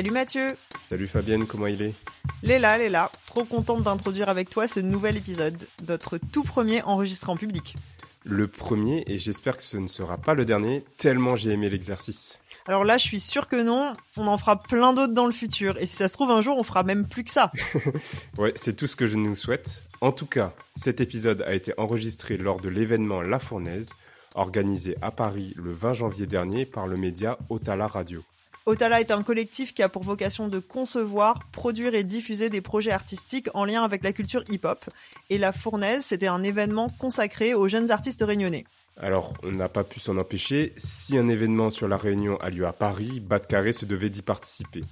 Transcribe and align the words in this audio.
Salut 0.00 0.12
Mathieu 0.12 0.56
Salut 0.82 1.08
Fabienne, 1.08 1.44
comment 1.44 1.66
il 1.66 1.82
est? 1.82 1.92
Léla, 2.42 2.78
Léla, 2.78 3.12
trop 3.26 3.44
contente 3.44 3.82
d'introduire 3.82 4.30
avec 4.30 4.48
toi 4.48 4.66
ce 4.66 4.80
nouvel 4.80 5.18
épisode, 5.18 5.58
notre 5.86 6.16
tout 6.16 6.42
premier 6.42 6.82
enregistré 6.84 7.30
en 7.30 7.36
public. 7.36 7.74
Le 8.24 8.48
premier, 8.48 9.04
et 9.06 9.18
j'espère 9.18 9.58
que 9.58 9.62
ce 9.62 9.76
ne 9.76 9.88
sera 9.88 10.16
pas 10.16 10.32
le 10.32 10.46
dernier, 10.46 10.86
tellement 10.96 11.36
j'ai 11.36 11.50
aimé 11.50 11.68
l'exercice. 11.68 12.40
Alors 12.66 12.82
là, 12.84 12.96
je 12.96 13.04
suis 13.04 13.20
sûre 13.20 13.46
que 13.46 13.62
non, 13.62 13.92
on 14.16 14.26
en 14.26 14.38
fera 14.38 14.58
plein 14.58 14.94
d'autres 14.94 15.12
dans 15.12 15.26
le 15.26 15.32
futur, 15.32 15.76
et 15.76 15.84
si 15.84 15.96
ça 15.96 16.08
se 16.08 16.14
trouve 16.14 16.30
un 16.30 16.40
jour, 16.40 16.56
on 16.56 16.62
fera 16.62 16.82
même 16.82 17.06
plus 17.06 17.24
que 17.24 17.30
ça. 17.30 17.52
Ouais, 18.38 18.54
c'est 18.56 18.76
tout 18.76 18.86
ce 18.86 18.96
que 18.96 19.06
je 19.06 19.18
nous 19.18 19.34
souhaite. 19.34 19.82
En 20.00 20.12
tout 20.12 20.24
cas, 20.24 20.54
cet 20.76 21.02
épisode 21.02 21.42
a 21.42 21.52
été 21.52 21.74
enregistré 21.76 22.38
lors 22.38 22.62
de 22.62 22.70
l'événement 22.70 23.20
La 23.20 23.38
Fournaise, 23.38 23.90
organisé 24.34 24.96
à 25.02 25.10
Paris 25.10 25.52
le 25.56 25.74
20 25.74 25.92
janvier 25.92 26.24
dernier 26.24 26.64
par 26.64 26.86
le 26.86 26.96
média 26.96 27.36
Otala 27.50 27.86
Radio. 27.86 28.24
Otala 28.66 29.00
est 29.00 29.10
un 29.10 29.22
collectif 29.22 29.74
qui 29.74 29.82
a 29.82 29.88
pour 29.88 30.02
vocation 30.02 30.46
de 30.46 30.58
concevoir, 30.58 31.38
produire 31.50 31.94
et 31.94 32.04
diffuser 32.04 32.50
des 32.50 32.60
projets 32.60 32.90
artistiques 32.90 33.48
en 33.54 33.64
lien 33.64 33.82
avec 33.82 34.04
la 34.04 34.12
culture 34.12 34.44
hip-hop. 34.48 34.84
Et 35.30 35.38
la 35.38 35.52
Fournaise, 35.52 36.04
c'était 36.04 36.26
un 36.26 36.42
événement 36.42 36.88
consacré 36.98 37.54
aux 37.54 37.68
jeunes 37.68 37.90
artistes 37.90 38.22
réunionnais. 38.22 38.64
Alors, 38.98 39.32
on 39.42 39.50
n'a 39.52 39.68
pas 39.68 39.84
pu 39.84 39.98
s'en 39.98 40.18
empêcher. 40.18 40.74
Si 40.76 41.16
un 41.16 41.28
événement 41.28 41.70
sur 41.70 41.88
la 41.88 41.96
Réunion 41.96 42.36
a 42.36 42.50
lieu 42.50 42.66
à 42.66 42.72
Paris, 42.72 43.20
Bas 43.20 43.38
de 43.38 43.46
Carré 43.46 43.72
se 43.72 43.86
devait 43.86 44.10
d'y 44.10 44.22
participer. 44.22 44.82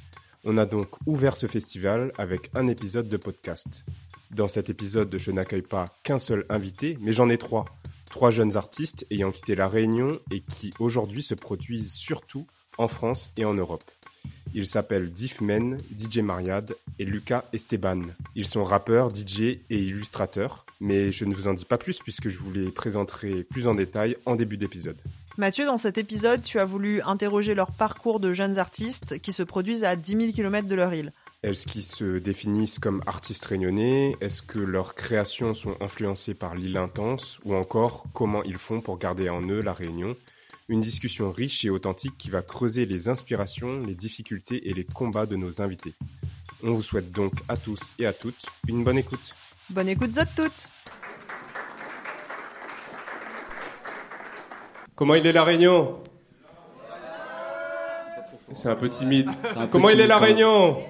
On 0.45 0.57
a 0.57 0.65
donc 0.65 0.89
ouvert 1.07 1.37
ce 1.37 1.47
festival 1.47 2.13
avec 2.17 2.49
un 2.55 2.69
épisode 2.69 3.09
de 3.09 3.17
podcast. 3.19 3.85
Dans 4.31 4.49
cet 4.49 4.71
épisode, 4.71 5.15
je 5.19 5.31
n'accueille 5.31 5.63
pas 5.63 5.87
qu'un 6.05 6.19
seul 6.19 6.47
invité, 6.49 6.97
mais 7.01 7.13
j'en 7.13 7.29
ai 7.29 7.39
trois. 7.39 7.67
Trois 8.11 8.31
jeunes 8.31 8.57
artistes 8.57 9.07
ayant 9.11 9.31
quitté 9.31 9.55
la 9.55 9.69
Réunion 9.69 10.19
et 10.31 10.41
qui 10.41 10.73
aujourd'hui 10.79 11.23
se 11.23 11.35
produisent 11.35 11.93
surtout 11.93 12.47
en 12.79 12.89
France 12.89 13.31
et 13.37 13.45
en 13.45 13.55
Europe. 13.55 13.85
Ils 14.55 14.67
s'appellent 14.67 15.13
Diffmen, 15.13 15.79
DJ 15.97 16.19
Mariad 16.19 16.75
et 16.99 17.05
Lucas 17.05 17.45
Esteban. 17.53 18.01
Ils 18.35 18.47
sont 18.47 18.65
rappeurs, 18.65 19.15
DJ 19.15 19.41
et 19.41 19.61
illustrateurs, 19.71 20.65
mais 20.81 21.13
je 21.13 21.25
ne 21.25 21.35
vous 21.35 21.49
en 21.49 21.55
dis 21.55 21.67
pas 21.67 21.77
plus 21.77 21.99
puisque 21.99 22.29
je 22.29 22.39
vous 22.39 22.53
les 22.53 22.71
présenterai 22.71 23.45
plus 23.45 23.69
en 23.69 23.75
détail 23.75 24.17
en 24.25 24.37
début 24.37 24.57
d'épisode. 24.57 24.97
Mathieu, 25.37 25.67
dans 25.67 25.77
cet 25.77 25.99
épisode, 25.99 26.43
tu 26.43 26.59
as 26.59 26.65
voulu 26.65 27.01
interroger 27.03 27.55
leur 27.55 27.71
parcours 27.71 28.19
de 28.19 28.33
jeunes 28.33 28.59
artistes 28.59 29.21
qui 29.21 29.33
se 29.33 29.43
produisent 29.43 29.85
à 29.85 29.95
10 29.95 30.17
000 30.21 30.33
km 30.33 30.67
de 30.67 30.75
leur 30.75 30.93
île. 30.95 31.13
Est-ce 31.45 31.69
qu'ils 31.69 31.85
se 31.85 32.19
définissent 32.19 32.81
comme 32.81 33.03
artistes 33.07 33.45
réunionnais? 33.45 34.17
Est-ce 34.21 34.43
que 34.43 34.59
leurs 34.59 34.97
créations 34.97 35.55
sont 35.55 35.77
influencées 35.81 36.35
par 36.35 36.57
l'île 36.57 36.77
intense? 36.77 37.39
Ou 37.45 37.55
encore, 37.55 38.07
comment 38.13 38.43
ils 38.43 38.59
font 38.59 38.81
pour 38.81 38.99
garder 38.99 39.29
en 39.29 39.43
eux 39.43 39.61
la 39.61 39.73
Réunion? 39.73 40.17
Une 40.71 40.83
discussion 40.83 41.33
riche 41.33 41.65
et 41.65 41.71
authentique 41.71 42.19
qui 42.19 42.29
va 42.29 42.43
creuser 42.43 42.85
les 42.85 43.09
inspirations, 43.09 43.79
les 43.79 43.95
difficultés 43.95 44.69
et 44.69 44.75
les 44.75 44.85
combats 44.85 45.25
de 45.25 45.35
nos 45.35 45.63
invités. 45.63 45.95
On 46.63 46.73
vous 46.73 46.83
souhaite 46.83 47.11
donc 47.11 47.33
à 47.49 47.57
tous 47.57 47.81
et 47.99 48.05
à 48.05 48.13
toutes 48.13 48.45
une 48.69 48.85
bonne 48.85 48.99
écoute. 48.99 49.35
Bonne 49.71 49.89
écoute 49.89 50.19
à 50.19 50.27
toutes 50.27 50.69
Comment 54.95 55.15
il 55.15 55.27
est 55.27 55.33
la 55.33 55.45
Réunion? 55.45 56.03
C'est 58.53 58.69
un 58.69 58.77
peu 58.77 58.91
timide. 58.91 59.31
C'est 59.45 59.57
un 59.57 59.63
peu 59.63 59.69
Comment 59.69 59.89
il 59.89 60.01
est 60.01 60.07
la. 60.07 60.19
Réunion? 60.19 60.83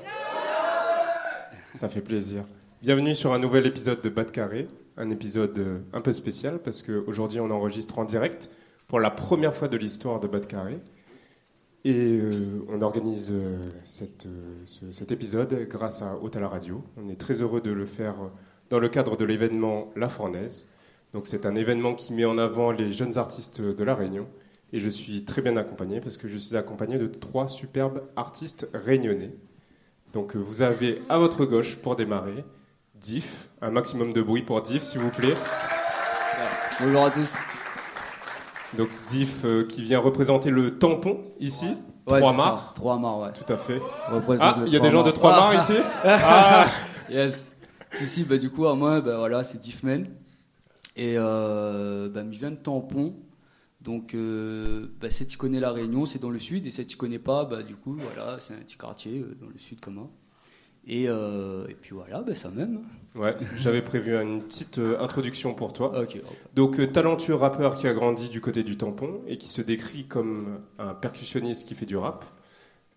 Ça 1.74 1.88
fait 1.88 2.00
plaisir. 2.00 2.42
Bienvenue 2.82 3.14
sur 3.14 3.32
un 3.32 3.38
nouvel 3.38 3.64
épisode 3.66 4.00
de 4.00 4.08
Bas 4.08 4.24
de 4.24 4.32
Carré, 4.32 4.66
un 4.96 5.10
épisode 5.10 5.56
euh, 5.58 5.78
un 5.92 6.00
peu 6.00 6.10
spécial 6.10 6.58
parce 6.58 6.82
qu'aujourd'hui 6.82 7.38
on 7.38 7.50
enregistre 7.52 7.98
en 8.00 8.04
direct 8.04 8.50
pour 8.88 8.98
la 9.00 9.10
première 9.10 9.54
fois 9.54 9.68
de 9.68 9.76
l'histoire 9.76 10.18
de 10.18 10.26
Bas 10.26 10.40
de 10.40 10.46
Carré. 10.46 10.80
Et 11.84 12.18
euh, 12.18 12.64
on 12.68 12.82
organise 12.82 13.30
euh, 13.30 13.68
euh, 14.02 14.62
ce- 14.64 14.92
cet 14.92 15.12
épisode 15.12 15.68
grâce 15.68 16.02
à 16.02 16.16
Otala 16.20 16.48
Radio. 16.48 16.82
On 16.96 17.08
est 17.08 17.20
très 17.20 17.40
heureux 17.40 17.60
de 17.60 17.70
le 17.70 17.86
faire 17.86 18.14
dans 18.70 18.78
le 18.78 18.88
cadre 18.88 19.16
de 19.16 19.24
l'événement 19.24 19.90
La 19.94 20.08
Fournaise. 20.08 20.66
Donc 21.12 21.26
c'est 21.26 21.46
un 21.46 21.54
événement 21.54 21.94
qui 21.94 22.12
met 22.12 22.24
en 22.24 22.36
avant 22.38 22.72
les 22.72 22.90
jeunes 22.90 23.16
artistes 23.16 23.60
de 23.60 23.84
La 23.84 23.94
Réunion. 23.94 24.26
Et 24.72 24.80
je 24.80 24.88
suis 24.88 25.24
très 25.24 25.40
bien 25.40 25.56
accompagné 25.56 26.00
parce 26.00 26.16
que 26.16 26.28
je 26.28 26.36
suis 26.36 26.56
accompagné 26.56 26.98
de 26.98 27.06
trois 27.06 27.46
superbes 27.48 28.02
artistes 28.16 28.68
réunionnais. 28.74 29.34
Donc 30.12 30.34
vous 30.34 30.62
avez 30.62 31.00
à 31.08 31.18
votre 31.18 31.44
gauche 31.44 31.76
pour 31.76 31.94
démarrer 31.96 32.44
Diff, 32.94 33.50
un 33.62 33.70
maximum 33.70 34.12
de 34.12 34.20
bruit 34.20 34.42
pour 34.42 34.60
Diff 34.62 34.82
s'il 34.82 35.00
vous 35.00 35.10
plaît. 35.10 35.34
Bonjour 36.80 37.04
à 37.04 37.10
tous. 37.10 37.36
Donc 38.76 38.88
Diff 39.06 39.44
euh, 39.44 39.64
qui 39.64 39.82
vient 39.82 39.98
représenter 39.98 40.50
le 40.50 40.78
tampon 40.78 41.20
ici, 41.40 41.76
Ouais, 42.10 42.20
Trois 42.20 42.32
Mars. 42.32 42.74
Trois 42.74 42.98
mars, 42.98 43.22
ouais. 43.22 43.44
Tout 43.44 43.52
à 43.52 43.56
fait. 43.56 43.80
Représente 44.10 44.56
Ah, 44.60 44.62
il 44.66 44.72
y 44.72 44.76
a 44.76 44.80
des 44.80 44.90
gens 44.90 45.02
de 45.02 45.10
Trois 45.10 45.30
Mars 45.32 45.68
ici 45.70 45.78
Ah 46.04 46.66
Yes. 47.10 47.54
Si, 47.92 48.06
si, 48.06 48.24
bah 48.24 48.38
du 48.38 48.50
coup, 48.50 48.66
à 48.66 48.74
moi, 48.74 49.00
bah 49.00 49.16
voilà, 49.18 49.44
c'est 49.44 49.58
Diffman. 49.58 50.04
Et 50.96 51.14
euh, 51.16 52.08
bah, 52.08 52.22
je 52.30 52.38
viens 52.38 52.50
de 52.50 52.56
Tampon. 52.56 53.14
Donc, 53.80 54.14
euh, 54.14 54.88
bah, 55.00 55.10
si 55.10 55.26
tu 55.26 55.38
connais 55.38 55.60
la 55.60 55.70
Réunion, 55.70 56.06
c'est 56.06 56.18
dans 56.18 56.30
le 56.30 56.38
sud. 56.38 56.66
Et 56.66 56.70
si 56.70 56.86
tu 56.86 56.96
connais 56.96 57.18
pas, 57.18 57.44
bah 57.44 57.62
du 57.62 57.76
coup, 57.76 57.94
voilà, 57.96 58.38
c'est 58.40 58.54
un 58.54 58.58
petit 58.58 58.76
quartier 58.76 59.20
euh, 59.20 59.36
dans 59.40 59.48
le 59.48 59.58
sud 59.58 59.80
commun. 59.80 60.08
Et, 60.88 61.06
euh, 61.06 61.66
et 61.68 61.74
puis 61.74 61.94
voilà, 61.94 62.22
bah, 62.22 62.34
ça 62.34 62.48
même. 62.50 62.80
Ouais, 63.14 63.36
j'avais 63.56 63.82
prévu 63.82 64.16
une 64.16 64.42
petite 64.42 64.78
euh, 64.78 65.00
introduction 65.00 65.52
pour 65.54 65.72
toi. 65.72 65.92
Donc, 66.54 66.78
euh, 66.80 66.86
talentueux 66.86 67.34
rappeur 67.34 67.76
qui 67.76 67.86
a 67.86 67.92
grandi 67.92 68.28
du 68.28 68.40
côté 68.40 68.62
du 68.62 68.76
tampon 68.76 69.20
et 69.26 69.36
qui 69.36 69.50
se 69.50 69.60
décrit 69.60 70.04
comme 70.04 70.60
un 70.78 70.94
percussionniste 70.94 71.68
qui 71.68 71.74
fait 71.74 71.86
du 71.86 71.96
rap, 71.96 72.24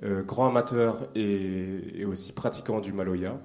euh, 0.03 0.23
grand 0.23 0.47
amateur 0.47 1.07
et, 1.15 1.99
et 1.99 2.05
aussi 2.05 2.31
pratiquant 2.31 2.79
du 2.79 2.93
maloya. 2.93 3.37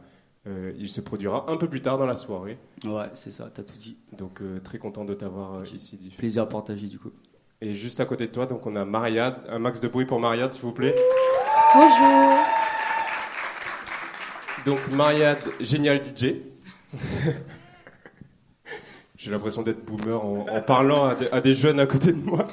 Euh, 0.47 0.73
il 0.78 0.89
se 0.89 1.01
produira 1.01 1.51
un 1.51 1.57
peu 1.57 1.69
plus 1.69 1.83
tard 1.83 1.99
dans 1.99 2.07
la 2.07 2.15
soirée. 2.15 2.57
Ouais, 2.84 3.11
c'est 3.15 3.33
ça, 3.33 3.51
t'as 3.53 3.65
tout 3.65 3.77
dit. 3.77 3.99
Donc, 4.17 4.41
euh, 4.43 4.61
très 4.61 4.78
content 4.78 5.05
de 5.05 5.15
t'avoir 5.15 5.65
ici, 5.65 5.97
Diff. 5.97 6.17
Plaisir 6.17 6.45
à 6.45 6.49
partager 6.49 6.87
du 6.87 7.01
coup. 7.01 7.11
Et 7.61 7.75
juste 7.75 7.99
à 7.99 8.05
côté 8.05 8.28
de 8.28 8.33
toi, 8.33 8.47
donc 8.47 8.65
on 8.65 8.77
a 8.77 8.84
Mariade. 8.84 9.39
Un 9.49 9.59
max 9.59 9.81
de 9.81 9.89
bruit 9.89 10.05
pour 10.05 10.21
Mariade, 10.21 10.53
s'il 10.53 10.63
vous 10.63 10.73
plaît. 10.73 10.95
Bonjour 11.75 12.66
Donc 14.66 14.91
Mariade, 14.91 15.38
génial 15.60 16.04
DJ. 16.04 16.34
J'ai 19.16 19.31
l'impression 19.31 19.62
d'être 19.62 19.84
boomer 19.84 20.25
en, 20.25 20.44
en 20.49 20.60
parlant 20.60 21.04
à 21.04 21.15
des, 21.15 21.28
à 21.28 21.41
des 21.41 21.54
jeunes 21.54 21.78
à 21.78 21.87
côté 21.87 22.10
de 22.10 22.19
moi. 22.19 22.49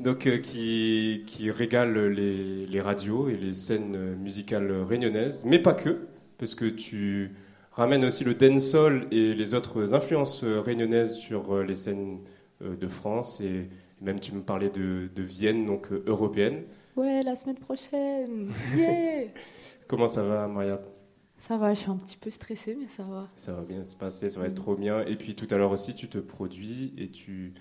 Donc 0.00 0.26
euh, 0.26 0.38
qui, 0.38 1.24
qui 1.26 1.50
régale 1.50 2.06
les, 2.08 2.64
les 2.64 2.80
radios 2.80 3.28
et 3.28 3.36
les 3.36 3.52
scènes 3.52 3.94
euh, 3.94 4.16
musicales 4.16 4.72
réunionnaises, 4.88 5.44
mais 5.44 5.58
pas 5.58 5.74
que, 5.74 6.06
parce 6.38 6.54
que 6.54 6.64
tu 6.64 7.34
ramènes 7.72 8.06
aussi 8.06 8.24
le 8.24 8.32
dancehall 8.32 9.06
et 9.10 9.34
les 9.34 9.52
autres 9.52 9.92
influences 9.92 10.42
euh, 10.44 10.62
réunionnaises 10.62 11.14
sur 11.14 11.62
les 11.62 11.74
scènes 11.74 12.20
de 12.62 12.88
France 12.88 13.42
et 13.42 13.68
même 14.00 14.18
tu 14.18 14.32
me 14.32 14.40
parlais 14.40 14.70
de, 14.70 15.10
de 15.14 15.22
Vienne, 15.22 15.66
donc 15.66 15.92
européenne. 16.06 16.62
Ouais, 16.96 17.22
la 17.22 17.36
semaine 17.36 17.58
prochaine. 17.58 18.50
Yeah 18.74 19.26
Comment 19.88 20.08
ça 20.08 20.22
va, 20.22 20.48
Mariade? 20.48 20.97
Ça 21.40 21.56
va, 21.56 21.72
je 21.74 21.80
suis 21.80 21.90
un 21.90 21.96
petit 21.96 22.16
peu 22.16 22.30
stressée, 22.30 22.76
mais 22.78 22.88
ça 22.88 23.02
va. 23.04 23.28
Ça 23.36 23.52
va 23.52 23.62
bien 23.62 23.84
se 23.86 23.96
passer, 23.96 24.28
ça 24.30 24.40
va 24.40 24.46
être 24.46 24.52
Mm. 24.52 24.62
trop 24.62 24.74
bien. 24.76 25.04
Et 25.06 25.16
puis 25.16 25.34
tout 25.34 25.46
à 25.50 25.56
l'heure 25.58 25.70
aussi, 25.72 25.94
tu 25.94 26.08
te 26.08 26.18
produis 26.18 26.92
et 26.98 27.08
tu, 27.10 27.54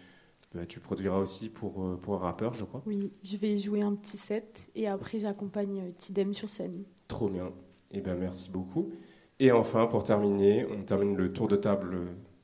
bah, 0.55 0.65
tu 0.65 0.79
produiras 0.79 1.17
aussi 1.19 1.49
pour, 1.49 1.83
euh, 1.85 1.95
pour 2.01 2.15
un 2.15 2.19
rappeur, 2.19 2.53
je 2.53 2.63
crois. 2.65 2.81
Oui, 2.85 3.11
je 3.23 3.37
vais 3.37 3.57
jouer 3.57 3.81
un 3.83 3.93
petit 3.95 4.17
set 4.17 4.69
et 4.75 4.87
après 4.87 5.19
j'accompagne 5.19 5.79
euh, 5.81 5.91
Tidem 5.97 6.33
sur 6.33 6.49
scène. 6.49 6.83
Trop 7.07 7.29
bien. 7.29 7.51
Et 7.91 8.01
ben 8.01 8.15
merci 8.19 8.49
beaucoup. 8.51 8.91
Et 9.39 9.51
enfin, 9.51 9.85
pour 9.85 10.03
terminer, 10.03 10.65
on 10.65 10.81
termine 10.83 11.15
le 11.15 11.31
tour 11.31 11.47
de 11.47 11.55
table 11.55 11.99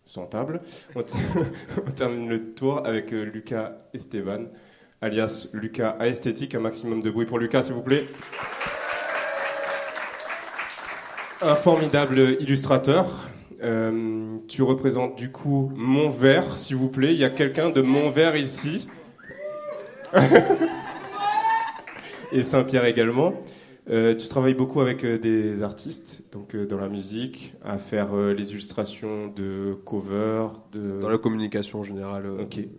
sans 0.05 0.25
table. 0.27 0.61
On, 0.95 1.01
on 1.87 1.91
termine 1.91 2.29
le 2.29 2.53
tour 2.53 2.85
avec 2.85 3.11
euh, 3.13 3.23
Lucas 3.23 3.87
Esteban, 3.93 4.45
alias 5.01 5.49
Lucas 5.53 5.97
Aesthétique. 5.99 6.55
Un 6.55 6.59
maximum 6.59 7.01
de 7.01 7.09
bruit 7.09 7.25
pour 7.25 7.39
Lucas, 7.39 7.63
s'il 7.63 7.73
vous 7.73 7.81
plaît. 7.81 8.05
Un 11.45 11.55
formidable 11.55 12.37
illustrateur. 12.39 13.29
Euh, 13.61 14.37
tu 14.47 14.61
représentes 14.61 15.17
du 15.17 15.29
coup 15.29 15.71
Montvert, 15.75 16.57
s'il 16.57 16.77
vous 16.77 16.87
plaît. 16.87 17.13
Il 17.13 17.19
y 17.19 17.25
a 17.25 17.29
quelqu'un 17.29 17.69
de 17.69 17.81
Montvert 17.81 18.37
ici. 18.37 18.87
et 22.31 22.43
Saint-Pierre 22.43 22.85
également. 22.85 23.33
Euh, 23.89 24.15
tu 24.15 24.29
travailles 24.29 24.53
beaucoup 24.53 24.79
avec 24.79 25.03
euh, 25.03 25.17
des 25.17 25.61
artistes, 25.61 26.23
donc 26.31 26.55
euh, 26.55 26.65
dans 26.65 26.77
la 26.77 26.87
musique, 26.87 27.53
à 27.61 27.77
faire 27.77 28.15
les 28.15 28.51
illustrations 28.51 29.27
de 29.27 29.77
covers, 29.83 30.61
de... 30.71 31.01
Dans 31.01 31.09
la 31.09 31.17
communication 31.17 31.81
en 31.81 31.83
général, 31.83 32.23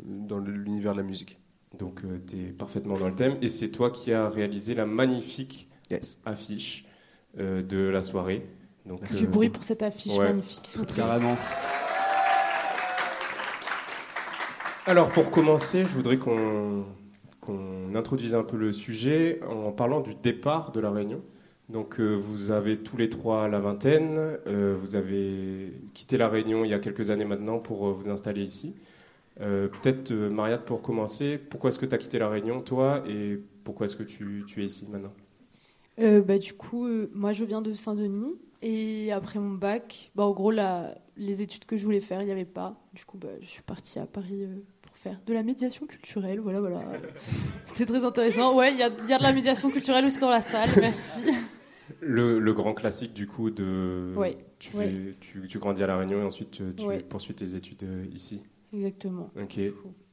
dans 0.07 0.39
l'univers 0.39 0.93
de 0.93 0.99
la 0.99 1.03
musique. 1.03 1.39
Donc 1.79 2.01
tu 2.27 2.37
es 2.37 2.53
parfaitement 2.53 2.97
dans 2.97 3.09
le 3.09 3.15
thème. 3.15 3.37
Et 3.43 3.51
c'est 3.51 3.69
toi 3.69 3.91
qui 3.91 4.13
as 4.15 4.31
réalisé 4.31 4.75
la 4.75 4.87
magnifique 4.87 5.69
Yes. 5.91 6.19
affiche 6.25 6.87
de 7.39 7.89
la 7.89 8.03
soirée. 8.03 8.47
Donc, 8.87 9.11
Du 9.11 9.25
euh, 9.25 9.29
bruit 9.29 9.49
pour 9.49 9.65
cette 9.65 9.83
affiche 9.83 10.17
ouais. 10.17 10.27
magnifique. 10.27 10.69
Carrément. 10.95 11.37
Alors 14.87 15.09
pour 15.11 15.31
commencer, 15.31 15.85
je 15.85 15.91
voudrais 15.91 16.19
qu'on 16.19 16.85
qu'on 17.41 17.95
introduise 17.95 18.35
un 18.35 18.43
peu 18.43 18.57
le 18.57 18.73
sujet 18.73 19.41
en 19.49 19.71
parlant 19.71 20.01
du 20.01 20.15
départ 20.15 20.73
de 20.73 20.81
la 20.81 20.91
Réunion. 20.91 21.23
Donc 21.71 21.99
euh, 21.99 22.15
vous 22.15 22.51
avez 22.51 22.79
tous 22.79 22.97
les 22.97 23.09
trois 23.09 23.49
la 23.49 23.61
vingtaine, 23.61 24.17
euh, 24.47 24.77
vous 24.79 24.97
avez 24.97 25.73
quitté 25.95 26.19
la 26.19 26.29
Réunion 26.29 26.65
il 26.65 26.71
y 26.71 26.75
a 26.75 26.79
quelques 26.79 27.11
années 27.11 27.25
maintenant 27.25 27.59
pour 27.59 27.89
euh, 27.89 27.93
vous 27.93 28.11
installer 28.11 28.43
ici. 28.43 28.75
Euh, 29.41 29.69
Peut-être 29.69 30.11
euh, 30.13 30.29
Mariette 30.31 30.65
pour 30.67 30.83
commencer, 30.83 31.39
pourquoi 31.39 31.69
est-ce 31.69 31.79
que 31.79 31.87
tu 31.87 31.95
as 31.95 31.99
quitté 31.99 32.19
la 32.19 32.29
Réunion 32.29 32.61
toi 32.61 33.03
et 33.09 33.41
pourquoi 33.65 33.87
est-ce 33.87 33.97
que 33.97 34.03
tu, 34.03 34.45
tu 34.47 34.63
es 34.63 34.67
ici 34.67 34.87
maintenant? 34.91 35.13
Euh, 36.01 36.21
bah, 36.23 36.39
du 36.39 36.53
coup, 36.55 36.87
euh, 36.87 37.11
moi 37.15 37.33
je 37.33 37.45
viens 37.45 37.63
de 37.63 37.73
Saint-Denis 37.73 38.37
et 38.63 39.13
après 39.13 39.39
mon 39.39 39.55
bac, 39.55 40.11
bah, 40.15 40.25
en 40.25 40.33
gros, 40.33 40.51
la- 40.51 40.97
les 41.17 41.43
études 41.43 41.65
que 41.65 41.77
je 41.77 41.85
voulais 41.85 42.01
faire, 42.01 42.21
il 42.23 42.27
n'y 42.27 42.33
avait 42.33 42.45
pas. 42.45 42.77
Du 42.95 43.05
coup, 43.05 43.17
bah, 43.19 43.29
je 43.41 43.47
suis 43.47 43.63
partie 43.63 43.99
à 44.01 44.07
Paris 44.07 44.43
euh, 44.45 44.57
pour 44.83 44.97
faire 44.97 45.21
de 45.27 45.33
la 45.33 45.43
médiation 45.45 45.87
culturelle. 45.87 46.41
Voilà, 46.41 46.61
voilà. 46.61 46.83
C'était 47.67 47.87
très 47.87 48.05
intéressant. 48.05 48.57
Ouais, 48.57 48.73
il 48.73 48.77
y 48.77 48.81
y 48.81 48.83
a 48.83 48.91
de 48.91 49.23
la 49.23 49.33
médiation 49.33 49.71
culturelle 49.71 50.05
aussi 50.05 50.19
dans 50.19 50.31
la 50.31 50.43
salle. 50.43 50.71
Merci. 50.81 51.25
le, 52.01 52.39
le 52.41 52.53
grand 52.55 52.75
classique 52.75 53.13
du 53.15 53.27
coup 53.27 53.51
de... 53.51 54.13
Ouais, 54.17 54.37
tu, 54.59 54.71
fais, 54.71 54.79
ouais. 54.79 55.15
tu, 55.21 55.47
tu 55.47 55.59
grandis 55.59 55.83
à 55.83 55.87
la 55.87 55.99
Réunion 55.99 56.19
et 56.21 56.25
ensuite 56.25 56.51
tu, 56.51 56.63
tu 56.77 56.85
Ouais. 56.87 56.99
poursuis 57.03 57.35
tes 57.35 57.55
études 57.55 57.85
ici. 58.13 58.43
Exactement. 58.73 59.31
Ok. 59.41 59.61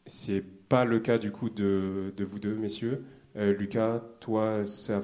C'est 0.06 0.42
pas 0.69 0.84
le 0.86 1.00
cas 1.00 1.18
du 1.18 1.31
coup 1.31 1.50
de, 1.50 2.13
de 2.16 2.24
vous 2.24 2.38
deux, 2.39 2.54
messieurs. 2.56 3.04
Euh, 3.38 3.54
Lucas, 3.54 4.01
toi, 4.19 4.66
ça... 4.66 5.01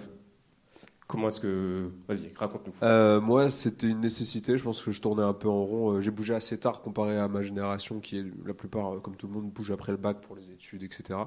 comment 1.07 1.30
est-ce 1.30 1.39
que. 1.39 1.89
Vas-y, 2.07 2.33
raconte-nous. 2.36 2.74
Euh, 2.83 3.19
moi, 3.21 3.50
c'était 3.50 3.88
une 3.88 4.01
nécessité. 4.01 4.57
Je 4.57 4.63
pense 4.63 4.83
que 4.83 4.92
je 4.92 5.01
tournais 5.01 5.24
un 5.24 5.33
peu 5.33 5.48
en 5.48 5.63
rond. 5.63 5.92
Euh, 5.94 6.01
J'ai 6.01 6.12
bougé 6.12 6.36
assez 6.36 6.57
tard 6.59 6.81
comparé 6.81 7.18
à 7.18 7.27
ma 7.27 7.42
génération, 7.42 8.00
qui 8.00 8.19
est 8.19 8.25
la 8.45 8.54
plupart, 8.54 8.95
euh, 8.95 9.00
comme 9.00 9.15
tout 9.15 9.27
le 9.27 9.33
monde, 9.33 9.50
bouge 9.50 9.71
après 9.71 9.92
le 9.92 9.98
bac 9.98 10.21
pour 10.21 10.36
les 10.36 10.51
études, 10.51 10.83
etc. 10.83 11.19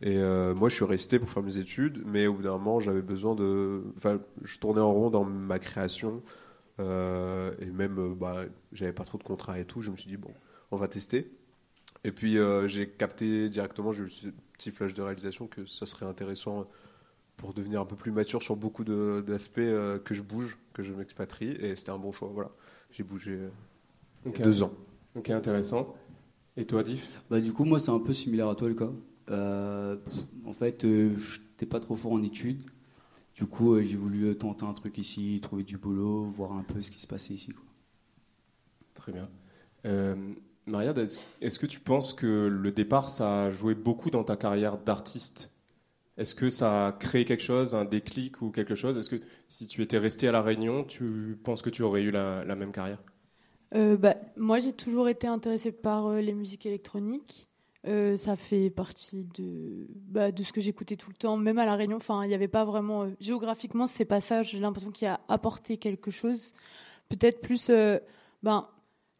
Et 0.00 0.16
moi, 0.16 0.68
je 0.68 0.76
suis 0.76 0.84
resté 0.84 1.18
pour 1.18 1.28
faire 1.28 1.42
mes 1.42 1.58
études, 1.58 2.02
mais 2.06 2.28
au 2.28 2.34
bout 2.34 2.42
d'un 2.42 2.52
moment, 2.52 2.78
j'avais 2.80 3.02
besoin 3.02 3.34
de. 3.34 3.82
Enfin, 3.96 4.20
je 4.42 4.58
tournais 4.58 4.80
en 4.80 4.92
rond 4.92 5.10
dans 5.10 5.24
ma 5.24 5.58
création, 5.58 6.22
et 6.78 7.70
même, 7.72 8.14
bah, 8.14 8.44
j'avais 8.70 8.92
pas 8.92 9.04
trop 9.04 9.18
de 9.18 9.24
contrats 9.24 9.58
et 9.58 9.64
tout. 9.64 9.80
Je 9.80 9.90
me 9.90 9.96
suis 9.96 10.08
dit 10.08 10.16
bon, 10.16 10.30
on 10.70 10.76
va 10.76 10.86
tester. 10.86 11.32
Et 12.04 12.12
puis, 12.12 12.38
j'ai 12.66 12.88
capté 12.88 13.48
directement, 13.48 13.90
j'ai 13.90 14.04
eu 14.04 14.08
ce 14.08 14.28
petit 14.52 14.70
flash 14.70 14.94
de 14.94 15.02
réalisation 15.02 15.48
que 15.48 15.66
ça 15.66 15.84
serait 15.84 16.06
intéressant 16.06 16.64
pour 17.38 17.54
devenir 17.54 17.80
un 17.80 17.86
peu 17.86 17.96
plus 17.96 18.12
mature 18.12 18.42
sur 18.42 18.56
beaucoup 18.56 18.84
d'aspects 18.84 19.58
euh, 19.58 19.98
que 19.98 20.12
je 20.12 20.22
bouge, 20.22 20.58
que 20.74 20.82
je 20.82 20.92
m'expatrie, 20.92 21.52
et 21.52 21.74
c'était 21.74 21.90
un 21.90 21.98
bon 21.98 22.12
choix. 22.12 22.28
Voilà, 22.34 22.50
j'ai 22.90 23.04
bougé 23.04 23.32
euh, 24.26 24.30
deux 24.42 24.62
ans. 24.62 24.72
Ok, 25.14 25.30
intéressant. 25.30 25.94
Et 26.56 26.66
toi, 26.66 26.82
Diff? 26.82 27.22
Bah, 27.30 27.40
du 27.40 27.52
coup, 27.52 27.64
moi, 27.64 27.78
c'est 27.78 27.90
un 27.90 28.00
peu 28.00 28.12
similaire 28.12 28.48
à 28.48 28.56
toi, 28.56 28.68
Lucas. 28.68 28.90
Euh, 29.30 29.96
pff, 29.96 30.14
en 30.44 30.52
fait, 30.52 30.84
euh, 30.84 31.16
j'étais 31.16 31.66
pas 31.66 31.80
trop 31.80 31.96
fort 31.96 32.12
en 32.12 32.22
études. 32.22 32.62
Du 33.34 33.46
coup, 33.46 33.74
euh, 33.74 33.82
j'ai 33.82 33.96
voulu 33.96 34.24
euh, 34.24 34.34
tenter 34.34 34.64
un 34.64 34.74
truc 34.74 34.98
ici, 34.98 35.38
trouver 35.40 35.62
du 35.62 35.78
boulot, 35.78 36.24
voir 36.24 36.52
un 36.52 36.64
peu 36.64 36.82
ce 36.82 36.90
qui 36.90 36.98
se 36.98 37.06
passait 37.06 37.34
ici. 37.34 37.52
Quoi. 37.52 37.64
Très 38.94 39.12
bien. 39.12 39.28
Euh, 39.86 40.34
est-ce 40.66 41.18
est-ce 41.40 41.58
que 41.58 41.66
tu 41.66 41.78
penses 41.78 42.12
que 42.12 42.48
le 42.48 42.72
départ, 42.72 43.08
ça 43.08 43.44
a 43.44 43.50
joué 43.52 43.76
beaucoup 43.76 44.10
dans 44.10 44.24
ta 44.24 44.36
carrière 44.36 44.76
d'artiste? 44.76 45.52
Est-ce 46.18 46.34
que 46.34 46.50
ça 46.50 46.88
a 46.88 46.92
créé 46.92 47.24
quelque 47.24 47.44
chose, 47.44 47.76
un 47.76 47.84
déclic 47.84 48.42
ou 48.42 48.50
quelque 48.50 48.74
chose? 48.74 48.98
Est-ce 48.98 49.08
que 49.08 49.22
si 49.48 49.68
tu 49.68 49.82
étais 49.82 49.98
resté 49.98 50.26
à 50.26 50.32
La 50.32 50.42
Réunion, 50.42 50.82
tu 50.82 51.38
penses 51.44 51.62
que 51.62 51.70
tu 51.70 51.82
aurais 51.82 52.02
eu 52.02 52.10
la, 52.10 52.44
même 52.56 52.72
carrière? 52.72 52.98
Euh, 53.76 53.96
bah, 53.96 54.16
moi, 54.36 54.58
j'ai 54.58 54.72
toujours 54.72 55.08
été 55.08 55.28
intéressée 55.28 55.70
par 55.70 56.06
euh, 56.06 56.20
les 56.20 56.34
musiques 56.34 56.66
électroniques. 56.66 57.46
Euh, 57.86 58.16
ça 58.16 58.34
fait 58.34 58.68
partie 58.68 59.28
de, 59.36 59.86
bah, 60.08 60.32
de 60.32 60.42
ce 60.42 60.52
que 60.52 60.60
j'écoutais 60.60 60.96
tout 60.96 61.10
le 61.10 61.14
temps, 61.14 61.36
même 61.36 61.58
à 61.58 61.64
La 61.64 61.76
Réunion. 61.76 61.98
Enfin, 61.98 62.24
il 62.24 62.28
n'y 62.28 62.34
avait 62.34 62.48
pas 62.48 62.64
vraiment. 62.64 63.06
géographiquement, 63.20 63.86
c'est 63.86 64.04
pas 64.04 64.20
ça. 64.20 64.42
J'ai 64.42 64.58
l'impression 64.58 64.90
qu'il 64.90 65.06
a 65.06 65.20
apporté 65.28 65.76
quelque 65.76 66.10
chose. 66.10 66.52
Peut-être 67.08 67.40
plus. 67.40 67.70
ben, 68.42 68.68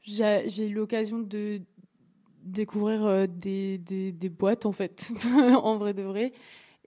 j'ai 0.03 0.67
eu 0.67 0.75
l'occasion 0.75 1.21
de 1.21 1.61
découvrir 2.43 3.29
des, 3.29 3.79
des, 3.79 4.11
des 4.11 4.29
boîtes, 4.29 4.67
en 4.67 4.73
fait, 4.73 5.13
en 5.63 5.77
vrai 5.79 5.95
de 5.95 6.03
vrai. 6.03 6.33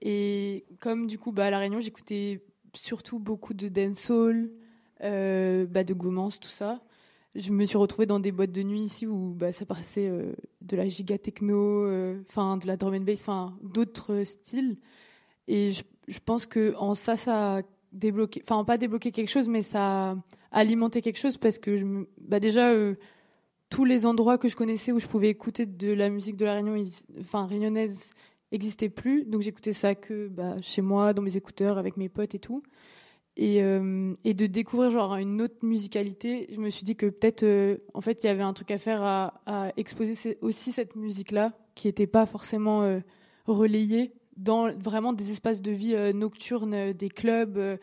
Et 0.02 0.66
comme 0.80 1.06
du 1.06 1.18
coup, 1.18 1.32
bah, 1.32 1.46
à 1.46 1.50
La 1.50 1.58
Réunion, 1.58 1.80
j'écoutais 1.80 2.44
surtout 2.74 3.20
beaucoup 3.20 3.54
de 3.54 3.68
dancehall, 3.68 4.50
euh, 5.02 5.64
bah, 5.66 5.84
de 5.84 5.94
Goumance, 5.94 6.40
tout 6.40 6.50
ça 6.50 6.82
je 7.34 7.50
me 7.50 7.64
suis 7.64 7.78
retrouvée 7.78 8.06
dans 8.06 8.20
des 8.20 8.30
boîtes 8.30 8.52
de 8.52 8.62
nuit 8.62 8.82
ici 8.82 9.06
où 9.06 9.32
bah, 9.34 9.52
ça 9.52 9.64
passait 9.64 10.06
euh, 10.06 10.34
de 10.60 10.76
la 10.76 10.86
giga 10.86 11.16
techno, 11.16 11.86
euh, 11.86 12.18
de 12.18 12.66
la 12.66 12.76
drum 12.76 12.94
and 12.94 13.00
bass, 13.00 13.26
d'autres 13.62 14.22
styles. 14.24 14.76
Et 15.48 15.70
je, 15.70 16.18
pense 16.20 16.44
que 16.44 16.74
en 16.76 16.94
ça, 16.94 17.16
ça 17.16 17.56
a 17.56 17.62
débloqué, 17.92 18.42
enfin 18.44 18.64
pas 18.64 18.76
débloqué 18.76 19.12
quelque 19.12 19.30
chose, 19.30 19.48
mais 19.48 19.62
ça 19.62 20.10
a 20.10 20.16
alimenté 20.50 21.00
quelque 21.00 21.18
chose 21.18 21.38
parce 21.38 21.58
que 21.58 22.06
déjà 22.18 22.74
tous 23.70 23.86
les 23.86 24.04
endroits 24.04 24.36
que 24.36 24.48
je 24.48 24.56
connaissais 24.56 24.92
où 24.92 24.98
je 24.98 25.06
pouvais 25.06 25.30
écouter 25.30 25.64
de 25.64 25.92
la 25.92 26.10
musique 26.10 26.36
de 26.36 26.44
la 26.44 26.54
Réunion, 26.54 26.82
enfin 27.18 27.46
réunionnaise, 27.46 28.10
n'existaient 28.52 28.88
plus. 28.88 29.24
Donc 29.24 29.42
j'écoutais 29.42 29.72
ça 29.72 29.94
que 29.94 30.28
bah, 30.28 30.56
chez 30.62 30.82
moi, 30.82 31.12
dans 31.14 31.22
mes 31.22 31.36
écouteurs, 31.36 31.78
avec 31.78 31.96
mes 31.96 32.08
potes 32.08 32.34
et 32.34 32.38
tout 32.38 32.62
et, 33.36 33.62
euh, 33.62 34.14
de 34.24 34.46
découvrir 34.46 34.90
genre 34.90 35.16
une 35.16 35.40
autre 35.40 35.56
musicalité, 35.62 36.48
je 36.50 36.60
me 36.60 36.70
suis 36.70 36.84
dit 36.84 36.96
que 36.96 37.06
peut-être 37.06 37.44
euh, 37.44 37.78
en 37.94 38.00
fait 38.00 38.22
il 38.22 38.26
y 38.26 38.30
avait 38.30 38.42
un 38.42 38.52
truc 38.52 38.70
à 38.70 38.78
faire 38.78 39.02
à, 39.02 39.72
exposer 39.76 40.38
aussi 40.40 40.72
cette 40.72 40.96
musique-là 40.96 41.52
qui 41.74 41.88
n'était 41.88 42.06
pas 42.06 42.26
forcément 42.26 42.82
euh, 42.82 43.00
relayée 43.46 44.12
dans 44.36 44.70
vraiment 44.76 45.12
des 45.12 45.30
espaces 45.30 45.62
de 45.62 45.70
vie 45.70 45.94
nocturnes, 46.14 46.92
des 46.92 47.08
clubs, 47.10 47.78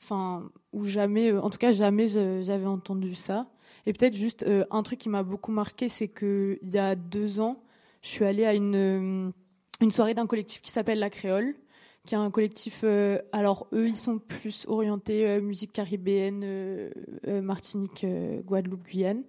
enfin 0.00 0.50
où 0.72 0.84
jamais, 0.84 1.32
en 1.32 1.50
tout 1.50 1.58
cas 1.58 1.70
jamais 1.70 2.08
j'avais 2.08 2.66
entendu 2.66 3.14
ça. 3.14 3.48
Et 3.86 3.92
peut-être 3.92 4.16
juste 4.16 4.44
un 4.70 4.82
truc 4.82 4.98
qui 4.98 5.08
m'a 5.08 5.22
beaucoup 5.22 5.52
marqué, 5.52 5.88
c'est 5.88 6.08
que 6.08 6.58
il 6.62 6.70
y 6.70 6.78
a 6.78 6.96
deux 6.96 7.40
ans, 7.40 7.62
je 8.02 8.08
suis 8.08 8.24
allée 8.24 8.44
à 8.44 8.54
une 8.54 9.32
une 9.80 9.90
soirée 9.90 10.14
d'un 10.14 10.26
collectif 10.26 10.62
qui 10.62 10.70
s'appelle 10.70 10.98
La 10.98 11.10
Créole 11.10 11.54
qui 12.06 12.14
est 12.14 12.18
un 12.18 12.30
collectif. 12.30 12.82
euh, 12.84 13.20
alors 13.32 13.66
eux, 13.72 13.88
ils 13.88 13.96
sont 13.96 14.18
plus 14.18 14.66
orientés 14.68 15.26
euh, 15.26 15.40
musique 15.40 15.72
caribéenne, 15.72 16.42
euh, 16.44 16.90
euh, 17.26 17.40
Martinique, 17.40 18.06
Guadeloupe, 18.44 18.84
Guyane. 18.84 19.24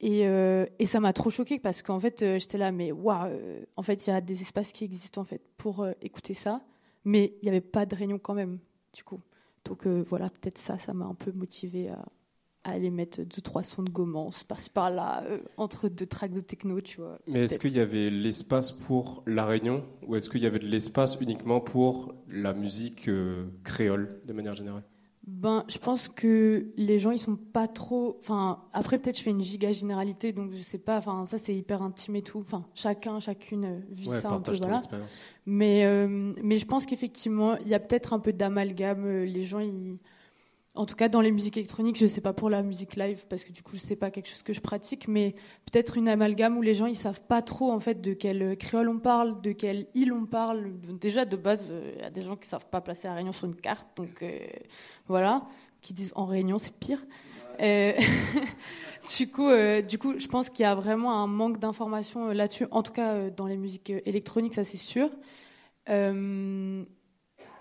Et, 0.00 0.20
et 0.20 0.86
ça 0.86 1.00
m'a 1.00 1.12
trop 1.12 1.28
choquée 1.28 1.58
parce 1.58 1.82
qu'en 1.82 1.98
fait, 1.98 2.20
j'étais 2.38 2.56
là, 2.56 2.70
mais 2.70 2.92
waouh, 2.92 3.32
en 3.74 3.82
fait, 3.82 4.06
il 4.06 4.10
y 4.10 4.12
a 4.12 4.20
des 4.20 4.40
espaces 4.42 4.70
qui 4.70 4.84
existent 4.84 5.20
en 5.20 5.24
fait 5.24 5.42
pour 5.56 5.84
écouter 6.00 6.34
ça, 6.34 6.60
mais 7.04 7.34
il 7.42 7.46
n'y 7.46 7.48
avait 7.48 7.60
pas 7.60 7.84
de 7.84 7.96
réunion 7.96 8.20
quand 8.20 8.34
même, 8.34 8.60
du 8.94 9.02
coup. 9.02 9.20
Donc 9.64 9.88
voilà, 9.88 10.30
peut-être 10.30 10.58
ça, 10.58 10.78
ça 10.78 10.94
m'a 10.94 11.04
un 11.04 11.16
peu 11.16 11.32
motivée 11.32 11.88
à, 11.88 12.04
à 12.64 12.72
aller 12.72 12.90
mettre 12.90 13.22
deux 13.22 13.40
trois 13.42 13.62
sons 13.62 13.82
de 13.82 13.90
Gomance 13.90 14.44
par-ci 14.44 14.70
par-là 14.70 15.24
euh, 15.24 15.38
entre 15.56 15.88
deux 15.88 16.06
tracks 16.06 16.32
de 16.32 16.40
techno, 16.40 16.80
tu 16.80 17.00
vois. 17.00 17.18
Mais 17.26 17.44
est-ce 17.44 17.58
qu'il 17.58 17.76
y 17.76 17.80
avait 17.80 18.10
l'espace 18.10 18.72
pour 18.72 19.22
La 19.26 19.46
Réunion 19.46 19.84
ou 20.06 20.16
est-ce 20.16 20.28
qu'il 20.28 20.42
y 20.42 20.46
avait 20.46 20.58
de 20.58 20.66
l'espace 20.66 21.18
uniquement 21.20 21.60
pour 21.60 22.14
la 22.28 22.52
musique 22.52 23.08
euh, 23.08 23.46
créole 23.64 24.20
de 24.26 24.32
manière 24.32 24.54
générale? 24.54 24.82
Ben, 25.28 25.64
je 25.68 25.76
pense 25.76 26.08
que 26.08 26.68
les 26.78 26.98
gens, 26.98 27.10
ils 27.10 27.18
sont 27.18 27.36
pas 27.36 27.68
trop. 27.68 28.16
Enfin, 28.18 28.64
après, 28.72 28.98
peut-être 28.98 29.18
je 29.18 29.22
fais 29.22 29.30
une 29.30 29.42
giga 29.42 29.72
généralité, 29.72 30.32
donc 30.32 30.52
je 30.52 30.62
sais 30.62 30.78
pas. 30.78 30.96
Enfin, 30.96 31.26
ça, 31.26 31.36
c'est 31.36 31.54
hyper 31.54 31.82
intime 31.82 32.16
et 32.16 32.22
tout. 32.22 32.38
Enfin, 32.38 32.64
chacun, 32.74 33.20
chacune 33.20 33.82
vit 33.90 34.08
Ouais, 34.08 34.20
ça 34.22 34.30
un 34.30 34.40
peu, 34.40 34.52
voilà. 34.52 34.80
Mais, 35.44 35.84
euh, 35.84 36.32
mais 36.42 36.56
je 36.56 36.64
pense 36.64 36.86
qu'effectivement, 36.86 37.58
il 37.58 37.68
y 37.68 37.74
a 37.74 37.78
peut-être 37.78 38.14
un 38.14 38.20
peu 38.20 38.32
d'amalgame. 38.32 39.04
Euh, 39.04 39.24
Les 39.26 39.42
gens, 39.42 39.58
ils... 39.58 39.98
en 40.74 40.86
tout 40.86 40.94
cas 40.94 41.08
dans 41.08 41.20
les 41.20 41.32
musiques 41.32 41.56
électroniques, 41.56 41.98
je 41.98 42.06
sais 42.06 42.20
pas 42.20 42.32
pour 42.32 42.50
la 42.50 42.62
musique 42.62 42.96
live, 42.96 43.26
parce 43.28 43.44
que 43.44 43.52
du 43.52 43.62
coup, 43.62 43.72
je 43.74 43.80
sais 43.80 43.96
pas 43.96 44.10
quelque 44.10 44.28
chose 44.28 44.42
que 44.42 44.52
je 44.52 44.60
pratique, 44.60 45.08
mais 45.08 45.34
peut-être 45.70 45.96
une 45.96 46.08
amalgame 46.08 46.56
où 46.56 46.62
les 46.62 46.74
gens, 46.74 46.86
ils 46.86 46.96
savent 46.96 47.22
pas 47.22 47.42
trop 47.42 47.72
en 47.72 47.80
fait 47.80 48.00
de 48.00 48.12
quel 48.12 48.56
créole 48.56 48.88
on 48.88 48.98
parle, 48.98 49.40
de 49.40 49.52
quelle 49.52 49.86
île 49.94 50.12
on 50.12 50.26
parle. 50.26 50.72
Déjà, 51.00 51.24
de 51.24 51.36
base, 51.36 51.68
euh, 51.70 51.92
il 51.96 52.02
y 52.02 52.04
a 52.04 52.10
des 52.10 52.22
gens 52.22 52.36
qui 52.36 52.48
savent 52.48 52.66
pas 52.66 52.80
placer 52.80 53.08
la 53.08 53.14
Réunion 53.14 53.32
sur 53.32 53.46
une 53.46 53.56
carte, 53.56 53.88
donc 53.96 54.22
euh, 54.22 54.38
voilà, 55.08 55.46
qui 55.80 55.94
disent 55.94 56.12
en 56.14 56.26
Réunion, 56.26 56.58
c'est 56.58 56.74
pire. 56.74 57.04
Euh, 57.60 57.92
du 59.18 59.30
coup, 59.30 59.48
euh, 59.48 59.82
du 59.82 59.98
coup, 59.98 60.18
je 60.18 60.28
pense 60.28 60.50
qu'il 60.50 60.62
y 60.62 60.66
a 60.66 60.74
vraiment 60.74 61.12
un 61.22 61.26
manque 61.26 61.58
d'informations 61.58 62.28
euh, 62.28 62.32
là-dessus. 62.34 62.66
En 62.70 62.82
tout 62.82 62.92
cas, 62.92 63.14
euh, 63.14 63.30
dans 63.30 63.46
les 63.46 63.56
musiques 63.56 63.90
euh, 63.90 64.00
électroniques, 64.06 64.54
ça 64.54 64.64
c'est 64.64 64.76
sûr. 64.76 65.10
Euh, 65.88 66.84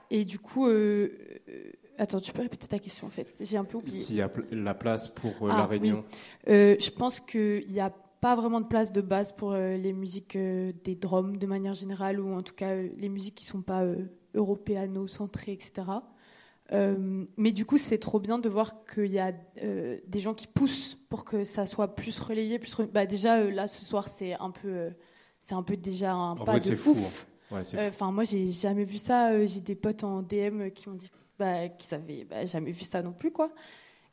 et 0.09 0.25
du 0.25 0.39
coup, 0.39 0.67
euh, 0.67 1.09
euh, 1.49 1.71
attends, 1.97 2.19
tu 2.19 2.31
peux 2.31 2.41
répéter 2.41 2.67
ta 2.67 2.79
question 2.79 3.07
en 3.07 3.09
fait 3.09 3.27
J'ai 3.39 3.57
un 3.57 3.63
peu 3.65 3.77
oublié. 3.77 3.97
S'il 3.97 4.15
y 4.17 4.21
a 4.21 4.31
la 4.51 4.73
place 4.73 5.07
pour 5.07 5.31
euh, 5.47 5.49
Ah, 5.51 5.57
la 5.57 5.65
Réunion. 5.65 6.03
Euh, 6.47 6.75
je 6.79 6.89
pense 6.89 7.19
qu'il 7.19 7.69
n'y 7.71 7.79
a 7.79 7.89
pas 8.21 8.35
vraiment 8.35 8.61
de 8.61 8.65
place 8.67 8.91
de 8.93 9.01
base 9.01 9.31
pour 9.31 9.51
euh, 9.53 9.77
les 9.77 9.93
musiques 9.93 10.37
des 10.37 10.95
drums 10.95 11.37
de 11.37 11.45
manière 11.47 11.73
générale, 11.75 12.19
ou 12.19 12.33
en 12.33 12.41
tout 12.43 12.55
cas 12.55 12.75
les 12.75 13.09
musiques 13.09 13.35
qui 13.35 13.45
ne 13.45 13.49
sont 13.51 13.61
pas 13.61 13.83
européano-centrées, 14.33 15.53
etc. 15.53 15.87
Mais 17.37 17.51
du 17.53 17.65
coup, 17.65 17.77
c'est 17.77 17.97
trop 17.97 18.19
bien 18.19 18.39
de 18.39 18.49
voir 18.49 18.83
qu'il 18.85 19.11
y 19.11 19.19
a 19.19 19.31
des 19.61 20.19
gens 20.19 20.33
qui 20.33 20.47
poussent 20.47 20.97
pour 21.09 21.25
que 21.25 21.43
ça 21.43 21.65
soit 21.65 21.95
plus 21.95 22.19
relayé. 22.19 22.59
Plus 22.59 22.73
re- 22.75 22.91
bah, 22.91 23.05
déjà, 23.05 23.43
là, 23.43 23.67
ce 23.67 23.83
soir, 23.85 24.09
c'est 24.09 24.33
un 24.33 24.51
peu, 24.51 24.89
c'est 25.39 25.55
un 25.55 25.63
peu 25.63 25.77
déjà 25.77 26.13
un 26.13 26.31
En 26.31 26.35
pas 26.43 26.57
vrai, 26.57 26.69
de 26.69 26.75
fou. 26.75 26.95
hein. 26.97 27.55
Ouais. 27.55 27.87
Enfin, 27.87 28.11
moi, 28.11 28.25
j'ai 28.25 28.51
jamais 28.51 28.83
vu 28.83 28.97
ça. 28.97 29.45
J'ai 29.45 29.61
des 29.61 29.75
potes 29.75 30.03
en 30.03 30.21
DM 30.21 30.69
qui 30.71 30.89
m'ont 30.89 30.95
dit 30.95 31.09
bah, 31.39 31.69
qu'ils 31.69 31.93
avaient 31.95 32.25
bah, 32.25 32.45
jamais 32.45 32.71
vu 32.71 32.83
ça 32.83 33.01
non 33.01 33.13
plus, 33.13 33.31
quoi. 33.31 33.51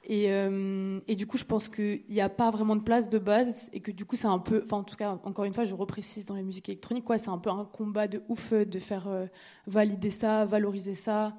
Et, 0.07 0.31
euh, 0.31 1.01
du 1.09 1.27
coup, 1.27 1.39
je 1.39 1.45
pense 1.45 1.69
qu'il 1.69 2.05
n'y 2.11 2.21
a 2.21 2.29
pas 2.29 2.51
vraiment 2.51 2.77
de 2.77 2.83
place 2.83 3.09
de 3.09 3.19
base 3.19 3.71
et 3.73 3.81
que 3.81 3.91
du 3.91 4.05
coup, 4.05 4.17
c'est 4.17 4.27
un 4.27 4.39
peu, 4.39 4.63
enfin, 4.65 4.79
en 4.79 4.85
tout 4.85 4.97
cas, 4.97 5.19
encore 5.25 5.47
une 5.47 5.55
fois, 5.55 5.65
je 5.65 5.75
reprécise 5.75 6.27
dans 6.27 6.35
les 6.35 6.43
musiques 6.43 6.69
électroniques, 6.69 7.05
quoi, 7.05 7.17
c'est 7.17 7.31
un 7.31 7.39
peu 7.39 7.51
un 7.51 7.65
combat 7.65 8.07
de 8.07 8.23
ouf 8.29 8.53
euh, 8.53 8.65
de 8.67 8.79
faire 8.79 9.09
euh, 9.09 9.27
valider 9.67 10.11
ça, 10.11 10.45
valoriser 10.45 10.95
ça, 10.95 11.37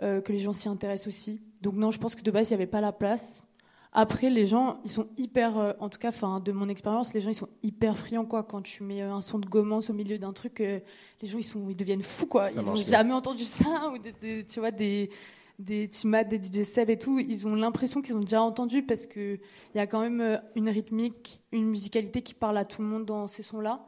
que 0.00 0.32
les 0.32 0.40
gens 0.40 0.52
s'y 0.52 0.68
intéressent 0.68 1.06
aussi. 1.06 1.40
Donc 1.60 1.74
non, 1.74 1.92
je 1.92 1.98
pense 2.00 2.16
que 2.16 2.22
de 2.22 2.30
base, 2.32 2.50
il 2.50 2.54
n'y 2.54 2.56
avait 2.56 2.66
pas 2.66 2.80
la 2.80 2.90
place. 2.90 3.46
Après, 3.94 4.30
les 4.30 4.46
gens, 4.46 4.80
ils 4.84 4.90
sont 4.90 5.08
hyper, 5.18 5.58
euh, 5.58 5.72
en 5.78 5.90
tout 5.90 5.98
cas, 5.98 6.08
enfin, 6.08 6.40
de 6.40 6.50
mon 6.50 6.68
expérience, 6.70 7.12
les 7.12 7.20
gens, 7.20 7.28
ils 7.30 7.34
sont 7.34 7.50
hyper 7.62 7.98
friands, 7.98 8.24
quoi. 8.24 8.42
Quand 8.42 8.62
tu 8.62 8.82
mets 8.84 9.02
euh, 9.02 9.12
un 9.12 9.20
son 9.20 9.38
de 9.38 9.46
gommance 9.46 9.90
au 9.90 9.92
milieu 9.92 10.18
d'un 10.18 10.32
truc, 10.32 10.60
euh, 10.62 10.80
les 11.20 11.28
gens, 11.28 11.36
ils 11.38 11.44
sont, 11.44 11.68
ils 11.68 11.76
deviennent 11.76 12.00
fous, 12.00 12.26
quoi. 12.26 12.48
Ça 12.48 12.60
ils 12.62 12.66
n'ont 12.66 12.74
jamais 12.74 13.12
entendu 13.12 13.44
ça, 13.44 13.90
ou 13.92 13.98
des, 13.98 14.12
des- 14.12 14.46
tu 14.46 14.60
vois, 14.60 14.70
des, 14.70 15.10
des 15.58 15.88
Timat, 15.88 16.24
des 16.24 16.38
DJ 16.42 16.64
Seb 16.64 16.88
et 16.88 16.98
tout. 16.98 17.18
Ils 17.18 17.46
ont 17.46 17.54
l'impression 17.54 18.00
qu'ils 18.00 18.16
ont 18.16 18.20
déjà 18.20 18.42
entendu 18.42 18.82
parce 18.82 19.06
que 19.06 19.34
il 19.74 19.76
y 19.76 19.80
a 19.80 19.86
quand 19.86 20.00
même 20.00 20.40
une 20.56 20.70
rythmique, 20.70 21.42
une 21.52 21.66
musicalité 21.66 22.22
qui 22.22 22.32
parle 22.32 22.56
à 22.56 22.64
tout 22.64 22.80
le 22.80 22.88
monde 22.88 23.04
dans 23.04 23.26
ces 23.26 23.42
sons-là. 23.42 23.84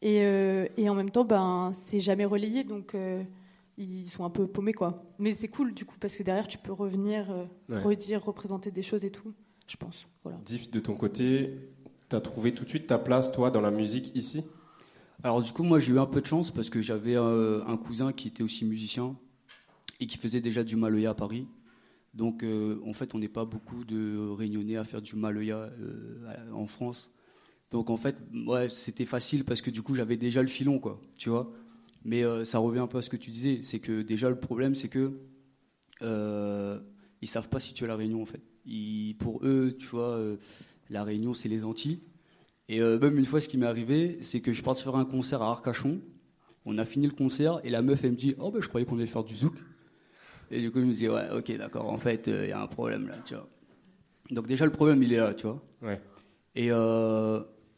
Et, 0.00 0.22
euh, 0.24 0.66
et 0.76 0.88
en 0.88 0.94
même 0.94 1.10
temps, 1.10 1.24
ben, 1.24 1.72
c'est 1.74 1.98
jamais 2.00 2.24
relayé, 2.24 2.62
donc 2.62 2.94
ils 3.80 4.08
sont 4.08 4.24
un 4.24 4.30
peu 4.30 4.46
paumés, 4.46 4.72
quoi. 4.72 5.02
Mais 5.18 5.34
c'est 5.34 5.48
cool, 5.48 5.72
du 5.74 5.84
coup, 5.84 5.96
parce 5.98 6.16
que 6.16 6.22
derrière, 6.22 6.46
tu 6.48 6.58
peux 6.58 6.72
revenir, 6.72 7.30
euh, 7.30 7.44
Ouais. 7.68 7.82
redire, 7.82 8.24
représenter 8.24 8.70
des 8.70 8.82
choses 8.82 9.04
et 9.04 9.10
tout, 9.10 9.32
je 9.66 9.76
pense. 9.76 10.06
Voilà. 10.22 10.38
Diff, 10.44 10.70
de 10.70 10.80
ton 10.80 10.94
côté, 10.94 11.58
t'as 12.08 12.20
trouvé 12.20 12.52
tout 12.54 12.64
de 12.64 12.68
suite 12.68 12.86
ta 12.86 12.98
place, 12.98 13.32
toi, 13.32 13.50
dans 13.50 13.60
la 13.60 13.70
musique 13.70 14.14
ici? 14.16 14.44
Alors 15.22 15.42
du 15.42 15.52
coup, 15.52 15.62
moi 15.64 15.78
j'ai 15.80 15.92
eu 15.92 15.98
un 15.98 16.06
peu 16.06 16.22
de 16.22 16.26
chance 16.26 16.50
parce 16.50 16.70
que 16.70 16.80
j'avais 16.80 17.14
euh, 17.14 17.62
un 17.66 17.76
cousin 17.76 18.10
qui 18.10 18.28
était 18.28 18.42
aussi 18.42 18.64
musicien 18.64 19.16
et 20.00 20.06
qui 20.06 20.16
faisait 20.16 20.40
déjà 20.40 20.64
du 20.64 20.76
maloya 20.76 21.10
à 21.10 21.14
Paris. 21.14 21.46
Donc 22.14 22.42
euh, 22.42 22.80
en 22.86 22.94
fait, 22.94 23.14
on 23.14 23.18
n'est 23.18 23.28
pas 23.28 23.44
beaucoup 23.44 23.84
de 23.84 24.16
réunionnais 24.30 24.76
à 24.76 24.84
faire 24.84 25.02
du 25.02 25.16
maloya 25.16 25.56
euh, 25.78 26.50
en 26.54 26.66
France. 26.66 27.10
Donc 27.70 27.90
en 27.90 27.98
fait, 27.98 28.16
ouais, 28.46 28.70
c'était 28.70 29.04
facile 29.04 29.44
parce 29.44 29.60
que 29.60 29.70
du 29.70 29.82
coup, 29.82 29.94
j'avais 29.94 30.16
déjà 30.16 30.40
le 30.40 30.48
filon, 30.48 30.78
quoi, 30.78 30.98
tu 31.18 31.28
vois. 31.28 31.52
Mais 32.04 32.24
euh, 32.24 32.44
ça 32.44 32.58
revient 32.58 32.78
un 32.80 32.86
peu 32.86 32.98
à 32.98 33.02
ce 33.02 33.10
que 33.10 33.16
tu 33.16 33.30
disais, 33.30 33.60
c'est 33.62 33.78
que 33.78 34.02
déjà 34.02 34.28
le 34.30 34.36
problème, 34.38 34.74
c'est 34.74 34.88
que 34.88 35.12
euh, 36.02 36.78
ils 37.20 37.28
savent 37.28 37.48
pas 37.48 37.60
situer 37.60 37.86
la 37.86 37.96
Réunion 37.96 38.22
en 38.22 38.26
fait. 38.26 38.40
Ils- 38.64 39.14
pour 39.18 39.44
eux, 39.44 39.76
tu 39.78 39.86
vois, 39.88 40.10
euh, 40.16 40.36
la 40.88 41.04
Réunion, 41.04 41.34
c'est 41.34 41.48
les 41.48 41.64
Antilles. 41.64 42.00
Et 42.68 42.80
euh, 42.80 42.98
même 42.98 43.18
une 43.18 43.24
fois, 43.26 43.40
ce 43.40 43.48
qui 43.48 43.58
m'est 43.58 43.66
arrivé, 43.66 44.18
c'est 44.20 44.40
que 44.40 44.50
je 44.52 44.56
suis 44.56 44.64
parti 44.64 44.82
faire 44.82 44.96
un 44.96 45.04
concert 45.04 45.42
à 45.42 45.50
Arcachon. 45.50 46.00
On 46.64 46.78
a 46.78 46.84
fini 46.86 47.06
le 47.06 47.12
concert 47.12 47.60
et 47.64 47.70
la 47.70 47.82
meuf, 47.82 48.04
elle 48.04 48.12
me 48.12 48.16
dit 48.16 48.34
Oh, 48.38 48.50
ben 48.50 48.62
je 48.62 48.68
croyais 48.68 48.86
qu'on 48.86 48.96
allait 48.96 49.06
faire 49.06 49.24
du 49.24 49.34
zouk. 49.34 49.54
Et 50.50 50.60
du 50.60 50.70
coup, 50.70 50.80
je 50.80 50.84
me 50.86 50.92
dis 50.92 51.08
Ouais, 51.08 51.28
ok, 51.36 51.56
d'accord, 51.56 51.86
en 51.90 51.98
fait, 51.98 52.26
il 52.28 52.48
y 52.48 52.52
a 52.52 52.60
un 52.62 52.66
problème 52.66 53.08
là, 53.08 53.16
tu 53.24 53.34
vois. 53.34 53.48
Donc, 54.30 54.46
déjà, 54.46 54.64
le 54.64 54.70
problème, 54.72 55.02
il 55.02 55.12
est 55.12 55.16
là, 55.16 55.34
tu 55.34 55.46
vois. 55.46 55.62
Ouais. 55.82 56.00
Et 56.54 56.70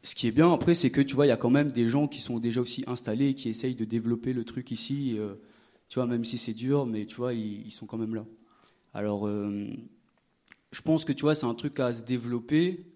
ce 0.03 0.15
qui 0.15 0.27
est 0.27 0.33
bien 0.33 0.53
après, 0.53 0.75
c'est 0.75 0.91
que 0.91 1.01
tu 1.01 1.15
vois, 1.15 1.27
il 1.27 1.29
y 1.29 1.33
a 1.33 1.37
quand 1.37 1.51
même 1.51 1.71
des 1.71 1.89
gens 1.89 2.09
qui 2.09 2.21
sont 2.21 2.39
déjà 2.41 2.61
aussi 2.61 2.83
installés 2.87 3.29
et 3.29 3.35
qui 3.35 3.49
essayent 3.49 3.77
de 3.77 3.85
développer 3.85 4.33
le 4.33 4.45
truc 4.45 4.71
ici. 4.71 5.17
euh, 5.19 5.35
tu 5.89 5.99
vois, 5.99 6.07
même 6.07 6.25
si 6.25 6.39
c'est 6.39 6.55
dur, 6.55 6.87
mais 6.87 7.07
tu 7.07 7.17
vois, 7.17 7.35
ils, 7.35 7.71
sont 7.71 7.87
quand 7.87 7.99
même 7.99 8.15
là. 8.15 8.25
Alors, 8.95 9.27
euh, 9.29 9.67
je 10.73 10.81
pense 10.81 11.05
que 11.05 11.13
tu 11.13 11.23
vois, 11.23 11.35
c'est 11.35 11.47
un 11.47 11.55
truc 11.55 11.79
à 11.81 11.93
se 11.93 12.03
développer. 12.03 12.87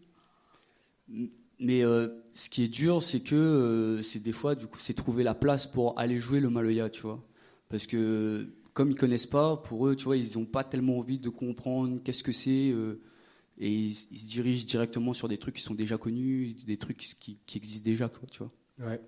Mais 1.58 1.84
euh, 1.84 2.08
ce 2.34 2.48
qui 2.50 2.64
est 2.64 2.68
dur, 2.68 3.02
c'est 3.02 3.20
que 3.20 4.00
c'est 4.02 4.22
des 4.22 4.32
fois, 4.32 4.54
du 4.54 4.66
coup, 4.66 4.78
c'est 4.80 4.94
trouver 4.94 5.22
la 5.22 5.34
place 5.34 5.66
pour 5.66 5.98
aller 5.98 6.18
jouer 6.18 6.40
le 6.40 6.50
Maloya, 6.50 6.90
tu 6.90 7.02
vois. 7.02 7.22
Parce 7.68 7.86
que 7.86 8.48
comme 8.72 8.90
ils 8.90 8.96
connaissent 8.96 9.26
pas, 9.26 9.56
pour 9.56 9.86
eux, 9.86 9.94
tu 9.94 10.04
vois, 10.04 10.16
ils 10.16 10.36
n'ont 10.36 10.46
pas 10.46 10.64
tellement 10.64 10.98
envie 10.98 11.18
de 11.18 11.28
comprendre 11.28 12.00
qu'est-ce 12.02 12.22
que 12.24 12.32
c'est. 12.32 12.74
Et 13.58 13.70
ils, 13.70 13.94
se 13.94 14.26
dirigent 14.26 14.66
directement 14.66 15.12
sur 15.12 15.28
des 15.28 15.38
trucs 15.38 15.54
qui 15.56 15.62
sont 15.62 15.74
déjà 15.74 15.96
connus, 15.96 16.54
des 16.66 16.76
trucs 16.76 17.16
qui, 17.18 17.38
existent 17.54 17.84
déjà, 17.84 18.10
tu 18.30 18.38
vois. 18.38 18.50
Ouais. 18.78 19.00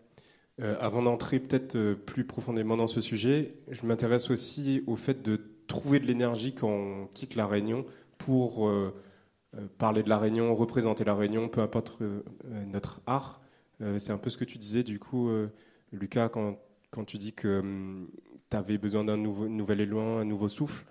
Euh, 0.60 0.76
avant 0.80 1.02
d'entrer 1.02 1.38
peut-être 1.38 1.76
euh, 1.76 1.94
plus 1.94 2.24
profondément 2.24 2.76
dans 2.76 2.88
ce 2.88 3.00
sujet, 3.00 3.54
je 3.68 3.86
m'intéresse 3.86 4.28
aussi 4.30 4.82
au 4.88 4.96
fait 4.96 5.22
de 5.22 5.40
trouver 5.68 6.00
de 6.00 6.06
l'énergie 6.06 6.52
quand 6.52 6.68
on 6.68 7.06
quitte 7.14 7.36
la 7.36 7.46
Réunion 7.46 7.86
pour 8.16 8.68
euh, 8.68 8.92
parler 9.78 10.02
de 10.02 10.08
la 10.08 10.18
Réunion, 10.18 10.54
représenter 10.56 11.04
la 11.04 11.14
Réunion, 11.14 11.48
peu 11.48 11.60
importe 11.60 12.02
notre 12.66 13.00
art. 13.06 13.40
C'est 13.98 14.10
un 14.10 14.18
peu 14.18 14.28
ce 14.28 14.36
que 14.36 14.44
tu 14.44 14.58
disais 14.58 14.82
du 14.82 14.98
coup, 14.98 15.30
Lucas, 15.92 16.28
quand, 16.28 17.04
tu 17.06 17.16
dis 17.16 17.32
que 17.32 17.62
tu 18.50 18.56
avais 18.56 18.76
besoin 18.76 19.04
d'un 19.04 19.16
nouvel 19.16 19.80
élan, 19.80 20.18
un 20.18 20.24
nouveau 20.24 20.48
souffle. 20.48 20.84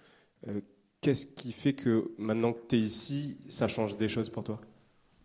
Qu'est-ce 1.01 1.27
qui 1.27 1.51
fait 1.51 1.73
que 1.73 2.11
maintenant 2.17 2.53
que 2.53 2.59
tu 2.67 2.75
es 2.75 2.79
ici, 2.79 3.37
ça 3.49 3.67
change 3.67 3.97
des 3.97 4.09
choses 4.09 4.29
pour 4.29 4.43
toi? 4.43 4.59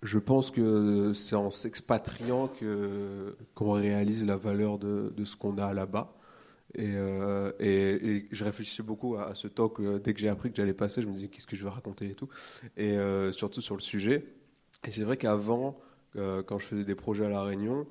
Je 0.02 0.18
pense 0.18 0.50
que 0.50 1.12
c'est 1.14 1.36
en 1.36 1.50
s'expatriant 1.50 2.48
que 2.48 3.36
qu'on 3.54 3.72
réalise 3.72 4.26
la 4.26 4.36
valeur 4.36 4.78
de, 4.78 5.12
de 5.16 5.24
ce 5.24 5.36
qu'on 5.36 5.56
a 5.58 5.72
là-bas. 5.72 6.14
Et, 6.74 6.94
euh, 6.96 7.52
et, 7.60 8.26
je 8.30 8.44
réfléchissais 8.44 8.82
beaucoup 8.82 9.16
à, 9.16 9.34
ce 9.34 9.46
talk 9.46 9.78
euh, 9.80 9.98
dès 9.98 10.14
que 10.14 10.20
j'ai 10.20 10.28
appris 10.28 10.50
que 10.50 10.56
j'allais 10.56 10.72
passer. 10.72 11.02
Je 11.02 11.06
me 11.06 11.12
disais 11.12 11.28
qu'est-ce 11.28 11.46
que 11.46 11.56
je 11.56 11.64
vais 11.64 11.70
raconter 11.70 12.10
et 12.10 12.14
tout. 12.14 12.28
Et 12.76 12.96
euh, 12.98 13.30
surtout 13.32 13.60
sur 13.60 13.76
le 13.76 13.82
sujet. 13.82 14.24
Et 14.86 14.90
c'est 14.90 15.04
vrai 15.04 15.16
qu'avant, 15.16 15.78
quand 16.14 16.58
je 16.58 16.66
faisais 16.66 16.84
des 16.84 16.94
projets 16.94 17.24
à 17.24 17.28
la 17.28 17.42
Réunion, 17.42 17.86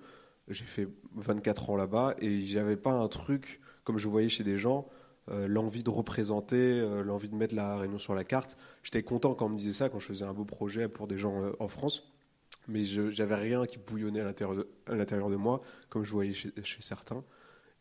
j'ai 0.48 0.66
fait 0.66 0.88
24 1.16 1.70
ans 1.72 1.76
là-bas 1.76 2.16
et 2.20 2.42
j'avais 2.42 2.76
pas 2.76 2.92
un 2.92 3.08
truc 3.08 3.62
comme 3.84 3.98
je 3.98 4.08
voyais 4.08 4.30
chez 4.30 4.44
des 4.44 4.58
gens. 4.58 4.88
Euh, 5.32 5.48
l'envie 5.48 5.84
de 5.84 5.90
représenter, 5.90 6.58
euh, 6.58 7.04
l'envie 7.04 7.30
de 7.30 7.36
mettre 7.36 7.56
la 7.56 7.78
Réunion 7.78 8.00
sur 8.00 8.16
la 8.16 8.26
carte. 8.26 8.58
J'étais 8.84 9.02
content 9.02 9.34
quand 9.34 9.46
on 9.46 9.50
me 9.50 9.58
disait 9.58 9.74
ça, 9.74 9.88
quand 9.88 10.00
je 10.00 10.06
faisais 10.06 10.26
un 10.26 10.34
beau 10.34 10.44
projet 10.44 10.90
pour 10.90 11.08
des 11.08 11.18
gens 11.18 11.42
euh, 11.42 11.52
en 11.60 11.70
France, 11.70 12.12
mais 12.68 12.84
j'avais 12.84 13.36
rien 13.36 13.66
qui 13.66 13.78
bouillonnait 13.78 14.20
à 14.20 14.26
l'intérieur 14.26 15.30
de, 15.30 15.36
moi, 15.36 15.62
comme 15.90 16.04
je 16.04 16.12
voyais 16.12 16.34
chez, 16.34 16.52
certains. 16.82 17.24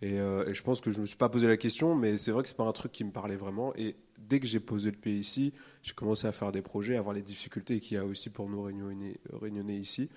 Et, 0.01 0.17
je 0.17 0.63
pense 0.63 0.81
que 0.81 0.91
je 0.91 0.97
ne 0.97 1.03
me 1.03 1.07
suis 1.07 1.19
pas 1.19 1.29
posé 1.29 1.47
la 1.47 1.59
question, 1.59 1.95
mais 1.95 2.17
c'est 2.17 2.31
vrai 2.31 2.43
que 2.43 2.49
c'est 2.49 2.57
pas 2.57 2.65
un 2.65 2.73
truc 2.73 2.91
qui 2.91 3.05
me 3.05 3.11
parlait 3.11 3.37
vraiment. 3.37 3.75
Et 3.77 3.97
dès 4.17 4.41
que 4.41 4.47
j'ai 4.47 4.59
posé 4.59 4.91
le 4.91 4.97
pied 4.97 5.13
ici, 5.19 5.53
j'ai 5.83 5.93
commencé 5.93 6.27
à 6.27 6.33
faire 6.33 6.51
des 6.51 6.63
projets, 6.63 6.97
à 6.97 7.03
voir 7.03 7.15
les 7.15 7.21
difficultés 7.21 7.79
qu'il 7.79 7.97
y 7.97 8.01
a 8.01 8.07
aussi 8.07 8.31
pour 8.31 8.49
nous 8.49 8.63
réunionnais, 8.63 9.19
réunionnais 9.33 9.77
ici. 9.77 10.09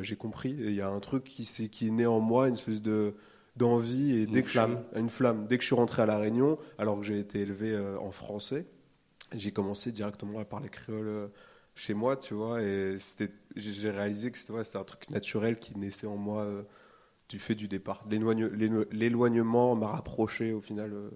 J'ai 0.00 0.16
compris. 0.16 0.56
Il 0.58 0.74
y 0.74 0.80
a 0.80 0.88
un 0.88 1.00
truc 1.00 1.24
qui, 1.24 1.44
qui 1.68 1.88
est 1.88 1.90
né 1.90 2.06
en 2.06 2.20
moi, 2.20 2.48
une 2.48 2.54
espèce 2.54 2.80
de 2.80 3.14
d'envie 3.56 4.12
et 4.18 4.24
Une 4.24 4.32
que 4.32 4.38
je- 4.38 4.42
flamme. 4.52 4.82
une 4.96 5.08
flamme. 5.08 5.46
Dès 5.46 5.56
que 5.56 5.62
je 5.62 5.66
suis 5.66 5.74
rentré 5.76 6.02
à 6.02 6.06
la 6.06 6.18
Réunion, 6.18 6.58
alors 6.78 6.98
que 6.98 7.04
j'ai 7.06 7.18
été 7.18 7.40
élevé 7.40 7.70
euh, 7.72 7.98
en 7.98 8.10
français, 8.10 8.66
j'ai 9.34 9.52
commencé 9.52 9.92
directement 9.92 10.38
à 10.40 10.44
parler 10.44 10.68
créole 10.68 11.06
euh, 11.08 11.26
chez 11.74 11.94
moi, 11.94 12.16
tu 12.16 12.34
vois, 12.34 12.62
et 12.62 12.96
c'était, 12.98 13.32
j'ai 13.56 13.90
réalisé 13.90 14.30
que 14.30 14.38
c'était 14.38 14.52
ouais, 14.52 14.62
un 14.76 14.84
truc 14.84 15.10
naturel 15.10 15.58
qui 15.58 15.76
naissait 15.78 16.06
en 16.06 16.16
moi 16.16 16.42
euh, 16.42 16.62
du 17.28 17.38
fait 17.38 17.54
du 17.54 17.68
départ. 17.68 18.04
L'éloigne- 18.10 18.46
l'élo- 18.52 18.84
L'éloignement 18.92 19.74
m'a 19.74 19.88
rapproché 19.88 20.52
au 20.52 20.60
final 20.60 20.92
euh, 20.92 21.10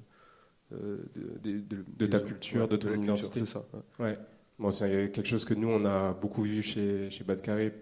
euh, 0.72 0.98
de, 1.14 1.38
de- 1.50 1.60
de- 1.60 1.84
De 1.96 2.06
ta 2.06 2.20
culture, 2.20 2.66
de 2.68 2.76
ton 2.76 2.94
identité. 2.94 3.40
c'est 3.40 3.46
ça. 3.46 3.64
ouais. 3.98 4.04
Ouais. 4.06 4.18
Bon, 4.58 4.70
c'est 4.72 5.10
quelque 5.12 5.28
chose 5.28 5.44
que 5.44 5.54
nous, 5.54 5.68
on 5.68 5.84
a 5.84 6.12
beaucoup 6.14 6.42
vu 6.42 6.62
chez, 6.62 7.10
chez 7.12 7.22
Bad 7.22 7.40
Carré 7.40 7.72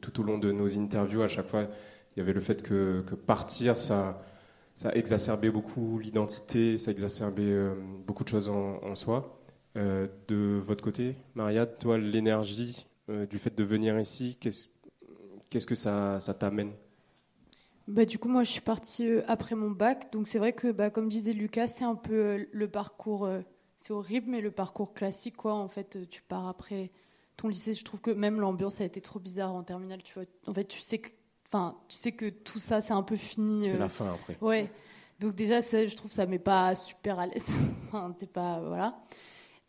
tout 0.00 0.18
au 0.20 0.22
long 0.24 0.38
de 0.38 0.50
nos 0.50 0.78
interviews. 0.78 1.20
À 1.22 1.28
chaque 1.28 1.46
fois, 1.46 1.68
il 2.16 2.18
y 2.18 2.22
avait 2.22 2.32
le 2.32 2.40
fait 2.40 2.62
que, 2.62 3.02
que 3.06 3.14
partir, 3.14 3.78
ça, 3.78 4.22
ça 4.74 4.90
exacerbait 4.92 5.50
beaucoup 5.50 5.98
l'identité, 5.98 6.78
ça 6.78 6.90
exacerbait 6.90 7.42
euh, 7.42 7.74
beaucoup 8.06 8.24
de 8.24 8.28
choses 8.28 8.48
en, 8.48 8.94
soi. 8.94 9.38
Euh, 9.76 10.08
de 10.26 10.58
votre 10.58 10.82
côté, 10.82 11.16
Maria, 11.34 11.66
toi, 11.66 11.98
l'énergie 11.98 12.86
euh, 13.08 13.26
du 13.26 13.38
fait 13.38 13.54
de 13.54 13.62
venir 13.62 13.98
ici, 14.00 14.38
qu'est-ce 14.40 14.68
qu'est-ce 15.50 15.66
que 15.66 15.74
ça, 15.74 16.18
ça 16.20 16.32
t'amène? 16.32 16.72
Bah, 17.88 18.04
du 18.04 18.18
coup, 18.18 18.28
moi, 18.28 18.42
je 18.42 18.50
suis 18.50 18.60
partie 18.60 19.06
après 19.26 19.54
mon 19.54 19.70
bac. 19.70 20.12
Donc, 20.12 20.28
c'est 20.28 20.38
vrai 20.38 20.52
que, 20.52 20.72
bah, 20.72 20.90
comme 20.90 21.08
disait 21.08 21.32
Lucas, 21.32 21.68
c'est 21.68 21.84
un 21.84 21.96
peu 21.96 22.46
le 22.50 22.68
parcours. 22.68 23.28
c'est 23.76 23.92
horrible, 23.92 24.30
mais 24.30 24.40
le 24.40 24.50
parcours 24.50 24.94
classique, 24.94 25.36
quoi. 25.36 25.54
En 25.54 25.68
fait, 25.68 26.08
tu 26.08 26.22
pars 26.22 26.46
après 26.46 26.90
ton 27.36 27.48
lycée. 27.48 27.74
Je 27.74 27.84
trouve 27.84 28.00
que 28.00 28.12
même 28.12 28.40
l'ambiance 28.40 28.80
a 28.80 28.84
été 28.84 29.00
trop 29.00 29.18
bizarre 29.18 29.54
en 29.54 29.64
terminale. 29.64 30.02
Tu 30.04 30.14
vois, 30.14 30.24
en 30.46 30.54
fait, 30.54 30.64
tu 30.64 30.78
sais 30.78 30.98
que, 30.98 31.10
enfin, 31.52 31.76
tu 31.88 31.96
sais 31.96 32.12
que 32.12 32.28
tout 32.30 32.58
ça, 32.58 32.80
c'est 32.80 32.92
un 32.92 33.02
peu 33.02 33.16
fini. 33.16 33.66
C'est 33.68 33.74
euh, 33.76 33.78
la 33.78 33.88
fin 33.88 34.12
après. 34.12 34.36
Ouais. 34.40 34.70
Donc 35.18 35.34
déjà, 35.34 35.60
ça, 35.62 35.86
je 35.86 35.94
trouve 35.96 36.10
ça 36.10 36.24
met 36.26 36.38
pas 36.38 36.74
super 36.74 37.18
à 37.18 37.26
l'aise. 37.26 37.46
enfin, 37.88 38.14
t'es 38.18 38.26
pas 38.26 38.60
voilà. 38.66 38.98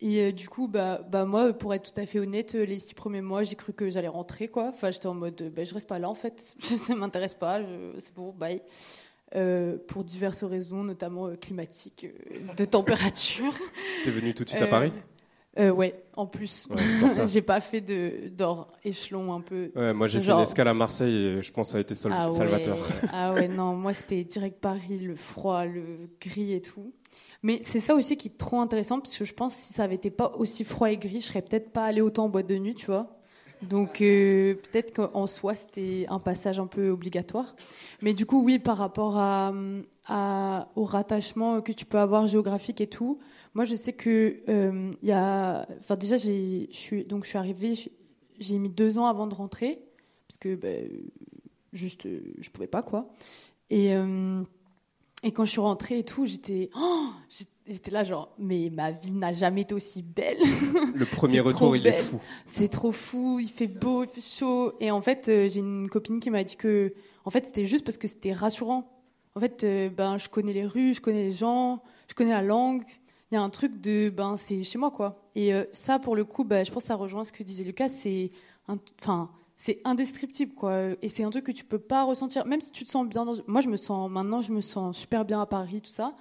Et 0.00 0.20
euh, 0.20 0.32
du 0.32 0.48
coup, 0.48 0.66
bah, 0.66 1.00
bah 1.08 1.24
moi, 1.26 1.52
pour 1.52 1.72
être 1.74 1.92
tout 1.94 2.00
à 2.00 2.06
fait 2.06 2.18
honnête, 2.18 2.54
les 2.54 2.78
six 2.80 2.94
premiers 2.94 3.20
mois, 3.20 3.44
j'ai 3.44 3.54
cru 3.54 3.72
que 3.72 3.88
j'allais 3.88 4.08
rentrer, 4.08 4.48
quoi. 4.48 4.68
Enfin, 4.70 4.90
j'étais 4.90 5.06
en 5.06 5.14
mode, 5.14 5.52
bah, 5.54 5.62
je 5.62 5.72
reste 5.74 5.86
pas 5.88 5.98
là, 6.00 6.08
en 6.08 6.14
fait. 6.16 6.56
ça 6.60 6.94
m'intéresse 6.96 7.34
pas. 7.34 7.60
je- 7.62 8.00
C'est 8.00 8.14
bon, 8.14 8.32
bye. 8.32 8.62
Euh, 9.34 9.78
pour 9.88 10.04
diverses 10.04 10.44
raisons, 10.44 10.82
notamment 10.84 11.26
euh, 11.28 11.36
climatiques, 11.36 12.04
euh, 12.04 12.52
de 12.54 12.64
température. 12.66 13.54
T'es 14.04 14.10
venu 14.10 14.34
tout 14.34 14.44
de 14.44 14.48
suite 14.50 14.60
à 14.60 14.66
Euh, 14.66 14.70
Paris? 14.70 14.92
Euh, 15.58 15.70
Ouais, 15.70 16.04
en 16.16 16.26
plus. 16.26 16.68
Ouais, 16.70 17.26
j'ai 17.26 17.42
pas 17.42 17.60
fait 17.60 17.80
de 17.80 18.28
d'or 18.28 18.72
échelon 18.84 19.32
un 19.32 19.40
peu. 19.40 19.70
Ouais, 19.76 19.92
moi 19.92 20.08
j'ai 20.08 20.20
fait 20.20 20.32
une 20.32 20.38
escale 20.40 20.68
à 20.68 20.74
Marseille 20.74 21.14
et 21.14 21.42
je 21.42 21.52
pense 21.52 21.68
que 21.68 21.72
ça 21.72 21.78
a 21.78 21.80
été 21.80 21.94
sol- 21.94 22.12
Ah 22.14 22.28
ouais, 22.28 22.36
salvateur. 22.36 22.78
ah 23.12 23.34
ouais, 23.34 23.48
non, 23.48 23.74
moi 23.74 23.92
c'était 23.92 24.24
direct 24.24 24.58
Paris, 24.60 24.98
le 24.98 25.16
froid, 25.16 25.64
le 25.64 26.08
gris 26.20 26.52
et 26.54 26.60
tout. 26.60 26.92
Mais 27.42 27.60
c'est 27.64 27.80
ça 27.80 27.94
aussi 27.96 28.16
qui 28.16 28.28
est 28.28 28.38
trop 28.38 28.60
intéressant 28.60 29.00
parce 29.00 29.16
que 29.18 29.24
je 29.24 29.34
pense 29.34 29.56
que 29.56 29.62
si 29.62 29.72
ça 29.72 29.82
avait 29.84 29.96
été 29.96 30.10
pas 30.10 30.32
aussi 30.36 30.62
froid 30.64 30.90
et 30.90 30.96
gris, 30.96 31.20
je 31.20 31.26
serais 31.26 31.42
peut-être 31.42 31.70
pas 31.72 31.84
allée 31.84 32.00
autant 32.00 32.24
en 32.24 32.28
boîte 32.28 32.46
de 32.46 32.56
nuit, 32.56 32.74
tu 32.74 32.86
vois. 32.86 33.18
Donc 33.62 34.00
euh, 34.00 34.54
peut-être 34.54 34.92
qu'en 34.92 35.26
soi 35.28 35.54
c'était 35.54 36.06
un 36.08 36.18
passage 36.18 36.58
un 36.58 36.66
peu 36.66 36.90
obligatoire. 36.90 37.54
Mais 38.00 38.12
du 38.14 38.26
coup 38.26 38.42
oui, 38.44 38.58
par 38.58 38.76
rapport 38.76 39.18
à, 39.18 39.52
à- 40.06 40.68
au 40.76 40.84
rattachement 40.84 41.60
que 41.60 41.72
tu 41.72 41.84
peux 41.84 41.98
avoir 41.98 42.26
géographique 42.26 42.80
et 42.80 42.88
tout, 42.88 43.18
moi 43.54 43.64
je 43.64 43.74
sais 43.74 43.92
que 43.92 44.42
euh, 44.48 44.90
y 45.02 45.12
a, 45.12 45.66
enfin 45.78 45.96
déjà 45.96 46.16
je 46.16 46.66
suis 46.70 47.04
donc 47.04 47.24
je 47.24 47.28
suis 47.30 47.38
arrivée, 47.38 47.74
j'ai- 48.38 48.58
mis 48.58 48.70
deux 48.70 48.98
ans 48.98 49.06
avant 49.06 49.26
de 49.26 49.34
rentrer 49.34 49.80
parce 50.28 50.38
que 50.38 50.54
ben, 50.54 50.88
juste 51.72 52.08
je 52.38 52.50
pouvais 52.50 52.66
pas 52.66 52.82
quoi. 52.82 53.08
Et 53.70 53.94
euh, 53.94 54.42
et 55.22 55.32
quand 55.32 55.44
je 55.44 55.50
suis 55.52 55.60
rentrée 55.60 55.98
et 55.98 56.04
tout 56.04 56.26
j'étais 56.26 56.70
oh, 56.76 57.08
j'étais- 57.30 57.50
j'étais 57.68 57.90
là 57.92 58.02
genre 58.04 58.34
mais 58.38 58.70
ma 58.72 58.90
vie 58.90 59.12
n'a 59.12 59.32
jamais 59.32 59.60
été 59.62 59.74
aussi 59.74 60.02
belle. 60.02 60.36
Le 60.94 61.04
premier 61.04 61.40
retour, 61.40 61.76
il 61.76 61.86
est 61.86 61.92
fou. 61.92 62.20
c'est 62.44 62.68
trop 62.68 62.90
fou 62.92 63.38
il 63.40 63.48
fait 63.48 63.68
beau 63.68 64.02
il 64.04 64.08
fait 64.08 64.20
chaud. 64.20 64.72
Et 64.80 64.90
en 64.90 65.00
fait 65.00 65.28
euh, 65.28 65.48
j'ai 65.48 65.60
une 65.60 65.88
copine 65.88 66.18
qui 66.20 66.30
m'a 66.30 66.42
dit 66.42 66.56
que 66.56 66.92
en 67.24 67.30
fait 67.30 67.46
c'était 67.46 67.66
juste 67.66 67.84
parce 67.84 67.98
que 67.98 68.08
c'était 68.08 68.32
rassurant. 68.32 68.90
En 69.36 69.40
fait 69.40 69.62
euh, 69.64 69.88
ben 69.90 70.18
je 70.18 70.28
connais 70.28 70.52
les 70.52 70.66
rues 70.66 70.94
je 70.94 71.00
connais 71.00 71.24
les 71.24 71.32
gens 71.32 71.82
je 72.08 72.14
connais 72.14 72.32
la 72.32 72.42
langue 72.42 72.82
il 73.32 73.36
y 73.36 73.38
a 73.38 73.42
un 73.42 73.50
truc 73.50 73.80
de 73.80 74.10
ben 74.10 74.36
c'est 74.36 74.62
chez 74.62 74.78
moi 74.78 74.90
quoi. 74.90 75.26
Et 75.34 75.54
euh, 75.54 75.64
ça 75.72 75.98
pour 75.98 76.14
le 76.14 76.24
coup 76.24 76.44
ben, 76.44 76.64
je 76.66 76.70
pense 76.70 76.82
que 76.84 76.88
ça 76.88 76.94
rejoint 76.94 77.24
ce 77.24 77.32
que 77.32 77.42
disait 77.42 77.64
Lucas 77.64 77.88
c'est 77.88 78.28
enfin 78.68 79.30
c'est 79.56 79.80
indescriptible 79.84 80.54
quoi. 80.54 80.88
Et 81.00 81.08
c'est 81.08 81.24
un 81.24 81.30
truc 81.30 81.44
que 81.44 81.52
tu 81.52 81.64
peux 81.64 81.78
pas 81.78 82.04
ressentir. 82.04 82.44
Même 82.46 82.60
si 82.60 82.72
tu 82.72 82.84
te 82.84 82.90
sens 82.90 83.06
bien 83.08 83.24
dans 83.24 83.34
moi 83.46 83.62
je 83.62 83.68
me 83.68 83.76
sens 83.76 84.10
maintenant 84.10 84.42
je 84.42 84.52
me 84.52 84.60
sens 84.60 84.98
super 84.98 85.24
bien 85.24 85.40
à 85.40 85.46
Paris 85.46 85.80
tout 85.80 85.90
ça. 85.90 86.14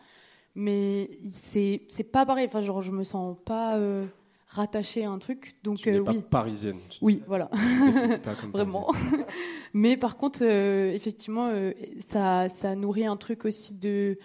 Mais 0.56 1.10
c'est 1.30 1.82
c'est 1.89 2.03
pas 2.03 2.25
pareil. 2.25 2.46
Enfin 2.46 2.62
genre 2.62 2.82
je 2.82 2.91
me 2.91 3.03
sens 3.03 3.36
pas 3.44 3.75
euh, 3.77 4.06
rattachée 4.48 5.03
à 5.03 5.12
un 5.12 5.20
truc. 5.20 5.56
Donc 5.63 5.80
Tu 5.80 5.89
euh, 5.94 6.03
pas 6.03 6.12
oui. 6.12 6.22
parisienne. 6.30 6.77
Tu 6.89 7.00
oui 7.01 7.24
voilà. 7.27 7.48
Pas 8.24 8.36
comme 8.36 8.51
vraiment. 8.53 8.86
Parisienne. 8.86 9.25
mais 9.74 9.98
par 9.98 10.15
contre 10.15 10.44
euh, 10.44 10.94
effectivement 10.94 11.51
ça 12.00 12.48
ça 12.48 12.75
nourrit 12.75 13.06
un 13.06 13.18
truc 13.18 13.44
aussi 13.44 13.74
de 13.75 14.18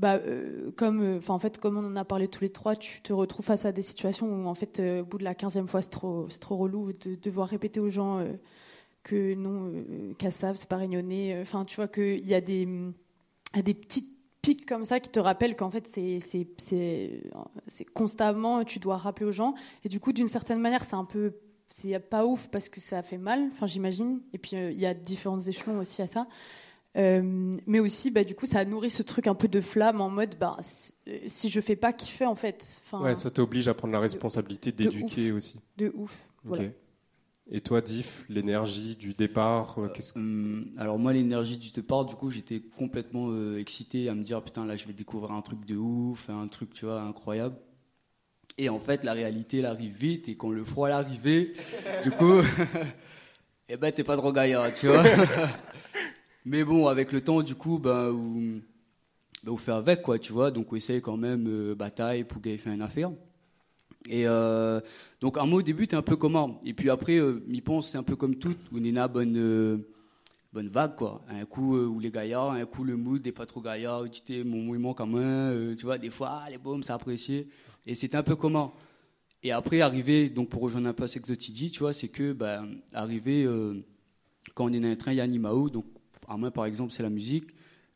bah, 0.00 0.14
euh, 0.14 0.70
comme 0.78 1.02
euh, 1.02 1.20
en 1.28 1.38
fait 1.38 1.58
comme 1.58 1.76
on 1.76 1.84
en 1.84 1.94
a 1.94 2.06
parlé 2.06 2.26
tous 2.26 2.40
les 2.40 2.48
trois 2.48 2.74
tu 2.74 3.02
te 3.02 3.12
retrouves 3.12 3.44
face 3.44 3.66
à 3.66 3.72
des 3.72 3.82
situations 3.82 4.26
où 4.28 4.48
en 4.48 4.54
fait 4.54 4.80
euh, 4.80 5.02
au 5.02 5.04
bout 5.04 5.18
de 5.18 5.24
la 5.24 5.34
15e 5.34 5.66
fois 5.66 5.82
c'est 5.82 5.90
trop 5.90 6.26
trop 6.40 6.56
relou 6.56 6.92
de 6.92 7.16
devoir 7.16 7.48
répéter 7.48 7.80
aux 7.80 7.90
gens 7.90 8.26
que 9.02 9.34
non 9.34 9.84
Cassav 10.18 10.56
c'est 10.56 10.70
pas 10.70 10.78
réunionnais 10.78 11.38
enfin 11.42 11.66
tu 11.66 11.76
vois 11.76 11.86
qu'il 11.86 12.26
y 12.26 12.32
a 12.32 12.40
des 12.40 12.66
des 13.62 13.74
petites 13.74 14.10
pics 14.40 14.64
comme 14.64 14.86
ça 14.86 15.00
qui 15.00 15.10
te 15.10 15.20
rappellent 15.20 15.54
qu'en 15.54 15.70
fait 15.70 15.86
c'est 15.86 17.84
constamment 17.92 18.64
tu 18.64 18.78
dois 18.78 18.96
rappeler 18.96 19.26
aux 19.26 19.32
gens. 19.32 19.54
Et 19.84 19.90
du 19.90 20.00
coup 20.00 20.14
d'une 20.14 20.28
certaine 20.28 20.60
manière 20.60 20.82
c'est 20.82 20.96
un 20.96 21.04
peu 21.04 21.34
c'est 21.68 21.98
pas 22.00 22.24
ouf 22.24 22.48
parce 22.48 22.70
que 22.70 22.80
ça 22.80 23.02
fait 23.02 23.18
mal 23.18 23.50
j'imagine. 23.66 24.22
Et 24.32 24.38
puis 24.38 24.52
il 24.56 24.80
y 24.80 24.86
a 24.86 24.94
différents 24.94 25.40
échelons 25.40 25.78
aussi 25.78 26.00
à 26.00 26.06
ça 26.06 26.26
Euh, 26.96 27.52
mais 27.68 27.78
aussi 27.78 28.10
bah 28.10 28.24
du 28.24 28.34
coup 28.34 28.46
ça 28.46 28.64
nourrit 28.64 28.90
ce 28.90 29.04
truc 29.04 29.28
un 29.28 29.36
peu 29.36 29.46
de 29.46 29.60
flamme 29.60 30.00
en 30.00 30.10
mode 30.10 30.34
bah 30.40 30.56
si, 30.60 30.92
euh, 31.06 31.18
je 31.48 31.60
fais 31.60 31.76
pas 31.76 31.92
kiffer 31.92 32.26
en 32.26 32.34
fait 32.34 32.80
enfin 32.84 33.00
Ouais, 33.00 33.14
ça 33.14 33.30
t'oblige 33.30 33.68
à 33.68 33.74
prendre 33.74 33.92
la 33.92 34.00
responsabilité 34.00 34.72
d'éduquer 34.72 35.30
aussi. 35.30 35.60
de 35.76 35.92
ouf 35.94 36.16
Ok. 36.44 36.56
voilà. 36.56 36.64
Et 37.52 37.60
toi, 37.60 37.80
Diff, 37.80 38.24
l'énergie 38.28 38.94
du 38.96 39.12
départ, 39.14 39.78
euh, 39.78 39.88
qu'est-ce 39.88 40.12
que- 40.14 40.18
Hum, 40.18 40.66
alors 40.78 40.98
moi 40.98 41.12
l'énergie 41.12 41.58
du 41.58 41.70
départ 41.70 42.04
du 42.06 42.16
coup 42.16 42.28
j'étais 42.30 42.60
complètement 42.76 43.28
euh, 43.30 43.58
excité 43.58 44.08
à 44.08 44.14
me 44.16 44.24
dire 44.24 44.42
putain 44.42 44.64
là 44.66 44.74
je 44.76 44.86
vais 44.88 44.92
découvrir 44.92 45.30
un 45.30 45.42
truc 45.42 45.64
de 45.64 45.76
ouf 45.76 46.28
un 46.28 46.48
truc 46.48 46.74
tu 46.74 46.86
vois 46.86 47.00
incroyable 47.02 47.54
et 48.58 48.68
en 48.68 48.80
fait 48.80 49.04
la 49.04 49.12
réalité 49.12 49.58
elle 49.58 49.66
arrive 49.66 49.94
vite 49.96 50.28
et 50.28 50.36
quand 50.36 50.50
le 50.50 50.64
froid 50.64 50.88
est 50.88 50.92
arrivé 50.92 51.54
du 52.02 52.10
coup 52.10 52.40
eh 53.68 53.76
ben 53.76 53.92
t'es 53.92 54.02
pas 54.04 54.16
trop 54.16 54.32
gaillard 54.32 54.72
tu 54.74 54.86
vois 54.88 55.04
mais 56.44 56.64
bon 56.64 56.86
avec 56.86 57.12
le 57.12 57.20
temps 57.20 57.42
du 57.42 57.54
coup 57.54 57.78
ben 57.78 58.10
on, 58.12 58.60
on 59.46 59.56
fait 59.56 59.72
avec 59.72 60.02
quoi 60.02 60.18
tu 60.18 60.32
vois. 60.32 60.50
Donc 60.50 60.72
on 60.72 60.76
essaye 60.76 61.00
quand 61.00 61.16
même 61.16 61.46
euh, 61.48 61.74
bataille 61.74 62.24
pour 62.24 62.40
gagner 62.40 62.60
une 62.66 62.82
affaire. 62.82 63.10
Et 64.08 64.26
euh, 64.26 64.80
donc 65.20 65.36
un 65.36 65.44
mot 65.44 65.58
au 65.58 65.62
début 65.62 65.86
t'es 65.86 65.96
un 65.96 66.02
peu 66.02 66.16
comment 66.16 66.60
et 66.64 66.72
puis 66.72 66.88
après 66.88 67.18
euh, 67.18 67.42
m'y 67.46 67.62
c'est 67.82 67.98
un 67.98 68.02
peu 68.02 68.16
comme 68.16 68.36
tout. 68.36 68.56
On 68.72 68.82
est 68.82 68.90
là 68.92 69.08
bonne 69.08 69.36
euh, 69.36 69.76
bonne 70.52 70.68
vague 70.68 70.96
quoi. 70.96 71.22
Un 71.28 71.44
coup 71.44 71.76
euh, 71.76 71.86
où 71.86 72.00
les 72.00 72.10
gaillards 72.10 72.52
un 72.52 72.64
coup 72.64 72.84
le 72.84 72.96
mood 72.96 73.24
n'est 73.24 73.32
pas 73.32 73.46
trop 73.46 73.60
gaillard. 73.60 74.04
Tu 74.10 74.22
t'es 74.22 74.42
mon 74.42 74.58
mouvement 74.58 74.94
quand 74.94 75.06
même 75.06 75.76
tu 75.76 75.84
vois. 75.84 75.98
Des 75.98 76.10
fois 76.10 76.42
ah, 76.44 76.50
les 76.50 76.58
bombes 76.58 76.82
c'est 76.82 76.92
apprécié. 76.92 77.48
Et 77.86 77.94
c'était 77.94 78.16
un 78.16 78.22
peu 78.22 78.36
comment 78.36 78.74
et 79.42 79.52
après 79.52 79.80
arriver 79.80 80.28
donc 80.28 80.50
pour 80.50 80.62
rejoindre 80.62 80.88
un 80.88 80.92
peu 80.92 81.06
dit 81.06 81.70
tu 81.70 81.80
vois 81.80 81.92
c'est 81.94 82.08
que 82.08 82.32
ben 82.34 82.76
arriver 82.92 83.46
quand 84.54 84.66
on 84.66 84.72
est 84.72 84.80
dans 84.80 84.90
un 84.90 84.96
train 84.96 85.12
il 85.12 85.16
y 85.16 85.20
a 85.20 85.26
Nimao 85.26 85.70
donc 85.70 85.86
à 86.30 86.36
moi 86.36 86.50
par 86.50 86.64
exemple 86.64 86.92
c'est 86.92 87.02
la 87.02 87.10
musique 87.10 87.48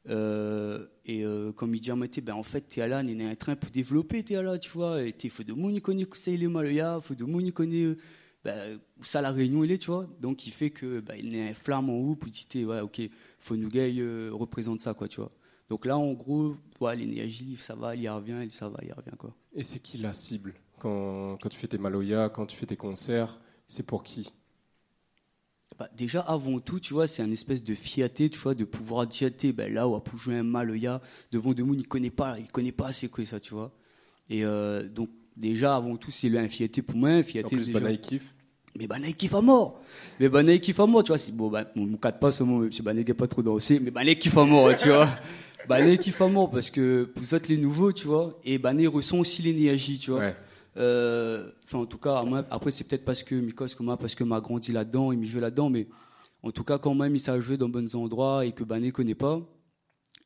euh, 0.08 0.86
et 1.06 1.24
euh, 1.24 1.52
comme 1.52 1.74
il 1.74 1.80
dit 1.80 1.90
à 1.90 1.96
Mathé, 1.96 2.20
ben 2.20 2.34
en 2.34 2.42
fait, 2.42 2.64
on 2.76 2.82
est 2.82 3.14
dans 3.14 3.24
un 3.24 3.34
train 3.36 3.56
pour 3.56 3.70
développer, 3.70 4.22
là, 4.22 4.58
tu 4.58 4.70
vois. 4.70 5.02
Et 5.02 5.12
tu 5.12 5.30
faut 5.30 5.42
de 5.42 5.52
qui 5.52 5.80
connaît 5.80 6.06
les 6.26 6.48
Maloya, 6.48 7.00
faut 7.00 7.14
de 7.14 7.24
qui 7.24 7.52
connaît 7.52 7.96
ben, 8.44 8.78
ça 9.00 9.22
la 9.22 9.32
réunion, 9.32 9.64
il 9.64 9.72
est, 9.72 9.78
tu 9.78 9.90
vois. 9.90 10.06
Donc, 10.20 10.46
il 10.46 10.52
fait 10.52 10.70
que 10.70 11.00
ben, 11.00 11.16
il 11.18 11.34
y 11.34 11.40
a 11.40 11.46
un 11.46 11.54
flamme 11.54 11.88
en 11.88 11.96
haut 11.96 12.14
pour 12.14 12.30
dire, 12.30 12.68
ouais, 12.68 12.80
ok, 12.80 13.00
faut 13.38 13.56
nous 13.56 13.70
euh, 13.74 14.30
représente 14.32 14.80
ça, 14.82 14.92
quoi, 14.92 15.08
tu 15.08 15.20
vois. 15.20 15.32
Donc 15.70 15.86
là, 15.86 15.96
en 15.96 16.12
gros, 16.12 16.54
ouais, 16.80 16.94
l'énergie, 16.94 17.56
ça 17.58 17.74
va, 17.74 17.96
il 17.96 18.02
y 18.02 18.08
revient, 18.08 18.46
ça 18.50 18.68
va, 18.68 18.78
il 18.82 18.88
y 18.88 18.92
revient, 18.92 19.16
quoi. 19.18 19.34
Et 19.54 19.64
c'est 19.64 19.78
qui 19.78 19.96
la 19.96 20.12
cible? 20.12 20.52
Quand, 20.78 21.38
quand 21.40 21.48
tu 21.48 21.56
fais 21.56 21.68
tes 21.68 21.78
Maloya, 21.78 22.28
quand 22.28 22.44
tu 22.44 22.56
fais 22.56 22.66
tes 22.66 22.76
concerts 22.76 23.40
C'est 23.66 23.86
pour 23.86 24.02
qui? 24.02 24.30
Bah, 25.78 25.88
déjà, 25.96 26.20
avant 26.20 26.60
tout, 26.60 26.78
tu 26.78 26.94
vois, 26.94 27.06
c'est 27.08 27.22
une 27.24 27.32
espèce 27.32 27.62
de 27.62 27.74
fierté, 27.74 28.30
tu 28.30 28.38
vois, 28.38 28.54
de 28.54 28.64
pouvoir 28.64 29.06
dire, 29.06 29.30
ben, 29.54 29.72
là, 29.72 29.88
on 29.88 29.92
va 29.94 30.00
pour 30.00 30.18
jouer 30.18 30.36
un 30.36 30.44
Maloya 30.44 31.00
devant 31.32 31.52
deux 31.52 31.64
monde, 31.64 31.80
il 31.80 31.88
connaît 31.88 32.10
pas, 32.10 32.36
il 32.38 32.46
connaît 32.46 32.70
pas 32.72 32.92
c'est 32.92 33.08
quoi 33.08 33.24
ça, 33.24 33.40
tu 33.40 33.54
vois. 33.54 33.72
Et 34.30 34.44
euh, 34.44 34.88
donc, 34.88 35.08
déjà, 35.36 35.74
avant 35.74 35.96
tout, 35.96 36.10
c'est 36.12 36.28
une 36.28 36.48
fierté 36.48 36.80
pour 36.80 36.96
moi, 36.96 37.10
une 37.10 37.20
En 37.20 37.22
fierté 37.24 37.56
plus, 37.56 37.66
déjà- 37.66 37.80
Banaï 37.80 37.98
kiffe. 37.98 38.32
Mais 38.78 38.86
Banaï 38.86 39.14
kiffe 39.14 39.34
à 39.34 39.40
mort. 39.40 39.80
Mais 40.20 40.28
Banaï 40.28 40.60
kiffe 40.60 40.80
à 40.80 40.86
mort, 40.86 41.02
tu 41.04 41.08
vois. 41.08 41.18
C'est, 41.18 41.32
bon, 41.32 41.48
bah, 41.48 41.64
mon, 41.74 41.86
mon 41.86 41.96
cas 41.96 42.12
de 42.12 42.18
passe, 42.18 42.40
moi, 42.40 42.60
même 42.60 42.72
si 42.72 42.82
Banaï 42.82 43.04
n'est 43.04 43.14
pas 43.14 43.26
trop 43.28 43.42
dansé, 43.42 43.80
mais 43.80 43.90
Banaï 43.90 44.16
kiffe 44.16 44.36
à 44.38 44.44
mort, 44.44 44.74
tu 44.76 44.88
vois. 44.88 45.08
Banaï 45.68 45.98
kiffe 45.98 46.20
à 46.20 46.28
mort 46.28 46.50
parce 46.50 46.70
que 46.70 47.04
pour 47.04 47.24
ça, 47.24 47.38
les 47.48 47.56
nouveaux, 47.56 47.92
tu 47.92 48.06
vois. 48.06 48.38
Et 48.44 48.58
Banaï 48.58 48.86
ressent 48.86 49.18
aussi 49.18 49.42
l'énergie, 49.42 49.98
tu 49.98 50.10
vois. 50.12 50.20
Ouais. 50.20 50.36
Euh, 50.76 51.50
Enfin, 51.64 51.78
en 51.78 51.86
tout 51.86 51.98
cas, 51.98 52.24
après, 52.50 52.70
c'est 52.70 52.84
peut-être 52.84 53.04
parce 53.04 53.22
que 53.22 53.34
Mikos, 53.34 53.74
comme 53.76 53.96
parce 53.98 54.14
que 54.14 54.24
m'a 54.24 54.40
grandi 54.40 54.72
là-dedans, 54.72 55.12
il 55.12 55.18
m'y 55.18 55.26
joue 55.26 55.40
là-dedans, 55.40 55.70
mais 55.70 55.88
en 56.42 56.50
tout 56.50 56.64
cas, 56.64 56.78
quand 56.78 56.94
même, 56.94 57.14
il 57.14 57.20
s'est 57.20 57.40
joué 57.40 57.56
dans 57.56 57.68
bons 57.68 57.94
endroits 57.94 58.44
et 58.44 58.52
que 58.52 58.64
Bané 58.64 58.92
connaît 58.92 59.14
pas, 59.14 59.40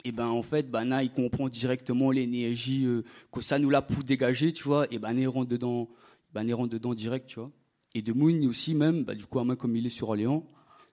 et 0.04 0.12
ben 0.12 0.28
en 0.28 0.42
fait, 0.42 0.70
Bana, 0.70 1.02
il 1.02 1.11
comprend 1.11 1.48
directement 1.48 2.11
l'énergie 2.11 2.84
euh, 2.87 3.02
que 3.32 3.40
ça 3.40 3.58
nous 3.58 3.68
l'a 3.70 3.82
pour 3.82 4.04
dégager, 4.04 4.52
tu 4.52 4.64
vois, 4.64 4.87
et 4.92 4.98
Bané 4.98 5.26
rentre 5.26 5.48
dedans, 5.48 5.88
rentre 6.34 6.68
dedans 6.68 6.94
direct, 6.94 7.26
tu 7.26 7.40
vois. 7.40 7.50
Et 7.94 8.02
de 8.02 8.12
Moon 8.12 8.46
aussi, 8.46 8.74
même, 8.74 9.04
bah, 9.04 9.14
du 9.14 9.26
coup, 9.26 9.42
moi, 9.42 9.56
comme 9.56 9.74
il 9.74 9.87
est 9.87 9.90
sur 9.90 10.08
Orléans, 10.08 10.46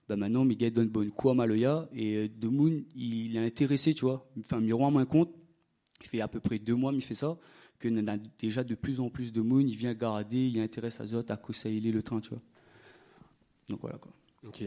bah, 0.09 0.15
maintenant, 0.15 0.43
Miguel 0.43 0.73
donne 0.73 0.89
bonne 0.89 1.11
coup 1.11 1.29
à 1.29 1.35
Maloya, 1.35 1.87
et 1.93 2.15
euh, 2.15 2.27
de 2.27 2.47
Moon, 2.47 2.83
il 2.95 3.35
est 3.35 3.45
intéressé, 3.45 3.93
tu 3.93 4.05
vois. 4.05 4.27
Enfin, 4.39 4.59
rend 4.73 4.91
moins 4.91 5.05
compte, 5.05 5.29
il 6.01 6.07
fait 6.07 6.21
à 6.21 6.27
peu 6.27 6.39
près 6.39 6.57
deux 6.57 6.75
mois, 6.75 6.91
il 6.93 7.01
fait 7.01 7.15
ça, 7.15 7.37
que 7.79 7.87
y 7.87 7.99
en 7.99 8.07
a 8.07 8.17
déjà 8.39 8.63
de 8.63 8.75
plus 8.75 8.99
en 8.99 9.09
plus 9.09 9.33
de 9.33 9.41
Moon, 9.41 9.59
il 9.59 9.75
vient 9.75 9.93
garder, 9.93 10.47
il 10.47 10.59
intéresse 10.59 10.99
à 10.99 11.05
Zot, 11.05 11.23
à 11.29 11.37
Kosaïli, 11.37 11.91
le 11.91 12.03
train, 12.03 12.19
tu 12.19 12.29
vois. 12.29 12.41
Donc 13.69 13.81
voilà, 13.81 13.97
quoi. 13.97 14.11
Ok. 14.47 14.63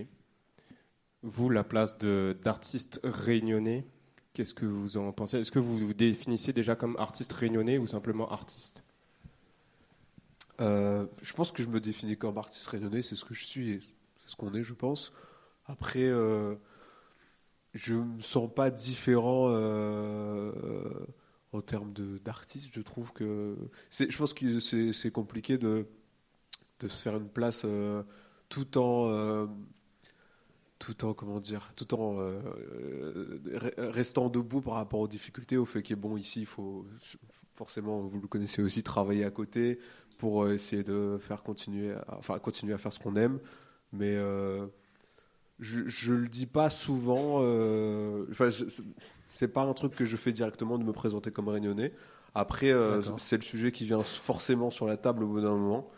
Vous, 1.22 1.50
la 1.50 1.64
place 1.64 1.98
de- 1.98 2.36
d'artiste 2.42 3.00
réunionnais, 3.02 3.86
qu'est-ce 4.34 4.54
que 4.54 4.66
vous 4.66 4.96
en 4.96 5.12
pensez? 5.12 5.38
Est-ce 5.38 5.50
que 5.50 5.58
vous 5.58 5.78
vous 5.78 5.94
définissez 5.94 6.52
déjà 6.52 6.76
comme 6.76 6.96
artiste 6.96 7.32
réunionnais 7.32 7.78
ou 7.78 7.86
simplement 7.86 8.30
artiste? 8.30 8.82
Euh, 10.60 11.06
je 11.22 11.32
pense 11.34 11.52
que 11.52 11.62
je 11.62 11.68
me 11.68 11.80
définis 11.80 12.16
comme 12.16 12.36
artiste 12.38 12.66
rayonné, 12.66 13.02
c'est 13.02 13.14
ce 13.16 13.24
que 13.24 13.34
je 13.34 13.44
suis 13.44 13.70
et 13.70 13.80
c'est 13.80 14.30
ce 14.30 14.36
qu'on 14.36 14.54
est, 14.54 14.64
je 14.64 14.74
pense. 14.74 15.12
Après, 15.66 16.04
euh, 16.04 16.56
je 17.74 17.94
me 17.94 18.20
sens 18.20 18.50
pas 18.52 18.70
différent 18.70 19.48
euh, 19.50 20.52
en 21.52 21.60
termes 21.62 21.92
d'artiste. 22.24 22.70
Je 22.74 22.80
trouve 22.80 23.12
que 23.12 23.56
je 23.90 24.16
pense 24.16 24.34
que 24.34 24.60
c'est, 24.60 24.92
compliqué 25.10 25.58
de 25.58 25.86
de 26.80 26.88
se 26.88 27.02
faire 27.02 27.16
une 27.16 27.28
place 27.28 27.62
euh, 27.64 28.02
tout 28.48 28.78
en 28.78 29.08
euh, 29.10 29.46
tout 30.78 31.04
en 31.04 31.12
comment 31.12 31.40
dire 31.40 31.72
tout 31.74 31.92
en 31.94 32.20
euh, 32.20 32.40
re- 33.46 33.80
restant 33.90 34.28
debout 34.28 34.60
par 34.60 34.74
rapport 34.74 35.00
aux 35.00 35.08
difficultés 35.08 35.56
au 35.56 35.64
fait 35.64 35.82
qu'il 35.82 35.96
bon 35.96 36.16
ici 36.16 36.40
il 36.40 36.46
faut 36.46 36.86
forcément 37.54 38.00
vous 38.02 38.20
le 38.20 38.28
connaissez 38.28 38.62
aussi 38.62 38.82
travailler 38.84 39.24
à 39.24 39.30
côté 39.32 39.80
pour 40.18 40.48
essayer 40.48 40.84
de 40.84 41.18
faire 41.20 41.42
continuer 41.42 41.92
à, 41.94 42.04
enfin 42.18 42.38
continuer 42.38 42.74
à 42.74 42.78
faire 42.78 42.92
ce 42.92 43.00
qu'on 43.00 43.16
aime 43.16 43.40
mais 43.92 44.16
je, 45.58 45.86
je 45.86 46.12
le 46.12 46.28
dis 46.28 46.46
pas 46.46 46.70
souvent 46.70 47.36
enfin 48.30 48.48
je- 48.50 48.64
c'est 49.30 49.48
pas 49.48 49.62
un 49.62 49.74
truc 49.74 49.94
que 49.94 50.04
je 50.04 50.16
fais 50.16 50.32
directement 50.32 50.78
de 50.78 50.84
me 50.84 50.92
présenter 50.92 51.30
comme 51.30 51.48
réunionnais 51.48 51.92
après 52.34 52.70
euh, 52.70 53.02
c'est 53.18 53.36
le 53.36 53.42
sujet 53.42 53.72
qui 53.72 53.84
vient 53.84 54.02
forcément 54.02 54.70
sur 54.70 54.86
la 54.86 54.96
table 54.96 55.24
au 55.24 55.28
bout 55.28 55.40
d'un 55.40 55.56
moment 55.56 55.90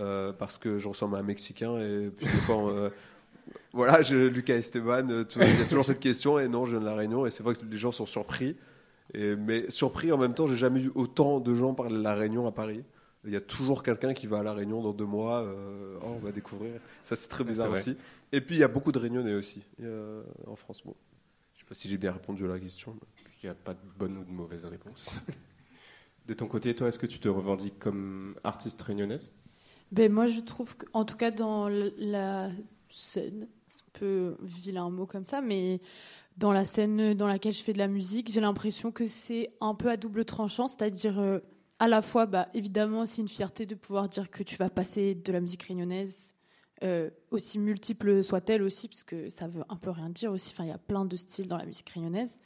euh, 0.00 0.32
parce 0.32 0.56
que 0.56 0.78
je 0.78 0.88
ressemble 0.88 1.16
à 1.16 1.18
un 1.18 1.22
Mexicain 1.22 1.76
et 1.78 2.08
puis 2.08 2.24
des 2.24 2.32
fois, 2.32 2.70
euh, 2.70 2.88
voilà, 3.72 4.00
je, 4.00 4.16
Lucas 4.16 4.54
Esteban, 4.54 5.06
il 5.08 5.58
y 5.58 5.62
a 5.62 5.64
toujours 5.66 5.84
cette 5.84 6.00
question 6.00 6.38
et 6.38 6.48
non, 6.48 6.64
je 6.64 6.70
viens 6.70 6.80
de 6.80 6.86
la 6.86 6.94
Réunion 6.94 7.26
et 7.26 7.30
c'est 7.30 7.42
vrai 7.42 7.54
que 7.54 7.64
les 7.70 7.76
gens 7.76 7.92
sont 7.92 8.06
surpris. 8.06 8.56
Et, 9.12 9.36
mais 9.36 9.70
surpris 9.70 10.10
en 10.10 10.16
même 10.16 10.32
temps, 10.32 10.46
j'ai 10.46 10.56
jamais 10.56 10.80
eu 10.80 10.90
autant 10.94 11.38
de 11.38 11.54
gens 11.54 11.74
parler 11.74 11.96
de 11.96 12.02
la 12.02 12.14
Réunion 12.14 12.46
à 12.46 12.52
Paris. 12.52 12.82
Il 13.26 13.32
y 13.32 13.36
a 13.36 13.42
toujours 13.42 13.82
quelqu'un 13.82 14.14
qui 14.14 14.26
va 14.26 14.38
à 14.38 14.42
la 14.42 14.54
Réunion 14.54 14.80
dans 14.80 14.94
deux 14.94 15.04
mois. 15.04 15.40
euh, 15.40 15.98
oh, 16.02 16.14
on 16.16 16.24
va 16.24 16.32
découvrir. 16.32 16.80
Ça, 17.02 17.14
c'est 17.14 17.28
très 17.28 17.44
bizarre 17.44 17.70
aussi. 17.70 17.94
Et 18.32 18.40
puis, 18.40 18.56
il 18.56 18.60
y 18.60 18.64
a 18.64 18.68
beaucoup 18.68 18.92
de 18.92 18.98
Réunionnais 18.98 19.34
aussi 19.34 19.60
en 20.46 20.56
France. 20.56 20.80
Bon, 20.82 20.94
pas 21.70 21.76
si 21.76 21.88
j'ai 21.88 21.98
bien 21.98 22.10
répondu 22.10 22.44
à 22.44 22.48
la 22.48 22.58
question. 22.58 22.96
Il 23.42 23.46
n'y 23.46 23.50
a 23.50 23.54
pas 23.54 23.74
de 23.74 23.80
bonne 23.96 24.18
ou 24.18 24.24
de 24.24 24.30
mauvaise 24.30 24.64
réponse. 24.64 25.20
De 26.26 26.34
ton 26.34 26.46
côté, 26.46 26.74
toi, 26.74 26.88
est-ce 26.88 26.98
que 26.98 27.06
tu 27.06 27.20
te 27.20 27.28
revendiques 27.28 27.78
comme 27.78 28.34
artiste 28.42 28.82
réunionnaise? 28.82 29.32
Ben 29.92 30.12
moi, 30.12 30.26
je 30.26 30.40
trouve 30.40 30.76
qu'en 30.76 31.04
tout 31.04 31.16
cas 31.16 31.30
dans 31.30 31.68
la 31.68 32.50
scène, 32.90 33.48
c'est 33.68 33.82
un 33.82 33.92
peu 33.92 34.36
vilain 34.42 34.90
mot 34.90 35.06
comme 35.06 35.24
ça, 35.24 35.40
mais 35.40 35.80
dans 36.36 36.52
la 36.52 36.66
scène 36.66 37.14
dans 37.14 37.28
laquelle 37.28 37.54
je 37.54 37.62
fais 37.62 37.72
de 37.72 37.78
la 37.78 37.88
musique, 37.88 38.30
j'ai 38.30 38.40
l'impression 38.40 38.90
que 38.90 39.06
c'est 39.06 39.50
un 39.60 39.74
peu 39.74 39.90
à 39.90 39.96
double 39.96 40.24
tranchant, 40.24 40.66
c'est-à-dire 40.66 41.18
euh, 41.20 41.38
à 41.78 41.86
la 41.86 42.02
fois, 42.02 42.26
bah, 42.26 42.48
évidemment, 42.52 43.06
c'est 43.06 43.22
une 43.22 43.28
fierté 43.28 43.64
de 43.64 43.76
pouvoir 43.76 44.08
dire 44.08 44.30
que 44.30 44.42
tu 44.42 44.56
vas 44.56 44.70
passer 44.70 45.14
de 45.14 45.32
la 45.32 45.40
musique 45.40 45.62
réunionnaise, 45.62 46.34
euh, 46.82 47.10
aussi 47.30 47.58
multiple 47.58 48.24
soit-elle 48.24 48.62
aussi, 48.62 48.88
parce 48.88 49.04
que 49.04 49.28
ça 49.28 49.46
veut 49.46 49.64
un 49.68 49.76
peu 49.76 49.90
rien 49.90 50.08
dire 50.08 50.32
aussi. 50.32 50.52
Enfin, 50.52 50.64
il 50.64 50.70
y 50.70 50.72
a 50.72 50.78
plein 50.78 51.04
de 51.04 51.14
styles 51.16 51.46
dans 51.46 51.58
la 51.58 51.66
musique 51.66 51.90
réunionnaise. 51.90 52.40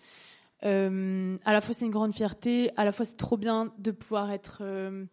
Euh, 0.65 1.37
à 1.45 1.53
la 1.53 1.61
fois, 1.61 1.75
c'est 1.75 1.85
une 1.85 1.93
grande 1.93 2.13
fierté. 2.13 2.71
À 2.77 2.85
la 2.85 2.93
fois, 2.93 3.05
c'est 3.05 3.17
trop 3.17 3.37
bien 3.37 3.73
de 3.79 3.93
pouvoir 3.93 4.33
être, 4.33 4.59
euh, 4.63 5.05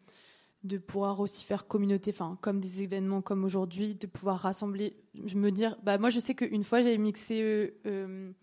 de 0.63 0.77
pouvoir 0.79 1.19
aussi 1.19 1.45
faire 1.45 1.67
communauté, 1.67 2.11
enfin, 2.11 2.35
comme 2.41 2.59
des 2.59 2.81
événements 2.81 3.21
comme 3.21 3.43
aujourd'hui, 3.43 3.93
de 3.93 4.07
pouvoir 4.07 4.39
rassembler. 4.39 4.95
Je 5.25 5.35
me 5.35 5.51
dire, 5.51 5.77
bah, 5.83 5.99
moi, 5.99 6.09
je 6.09 6.19
sais 6.19 6.33
qu'une 6.33 6.63
fois, 6.63 6.81
j'ai 6.81 6.97
mixé, 6.97 7.75
je 7.85 8.33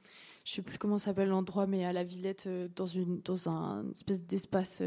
sais 0.45 0.63
plus 0.63 0.79
comment 0.79 0.99
s'appelle 0.99 1.29
l'endroit, 1.29 1.67
mais 1.67 1.85
à 1.85 1.93
la 1.93 2.05
Villette, 2.05 2.49
dans 2.77 2.87
une, 2.87 3.21
dans 3.23 3.49
un 3.49 3.91
espèce 3.91 4.25
d'espace. 4.25 4.81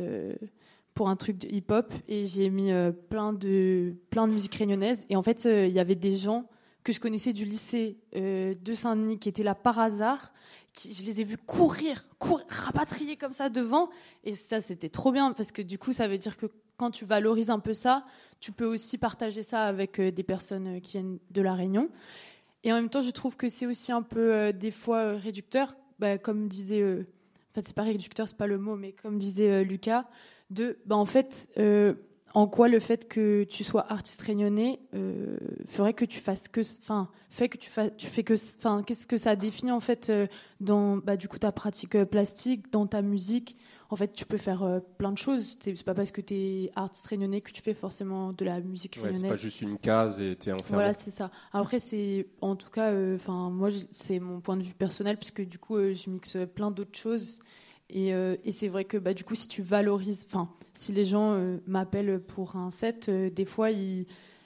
Un 1.10 1.16
truc 1.16 1.38
de 1.38 1.48
hip-hop 1.48 1.94
et 2.08 2.26
j'ai 2.26 2.50
mis 2.50 2.72
euh, 2.72 2.92
plein 2.92 3.34
de 3.34 3.96
plein 4.10 4.28
de 4.28 4.34
musique 4.34 4.56
réunionnaise. 4.56 5.06
Et 5.10 5.16
en 5.16 5.22
fait 5.22 5.46
euh, 5.46 5.68
il 5.68 5.74
y 5.74 5.80
avait 5.80 5.96
des 5.96 6.16
gens 6.16 6.48
que 6.84 6.94
je 6.94 7.00
connaissais 7.00 7.34
du 7.34 7.46
lycée 7.46 7.98
euh, 8.16 8.56
de 8.60 8.74
Saint-Denis 8.74 9.20
qui 9.20 9.30
étaient 9.30 9.44
là 9.44 9.56
par 9.56 9.80
hasard 9.80 10.34
qui, 10.74 10.94
je 10.94 11.06
les 11.06 11.22
ai 11.22 11.24
vus 11.24 11.38
courir 11.38 12.06
courir 12.18 12.46
rapatrier 12.50 13.18
comme 13.18 13.34
ça 13.34 13.50
devant. 13.50 13.90
Et 14.24 14.36
ça 14.36 14.62
c'était 14.62 14.90
trop 14.90 15.12
bien 15.12 15.34
parce 15.34 15.52
que 15.52 15.62
du 15.62 15.78
coup 15.78 15.94
ça 15.94 16.08
veut 16.08 16.18
dire 16.18 16.38
que 16.38 16.48
quand 16.78 16.92
tu 16.92 17.06
valorises 17.06 17.50
un 17.50 17.60
peu 17.60 17.74
ça 17.74 18.06
tu 18.40 18.52
peux 18.52 18.66
aussi 18.66 18.98
partager 18.98 19.44
ça 19.44 19.66
avec 19.66 20.02
des 20.02 20.24
personnes 20.24 20.82
qui 20.82 20.94
viennent 20.94 21.20
de 21.30 21.42
la 21.42 21.54
Réunion. 21.54 21.90
Et 22.64 22.72
en 22.72 22.76
même 22.76 22.90
temps 22.90 23.02
je 23.02 23.12
trouve 23.12 23.36
que 23.36 23.50
c'est 23.50 23.66
aussi 23.66 23.92
un 23.92 24.02
peu 24.02 24.52
des 24.54 24.72
fois 24.72 25.14
réducteur. 25.14 25.76
Bah, 26.00 26.18
comme 26.18 26.48
disait 26.48 26.84
enfin 27.52 27.62
c'est 27.64 27.76
pas 27.76 27.84
réducteur 27.84 28.28
c'est 28.28 28.38
pas 28.38 28.48
le 28.48 28.58
mot 28.58 28.76
mais 28.76 28.94
comme 28.94 29.20
disait 29.20 29.64
Lucas 29.64 30.06
de 30.52 30.78
bah 30.86 30.96
en 30.96 31.06
fait 31.06 31.50
euh, 31.58 31.94
en 32.34 32.48
quoi 32.48 32.68
le 32.70 32.80
fait 32.80 33.08
que 33.10 33.44
tu 33.44 33.64
sois 33.64 33.92
artiste 33.92 34.22
réunionnais 34.22 34.80
euh, 34.94 35.36
ferait 35.68 35.94
que 35.94 36.06
tu 36.06 36.20
fasses 36.20 36.48
que 36.48 36.62
enfin 36.82 37.10
fait 37.30 37.50
que 37.50 37.58
tu 37.58 37.70
fais 37.70 37.94
tu 37.96 38.08
fais 38.08 38.24
que 38.24 38.36
enfin 38.58 38.84
qu'est-ce 38.84 39.08
que 39.08 39.18
ça 39.18 39.36
définit 39.36 39.72
en 39.72 39.80
fait 39.80 40.10
euh, 40.10 40.28
dans 40.60 40.98
bah, 40.98 41.18
du 41.18 41.28
coup 41.28 41.40
ta 41.40 41.52
pratique 41.52 42.04
plastique 42.06 42.72
dans 42.72 42.86
ta 42.86 43.02
musique? 43.02 43.58
En 43.90 43.98
fait 43.98 44.14
tu 44.14 44.26
peux 44.26 44.38
faire 44.38 44.80
plein 44.98 45.12
de 45.12 45.18
choses 45.18 45.58
c'est 45.62 45.76
c'est 45.76 45.84
pas 45.84 45.94
parce 45.94 46.12
que 46.12 46.22
tu 46.22 46.34
es 46.34 46.72
artiste 46.78 47.08
réunionnais 47.08 47.42
que 47.42 47.52
tu 47.52 47.62
fais 47.62 47.74
forcément 47.74 48.32
de 48.32 48.46
la 48.46 48.62
musique 48.62 48.94
Ouais, 48.96 49.02
C'est 49.02 49.10
réunionnaise 49.10 49.32
pas 49.32 49.38
juste 49.38 49.62
une 49.62 49.78
case 49.78 50.22
et 50.22 50.38
t'es 50.38 50.54
enfermé. 50.54 50.76
voilà, 50.76 50.94
c'est 50.94 51.12
ça. 51.12 51.30
Après, 51.52 51.82
c'est 51.82 52.28
en 52.40 52.56
tout 52.56 52.70
cas, 52.70 52.92
euh, 52.92 53.16
enfin 53.18 53.50
moi, 53.50 53.68
c'est 53.92 54.20
mon 54.20 54.40
point 54.40 54.56
de 54.56 54.64
vue 54.64 54.74
personnel 54.74 55.18
puisque 55.18 55.42
du 55.46 55.60
coup, 55.60 55.76
euh, 55.76 55.94
je 55.94 56.10
mixe 56.10 56.38
plein 56.56 56.72
d'autres 56.72 56.98
choses. 56.98 57.40
Et, 57.92 58.14
euh, 58.14 58.38
et 58.44 58.52
c'est 58.52 58.70
vrai 58.70 58.86
que 58.86 58.98
bah, 58.98 59.14
du 59.14 59.24
coup, 59.24 59.36
si 59.36 59.48
tu 59.48 59.62
valorises, 59.62 60.26
enfin, 60.28 60.50
si 60.74 60.94
les 60.94 61.06
gens 61.06 61.34
euh, 61.34 61.58
m'appellent 61.68 62.20
pour 62.22 62.56
un 62.56 62.72
set, 62.72 63.10
euh, 63.10 63.30
des 63.30 63.46
fois, 63.46 63.72
ils, 63.72 64.06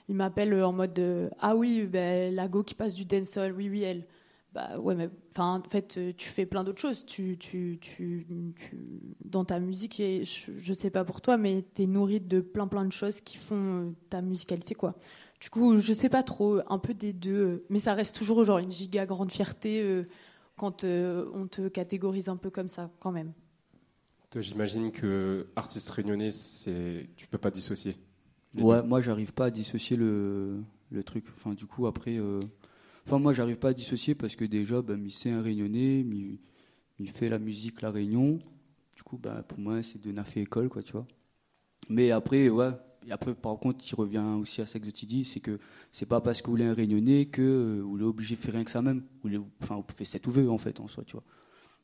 m'appellent 0.10 0.64
en 0.64 0.74
mode 0.74 1.32
ah 1.40 1.56
oui, 1.56 1.84
ben 1.88 2.34
la 2.34 2.48
go 2.48 2.64
qui 2.64 2.76
passe 2.76 2.94
du 2.96 3.06
dancehall, 3.06 3.54
oui, 3.54 3.70
oui, 3.70 3.84
elle. 3.84 4.06
Bah 4.54 4.80
ouais, 4.80 4.96
mais 4.96 5.10
en 5.38 5.62
fait, 5.70 6.00
tu 6.16 6.30
fais 6.30 6.46
plein 6.46 6.64
d'autres 6.64 6.80
choses. 6.80 7.06
Tu, 7.06 7.38
tu, 7.38 7.78
tu, 7.82 8.26
tu- 8.56 8.78
dans 9.26 9.44
ta 9.44 9.60
musique, 9.60 10.00
et 10.00 10.24
je, 10.24 10.52
je 10.58 10.74
sais 10.74 10.90
pas 10.90 11.04
pour 11.04 11.22
toi, 11.22 11.38
mais 11.38 11.66
tu 11.76 11.84
es 11.84 11.88
nourri 11.88 12.22
de 12.22 12.40
plein, 12.40 12.68
plein 12.68 12.86
de 12.86 12.94
choses 12.94 13.20
qui 13.20 13.38
font 13.38 13.94
ta 14.10 14.22
musicalité, 14.22 14.74
quoi. 14.74 14.96
Du 15.42 15.50
coup, 15.50 15.78
je 15.78 15.94
sais 15.94 16.08
pas 16.10 16.24
trop, 16.24 16.60
un 16.68 16.80
peu 16.80 16.94
des 16.94 17.12
deux, 17.12 17.66
mais 17.70 17.80
ça 17.80 17.94
reste 17.94 18.16
toujours 18.16 18.44
genre 18.46 18.60
une 18.60 18.72
giga 18.72 19.06
grande 19.06 19.32
fierté 19.32 20.06
quand 20.58 20.84
euh, 20.84 21.30
on 21.34 21.48
te 21.48 21.68
catégorise 21.68 22.30
un 22.30 22.38
peu 22.38 22.50
comme 22.50 22.70
ça, 22.70 22.92
quand 23.00 23.12
même. 23.12 23.34
Toi, 24.30 24.42
J'imagine 24.42 24.92
que 24.92 25.48
artiste 25.56 25.90
réunionnais, 25.90 26.32
c'est 26.32 27.08
tu 27.16 27.28
peux 27.28 27.38
pas 27.38 27.52
dissocier. 27.52 27.96
Ouais, 28.58 28.82
deux. 28.82 28.84
moi 28.84 29.02
j'arrive 29.02 29.34
pas 29.34 29.46
à 29.46 29.52
dissocier 29.52 29.98
le, 29.98 30.62
le 30.92 31.04
truc. 31.04 31.26
Enfin, 31.36 31.54
du 31.54 31.66
coup, 31.66 31.88
après. 31.88 32.18
euh, 32.18 32.42
Enfin, 33.08 33.20
moi 33.20 33.34
j'arrive 33.34 33.58
pas 33.58 33.70
à 33.70 33.74
dissocier 33.74 34.16
parce 34.16 34.36
que 34.36 34.46
déjà, 34.46 34.82
bah, 34.82 34.98
mi- 34.98 35.12
c'est 35.12 35.32
un 35.32 35.42
réunionnais, 35.42 36.04
mi- 36.04 36.40
il 37.00 37.10
fait 37.12 37.30
la 37.30 37.40
musique 37.40 37.82
La 37.84 37.92
Réunion. 37.92 38.40
Du 38.98 39.04
coup, 39.04 39.18
bah, 39.20 39.44
pour 39.48 39.60
moi, 39.60 39.84
c'est 39.84 40.02
de 40.02 40.12
Nafé 40.12 40.42
École, 40.44 40.70
quoi, 40.70 40.84
tu 40.84 40.94
vois. 40.94 41.08
Mais 41.90 42.12
après, 42.12 42.50
ouais. 42.50 42.72
Et 43.08 43.12
après, 43.12 43.36
par 43.36 43.58
contre, 43.60 43.86
il 43.90 43.96
revient 43.96 44.24
aussi 44.40 44.62
à 44.62 44.66
ça 44.66 44.80
que 44.80 44.90
tu 44.90 45.06
dis, 45.06 45.26
c'est 45.26 45.40
que 45.40 45.60
c'est 45.92 46.08
pas 46.08 46.22
parce 46.22 46.42
que 46.42 46.50
vous 46.50 46.58
êtes 46.58 46.64
un 46.68 46.74
réunionnais 46.74 47.28
que 47.28 47.42
euh, 47.42 47.82
vous 47.84 47.98
êtes 47.98 48.04
obligé 48.04 48.36
de 48.36 48.40
faire 48.40 48.54
rien 48.56 48.64
que 48.64 48.72
ça 48.72 48.82
même. 48.82 49.04
Vous 49.22 49.30
l'êtes- 49.30 49.42
Enfin, 49.62 49.76
vous 49.76 49.84
pouvez 49.84 50.06
cette 50.06 50.26
ouvert 50.28 50.52
en 50.52 50.58
fait, 50.58 50.80
en 50.80 50.88
soi, 50.88 51.04
tu 51.06 51.14
vois. 51.14 51.24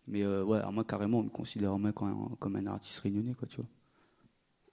Mais 0.07 0.23
euh, 0.23 0.43
ouais, 0.43 0.59
à 0.59 0.71
moi, 0.71 0.83
carrément, 0.85 1.19
on 1.19 1.23
me 1.23 1.29
considère 1.29 1.77
moi 1.79 1.93
comme 1.93 2.09
un, 2.09 2.35
comme 2.39 2.55
un 2.57 2.67
artiste 2.67 2.99
réunionnais, 2.99 3.33
quoi, 3.35 3.47
tu 3.47 3.57
vois. 3.57 3.67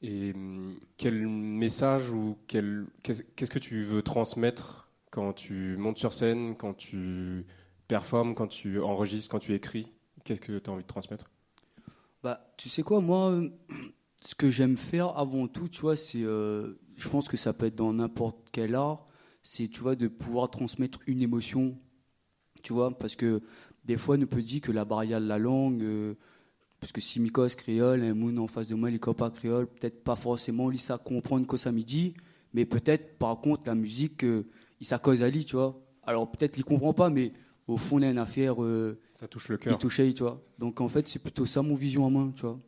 Et 0.03 0.33
hum, 0.35 0.79
quel 0.97 1.27
message 1.27 2.11
ou 2.11 2.37
quel 2.47 2.87
qu'est-ce 3.03 3.51
que 3.51 3.59
tu 3.59 3.83
veux 3.83 4.03
transmettre 4.03 4.89
quand 5.11 5.33
tu 5.33 5.77
montes 5.77 5.99
sur 5.99 6.13
scène, 6.13 6.57
quand 6.57 6.75
tu 6.75 7.47
performes, 7.89 8.35
quand 8.35 8.47
tu 8.47 8.81
enregistres, 8.81 9.31
quand 9.31 9.39
tu 9.41 9.55
écris? 9.55 9.93
Qu'est-ce 10.25 10.41
que 10.41 10.59
tu 10.59 10.71
as 10.71 10.73
envie 10.73 10.83
de 10.83 10.89
transmettre? 10.89 11.31
Bah, 12.23 12.53
tu 12.57 12.69
sais 12.69 12.83
quoi, 12.83 13.01
moi, 13.01 13.31
euh, 13.31 13.51
ce 14.21 14.35
que 14.35 14.51
j'aime 14.51 14.77
faire 14.77 15.17
avant 15.17 15.47
tout, 15.47 15.69
tu 15.69 15.81
vois, 15.81 15.97
c'est, 15.97 16.23
euh, 16.23 16.75
je 16.97 17.09
pense 17.09 17.29
que 17.29 17.37
ça 17.37 17.53
peut 17.53 17.67
être 17.67 17.77
dans 17.77 17.93
n'importe 17.93 18.49
quel 18.53 18.75
art, 18.75 19.07
c'est, 19.43 19.69
tu 19.69 19.81
vois, 19.81 19.95
de 19.95 20.09
pouvoir 20.09 20.51
transmettre 20.51 21.01
une 21.07 21.21
émotion, 21.23 21.79
tu 22.63 22.73
vois, 22.73 22.97
parce 22.97 23.15
que 23.15 23.41
des 23.85 23.97
fois, 23.97 24.17
on 24.21 24.27
peut 24.27 24.43
dire 24.43 24.61
que 24.61 24.73
la 24.73 24.85
barrière 24.85 25.21
de 25.21 25.27
la 25.27 25.39
langue, 25.39 25.83
euh, 25.83 26.15
parce 26.81 26.93
que 26.93 27.01
si 27.01 27.21
Mikos 27.21 27.49
créole, 27.57 28.03
un 28.03 28.15
moun 28.15 28.39
en 28.39 28.47
face 28.47 28.69
de 28.69 28.75
moi, 28.75 28.91
il 28.91 28.99
pas 28.99 29.31
créole, 29.31 29.67
peut-être 29.67 30.03
pas 30.03 30.17
forcément, 30.17 30.69
lui, 30.69 30.79
ça 30.79 30.99
comprendre 30.99 31.47
que 31.47 31.57
ça 31.57 31.73
me 31.73 31.83
dit, 31.83 32.15
mais 32.53 32.65
peut-être, 32.65 33.19
par 33.19 33.41
contre, 33.41 33.63
la 33.67 33.75
musique, 33.75 34.25
euh, 34.25 34.47
il 34.81 34.87
ça 34.87 34.99
cause 34.99 35.23
à 35.23 35.31
lui, 35.31 35.45
tu 35.45 35.57
vois. 35.57 35.81
Alors, 36.07 36.31
peut-être, 36.31 36.59
il 36.59 36.65
comprend 36.65 36.93
pas, 36.93 37.09
mais 37.11 37.33
au 37.69 37.77
fond, 37.77 37.99
il 37.99 38.03
y 38.03 38.07
a 38.07 38.11
une 38.11 38.19
affaire. 38.19 38.57
Ça 39.13 39.29
touche 39.29 39.49
le 39.49 39.57
il 39.57 39.59
cœur. 39.59 39.79
touchait, 39.79 40.13
tu 40.15 40.23
vois. 40.23 40.43
Donc 40.59 40.81
en 40.81 40.89
fait, 40.89 41.07
c'est 41.07 41.19
plutôt 41.19 41.47
ça 41.47 41.63
mon 41.63 41.75
vision 41.75 42.07
à 42.07 42.11
moi, 42.11 42.33
tu 42.35 42.43
vois. 42.43 42.59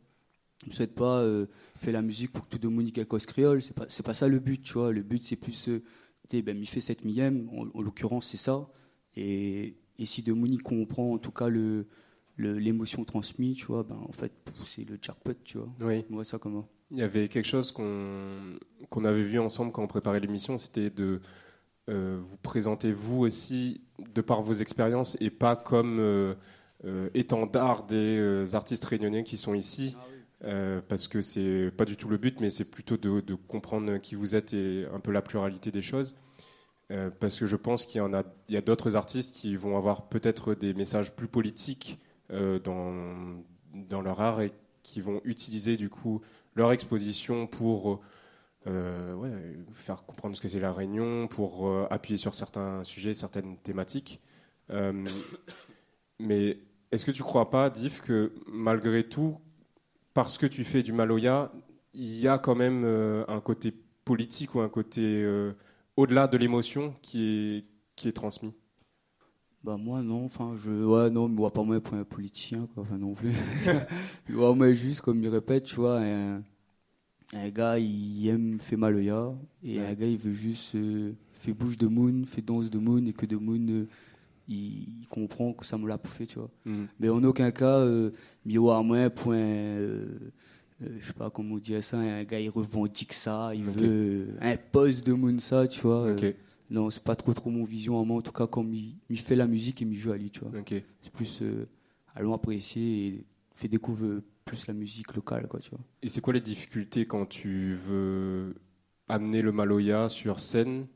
Je 0.63 0.69
ne 0.69 0.73
souhaite 0.73 0.93
pas 0.93 1.19
euh, 1.19 1.47
faire 1.75 1.93
la 1.93 2.01
musique 2.01 2.31
pour 2.31 2.47
que 2.47 2.55
tout 2.55 2.99
ait 2.99 3.05
cause 3.05 3.25
créole, 3.25 3.61
c'est 3.61 3.73
pas, 3.75 3.85
c'est 3.87 4.05
pas 4.05 4.13
ça 4.13 4.27
le 4.27 4.39
but, 4.39 4.61
tu 4.61 4.73
vois. 4.73 4.91
Le 4.91 5.01
but, 5.01 5.23
c'est 5.23 5.35
plus, 5.35 5.69
euh, 5.69 5.81
t'es, 6.27 6.41
ben, 6.41 6.57
il 6.57 6.67
fait 6.67 6.81
7 6.81 7.03
millième, 7.03 7.49
en, 7.49 7.65
en 7.77 7.81
l'occurrence, 7.81 8.27
c'est 8.27 8.37
ça. 8.37 8.67
Et, 9.15 9.75
et 9.97 10.05
si 10.05 10.21
de 10.23 10.33
Moni 10.33 10.57
comprend 10.59 11.13
en 11.13 11.17
tout 11.17 11.31
cas 11.31 11.49
le, 11.49 11.87
le- 12.35 12.57
l'émotion 12.59 13.03
transmise, 13.05 13.57
tu 13.57 13.65
vois, 13.65 13.83
ben, 13.83 13.97
en 14.07 14.11
fait, 14.11 14.31
c'est 14.65 14.87
le 14.87 14.97
jackpot, 15.01 15.33
tu 15.43 15.57
vois. 15.57 15.69
Oui. 15.81 16.05
On 16.11 16.15
voit 16.15 16.23
ça 16.25 16.37
comment 16.37 16.67
Il 16.91 16.99
y 16.99 17.03
avait 17.03 17.27
quelque 17.27 17.47
chose 17.47 17.71
qu'on 17.71 18.57
qu'on 18.89 19.03
avait 19.05 19.23
vu 19.23 19.39
ensemble 19.39 19.71
quand 19.71 19.83
on 19.83 19.87
préparait 19.87 20.19
l'émission, 20.19 20.57
c'était 20.59 20.89
de 20.91 21.21
euh, 21.89 22.19
vous 22.23 22.37
présenter 22.37 22.91
vous 22.93 23.19
aussi 23.21 23.81
de 24.13 24.21
par 24.21 24.41
vos 24.43 24.53
expériences 24.53 25.17
et 25.19 25.29
pas 25.31 25.55
comme 25.55 25.97
euh, 25.99 26.35
étendard 27.15 27.85
des 27.87 28.53
artistes 28.53 28.85
réunionnais 28.85 29.23
qui 29.23 29.37
sont 29.37 29.53
ici. 29.55 29.95
Euh, 30.43 30.81
parce 30.87 31.07
que 31.07 31.21
c'est 31.21 31.71
pas 31.71 31.85
du 31.85 31.97
tout 31.97 32.09
le 32.09 32.17
but, 32.17 32.39
mais 32.39 32.49
c'est 32.49 32.65
plutôt 32.65 32.97
de, 32.97 33.35
comprendre 33.47 33.97
qui 33.97 34.15
vous 34.15 34.33
êtes 34.35 34.53
et 34.53 34.87
un 34.91 34.99
peu 34.99 35.11
la 35.11 35.21
pluralité 35.21 35.71
des 35.71 35.81
choses. 35.81 36.15
Euh, 36.91 37.09
parce 37.09 37.39
que 37.39 37.45
je 37.45 37.55
pense 37.55 37.85
qu'il 37.85 38.01
y 38.49 38.57
a, 38.57 38.61
d'autres 38.61 38.95
artistes 38.95 39.33
qui 39.33 39.55
vont 39.55 39.77
avoir 39.77 40.09
peut-être 40.09 40.55
des 40.55 40.73
messages 40.73 41.15
plus 41.15 41.27
politiques 41.27 41.99
euh, 42.31 42.59
dans, 42.59 44.01
leur 44.01 44.19
art 44.19 44.41
et 44.41 44.51
qui 44.83 44.99
vont 44.99 45.21
utiliser 45.23 45.77
du 45.77 45.89
coup 45.89 46.21
leur 46.55 46.71
exposition 46.71 47.47
pour 47.47 48.01
faire 49.73 50.03
comprendre 50.05 50.35
ce 50.35 50.41
que 50.41 50.47
c'est 50.47 50.59
la 50.59 50.73
Réunion, 50.73 51.27
pour 51.27 51.71
appuyer 51.91 52.17
sur 52.17 52.35
certains 52.35 52.83
sujets, 52.83 53.13
certaines 53.13 53.57
thématiques. 53.59 54.21
Mais 56.19 56.57
est-ce 56.91 57.05
que 57.05 57.11
tu 57.11 57.23
crois 57.23 57.49
pas, 57.49 57.69
Diff, 57.69 58.01
que 58.01 58.33
malgré 58.47 59.07
tout, 59.07 59.37
parce 60.13 60.37
que 60.37 60.45
tu 60.45 60.63
fais 60.63 60.83
du 60.83 60.93
Maloya, 60.93 61.51
il 61.93 62.19
y 62.19 62.27
a 62.27 62.37
quand 62.37 62.55
même 62.55 62.83
euh, 62.85 63.23
un 63.27 63.41
côté 63.41 63.73
politique 64.05 64.55
ou 64.55 64.61
un 64.61 64.69
côté 64.69 65.01
euh, 65.03 65.53
au-delà 65.97 66.27
de 66.27 66.37
l'émotion 66.37 66.95
qui 67.01 67.57
est, 67.57 67.65
qui 67.95 68.07
est 68.07 68.13
transmis 68.13 68.53
Bah 69.63 69.77
moi 69.77 70.01
non, 70.01 70.25
enfin 70.25 70.55
je 70.57 70.71
ouais 70.71 71.09
non, 71.11 71.27
mais 71.27 71.35
moi 71.35 71.53
pas 71.53 71.63
moi 71.63 71.79
pour 71.81 71.93
un 71.95 72.03
politicien 72.03 72.67
quoi, 72.73 72.83
enfin 72.83 72.97
non 72.97 73.13
plus. 73.13 73.31
ouais, 74.29 74.55
moi 74.55 74.73
juste 74.73 75.01
comme 75.01 75.21
il 75.23 75.29
répète, 75.29 75.65
tu 75.65 75.75
vois, 75.75 75.99
un, 75.99 76.43
un 77.33 77.49
gars 77.49 77.79
il 77.79 78.27
aime 78.29 78.59
fait 78.59 78.77
maloya 78.77 79.33
et 79.63 79.79
Ouais. 79.79 79.85
un 79.85 79.95
gars 79.95 80.07
il 80.07 80.17
veut 80.17 80.33
juste 80.33 80.75
euh, 80.75 81.13
fait 81.33 81.53
bouche 81.53 81.77
de 81.77 81.87
moon, 81.87 82.25
fait 82.25 82.41
danse 82.41 82.69
de 82.69 82.79
moon 82.79 83.05
et 83.07 83.13
que 83.13 83.25
de 83.25 83.37
moon 83.37 83.67
euh, 83.69 83.87
il, 84.51 85.07
comprend 85.09 85.51
que 85.53 85.65
ça 85.65 85.77
me 85.77 85.87
l'a 85.87 85.97
bouffé, 85.97 86.25
tu 86.25 86.39
vois. 86.39 86.49
Mais 86.99 87.09
en 87.09 87.21
aucun 87.23 87.51
cas 87.51 87.79
euh, 87.79 88.11
miroir 88.45 88.83
moi 88.83 89.09
pour 89.09 89.33
un 89.33 89.37
euh, 89.37 90.05
euh, 90.81 90.87
je 90.99 91.07
sais 91.07 91.13
pas 91.13 91.29
comment 91.29 91.55
on 91.55 91.57
dirait 91.57 91.81
ça, 91.81 91.97
un 91.99 92.23
gars 92.23 92.39
il 92.39 92.49
revendique 92.49 93.13
ça, 93.13 93.51
il 93.53 93.67
Ok. 93.67 93.75
veut 93.75 93.87
euh, 93.89 94.37
un 94.41 94.55
poste 94.71 95.05
de 95.05 95.13
moon 95.13 95.37
ça, 95.39 95.67
tu 95.67 95.81
vois. 95.81 96.07
euh, 96.07 96.13
Ok, 96.15 96.35
non, 96.69 96.89
c'est 96.89 97.03
pas 97.03 97.15
trop 97.15 97.33
trop 97.33 97.49
mon 97.49 97.63
vision 97.65 97.99
à 97.99 98.05
moi. 98.05 98.17
En 98.17 98.21
tout 98.21 98.31
cas, 98.31 98.47
comme 98.47 98.73
il, 98.73 98.95
il 99.09 99.19
fait 99.19 99.35
la 99.35 99.47
musique 99.47 99.81
et 99.81 99.85
il 99.85 99.95
joue 99.95 100.11
à 100.11 100.17
lui, 100.17 100.29
tu 100.31 100.39
vois. 100.41 100.51
C'est 101.01 101.11
plus 101.11 101.43
allons 102.15 102.33
apprécier 102.33 103.07
et 103.07 103.25
fait 103.53 103.67
découvrir 103.67 104.21
plus 104.45 104.65
la 104.67 104.73
musique 104.73 105.13
locale, 105.13 105.47
quoi, 105.47 105.59
tu 105.59 105.69
vois. 105.69 105.79
Et 106.01 106.09
c'est 106.09 106.21
quoi 106.21 106.33
les 106.33 106.41
difficultés 106.41 107.05
quand 107.05 107.25
tu 107.25 107.73
veux 107.75 108.55
amener 109.07 109.41
le 109.41 109.51
Maloya 109.51 110.07
sur 110.09 110.39
scène 110.39 110.87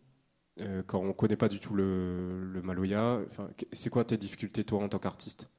euh, 0.59 0.83
quand 0.85 0.99
on 0.99 1.13
connaît 1.13 1.35
pas 1.37 1.49
du 1.49 1.59
tout 1.59 1.73
le, 1.73 2.43
le 2.45 2.61
Maloya 2.61 3.21
C'est 3.73 3.89
quoi 3.89 4.05
tes 4.05 4.17
difficultés 4.17 4.63
toi 4.63 4.83
en 4.83 4.89
tant 4.89 4.99
qu'artiste? 4.99 5.49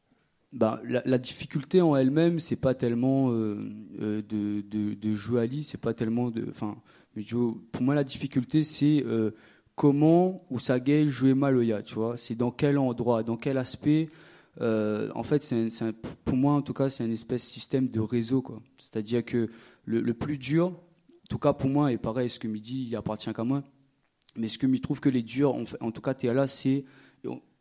Bah, 0.52 0.80
la, 0.84 1.18
difficulté 1.18 1.80
en 1.82 1.96
elle-même, 1.96 2.38
c'est 2.38 2.56
pas 2.56 2.74
tellement 2.74 3.30
euh, 3.30 3.58
euh, 4.00 4.22
de, 4.22 4.62
de, 4.62 4.94
de 4.94 5.14
jouer 5.14 5.42
à 5.42 5.46
c'est 5.62 5.80
pas 5.80 5.92
tellement 5.92 6.30
de. 6.30 6.46
Enfin, 6.48 6.76
pour 7.72 7.82
moi, 7.82 7.94
la 7.94 8.04
difficulté, 8.04 8.62
c'est 8.62 9.02
euh, 9.04 9.32
comment 9.74 10.46
Usagay 10.50 11.08
jouer 11.08 11.34
Maloya, 11.34 11.82
tu 11.82 11.96
vois? 11.96 12.16
C'est 12.16 12.36
dans 12.36 12.50
quel 12.52 12.78
endroit, 12.78 13.22
dans 13.22 13.36
quel 13.36 13.58
aspect? 13.58 14.08
En 14.60 15.22
fait, 15.22 15.42
un- 15.84 15.92
pour 16.24 16.36
moi, 16.36 16.54
en 16.54 16.62
tout 16.62 16.72
cas, 16.72 16.88
c'est 16.88 17.04
un 17.04 17.10
espèce 17.10 17.42
de 17.44 17.50
système 17.50 17.88
de 17.88 18.00
réseau, 18.00 18.40
quoi. 18.40 18.62
C'est-à-dire 18.78 19.24
que 19.24 19.50
le, 19.84 20.00
le 20.00 20.14
plus 20.14 20.38
dur, 20.38 20.68
en 20.68 21.26
tout 21.28 21.38
cas 21.38 21.52
pour 21.52 21.68
moi, 21.68 21.92
et 21.92 21.98
pareil, 21.98 22.30
ce 22.30 22.38
que 22.38 22.48
me 22.48 22.58
dit, 22.58 22.86
il 22.88 22.96
appartient 22.96 23.32
qu'à 23.34 23.44
moi. 23.44 23.62
Mais 24.36 24.48
ce 24.48 24.58
que 24.58 24.66
me 24.66 24.78
trouve 24.78 25.00
que 25.00 25.08
les 25.08 25.22
durs, 25.22 25.54
en, 25.80 25.90
tout 25.90 26.00
cas, 26.00 26.14
tu 26.14 26.26
es 26.26 26.34
là, 26.34 26.46
c'est. 26.46 26.84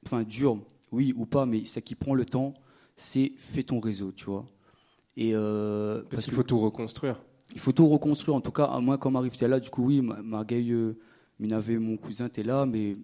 Enfin, 0.06 0.24
dur, 0.24 0.60
oui 0.92 1.14
ou 1.16 1.26
pas, 1.26 1.46
mais 1.46 1.66
ce 1.66 1.80
qui 1.80 1.96
prend 1.96 2.14
le 2.14 2.26
temps, 2.26 2.54
c'est 2.96 3.34
fais 3.38 3.64
ton 3.64 3.80
réseau, 3.80 4.12
tu 4.12 4.26
vois. 4.26 4.46
Et 5.18 5.32
euh, 5.34 6.04
Parce 6.10 6.24
qu'il 6.24 6.34
faut 6.34 6.44
tout 6.44 6.60
reconstruire. 6.60 7.20
il 7.54 7.60
faut 7.60 7.72
tout 7.72 7.88
reconstruire. 7.88 8.36
En 8.36 8.42
tout 8.42 8.52
cas, 8.52 8.66
à 8.66 8.80
moi, 8.80 8.98
quand 8.98 9.12
m'arrive 9.12 9.34
là, 9.42 9.60
du 9.60 9.70
coup, 9.70 9.86
oui, 9.86 10.02
ma- 10.02 10.22
Marguerite, 10.22 10.72
euh, 10.72 10.94
Minave, 11.40 11.72
mon 11.72 11.98
cousin, 11.98 12.30
t'es 12.30 12.44
là, 12.44 12.66
mais 12.66 12.98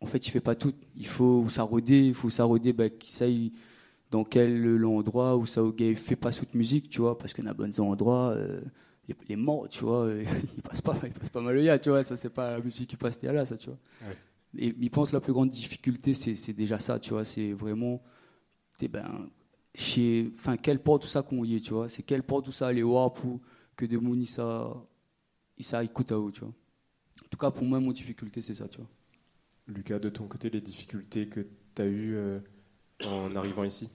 en 0.00 0.06
fait, 0.06 0.26
il 0.26 0.30
fait 0.30 0.40
pas 0.40 0.54
tout. 0.54 0.74
Il 0.96 1.06
faut 1.06 1.48
s'arroder, 1.48 2.06
il 2.08 2.14
faut 2.14 2.30
s'arroder, 2.30 2.72
bah, 2.72 2.90
qui 2.90 3.12
sait 3.12 3.52
dans 4.10 4.24
quel 4.24 4.84
endroit 4.84 5.36
où 5.36 5.46
ça 5.46 5.62
fait 5.94 6.16
pas 6.16 6.32
toute 6.32 6.54
musique, 6.54 6.90
tu 6.90 7.00
vois, 7.00 7.16
parce 7.16 7.32
qu'il 7.32 7.44
y 7.44 7.48
a 7.48 7.54
bons 7.54 7.80
endroits, 7.80 8.32
euh, 8.36 8.60
les, 9.08 9.16
les 9.28 9.36
morts, 9.36 9.68
tu 9.68 9.84
vois, 9.84 10.04
euh, 10.04 10.24
ils 10.56 10.62
passent 10.62 10.82
pas, 10.82 10.96
ils 11.04 11.12
passent 11.12 11.30
pas 11.30 11.40
mal 11.40 11.60
ya, 11.60 11.78
tu 11.78 11.90
vois, 11.90 12.02
ça 12.02 12.16
c'est 12.16 12.30
pas 12.30 12.52
la 12.52 12.60
musique 12.60 12.90
qui 12.90 12.96
passe 12.96 13.20
là, 13.22 13.44
ça, 13.44 13.56
tu 13.56 13.66
vois. 13.68 13.78
Ouais. 14.02 14.16
Et 14.58 14.74
il 14.78 14.90
pense 14.90 15.12
la 15.12 15.20
plus 15.20 15.32
grande 15.32 15.50
difficulté, 15.50 16.14
c'est 16.14 16.52
déjà 16.52 16.78
ça, 16.78 16.98
tu 16.98 17.10
vois, 17.10 17.24
c'est 17.24 17.52
vraiment, 17.52 18.02
t'es 18.78 18.88
ben, 18.88 19.30
chez, 19.74 20.30
enfin, 20.34 20.56
quelle 20.56 20.78
porte 20.78 21.02
tout 21.02 21.08
ça 21.08 21.22
qu'on 21.22 21.44
y 21.44 21.56
est, 21.56 21.60
tu 21.60 21.72
vois, 21.72 21.88
c'est 21.88 22.02
quelle 22.02 22.22
porte 22.22 22.44
tout 22.44 22.52
ça 22.52 22.66
aller 22.66 22.82
voir 22.82 23.14
pour 23.14 23.40
que 23.76 23.86
de 23.86 23.96
mon 23.96 24.22
ça, 24.24 24.74
ça 25.60 25.82
écoute 25.82 26.12
à 26.12 26.18
haut, 26.18 26.30
tu 26.30 26.40
vois. 26.40 26.52
En 27.24 27.28
tout 27.30 27.38
cas, 27.38 27.50
pour 27.50 27.64
moi, 27.64 27.80
mon 27.80 27.92
difficulté, 27.92 28.42
c'est 28.42 28.54
ça, 28.54 28.68
tu 28.68 28.78
vois. 28.78 28.88
Lucas, 29.68 29.98
de 29.98 30.10
ton 30.10 30.26
côté, 30.26 30.50
les 30.50 30.60
difficultés 30.60 31.28
que 31.28 31.46
tu 31.74 31.82
as 31.82 31.86
eues 31.86 32.14
euh, 32.16 32.40
en 33.06 33.34
arrivant 33.36 33.64
ici? 33.64 33.88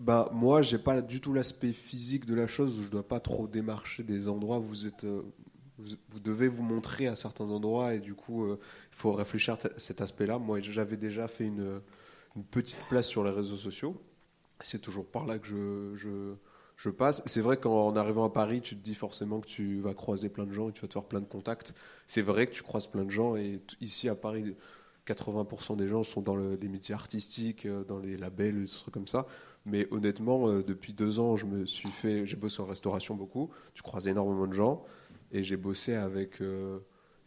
Bah 0.00 0.30
moi 0.32 0.62
j'ai 0.62 0.78
pas 0.78 1.02
du 1.02 1.20
tout 1.20 1.34
l'aspect 1.34 1.74
physique 1.74 2.24
de 2.24 2.34
la 2.34 2.46
chose 2.46 2.80
où 2.80 2.82
je 2.84 2.88
dois 2.88 3.06
pas 3.06 3.20
trop 3.20 3.46
démarcher 3.46 4.02
des 4.02 4.28
endroits. 4.28 4.58
Vous 4.58 4.86
êtes 4.86 5.04
euh, 5.04 5.22
vous, 5.76 6.20
devez 6.20 6.48
vous 6.48 6.62
montrer 6.62 7.06
à 7.06 7.16
certains 7.16 7.44
endroits 7.44 7.92
et 7.94 8.00
du 8.00 8.14
coup 8.14 8.44
euh, 8.44 8.58
il 8.92 8.96
faut 8.96 9.12
réfléchir 9.12 9.58
à 9.62 9.78
cet 9.78 10.00
aspect 10.00 10.24
là 10.24 10.38
moi 10.38 10.58
j'avais 10.62 10.96
déjà 10.96 11.28
fait 11.28 11.44
une, 11.44 11.82
petite 12.50 12.80
place 12.88 13.08
sur 13.08 13.24
les 13.24 13.30
réseaux 13.30 13.56
sociaux. 13.56 14.00
C'est 14.62 14.80
toujours 14.80 15.06
par 15.06 15.26
là 15.26 15.38
que 15.38 15.46
je, 15.96 16.90
passe. 16.90 17.22
C'est 17.26 17.42
vrai 17.42 17.58
qu'en 17.58 17.94
arrivant 17.94 18.24
à 18.24 18.30
Paris 18.30 18.62
tu 18.62 18.76
te 18.76 18.82
dis 18.82 18.94
forcément 18.94 19.40
que 19.40 19.48
tu 19.48 19.80
vas 19.80 19.92
croiser 19.92 20.30
plein 20.30 20.46
de 20.46 20.52
gens 20.52 20.70
et 20.70 20.72
tu 20.72 20.80
vas 20.80 20.88
te 20.88 20.94
faire 20.94 21.04
plein 21.04 21.20
de 21.20 21.26
contacts. 21.26 21.74
C'est 22.06 22.22
vrai 22.22 22.46
que 22.46 22.52
tu 22.52 22.62
croises 22.62 22.86
plein 22.86 23.04
de 23.04 23.10
gens 23.10 23.36
et 23.36 23.60
ici 23.82 24.08
à 24.08 24.14
Paris 24.14 24.56
80% 25.06 25.76
des 25.76 25.88
gens 25.88 26.04
sont 26.04 26.22
dans 26.22 26.36
le- 26.36 26.56
les 26.56 26.68
métiers 26.68 26.94
artistiques, 26.94 27.66
euh, 27.66 27.84
dans 27.84 27.98
les 27.98 28.16
labels, 28.16 28.62
des 28.62 28.68
trucs 28.68 28.94
comme 28.94 29.08
ça. 29.08 29.26
Mais 29.66 29.86
honnêtement, 29.90 30.48
euh, 30.48 30.62
depuis 30.62 30.92
deux 30.94 31.18
ans, 31.18 31.36
je 31.36 31.46
me 31.46 31.66
suis 31.66 31.90
fait, 31.90 32.26
j'ai 32.26 32.36
bossé 32.36 32.60
en 32.62 32.66
restauration 32.66 33.14
beaucoup. 33.14 33.50
Tu 33.74 33.82
croises 33.82 34.08
énormément 34.08 34.46
de 34.46 34.54
gens 34.54 34.82
et 35.32 35.42
j'ai 35.44 35.56
bossé 35.56 35.94
avec 35.94 36.40
euh, 36.40 36.78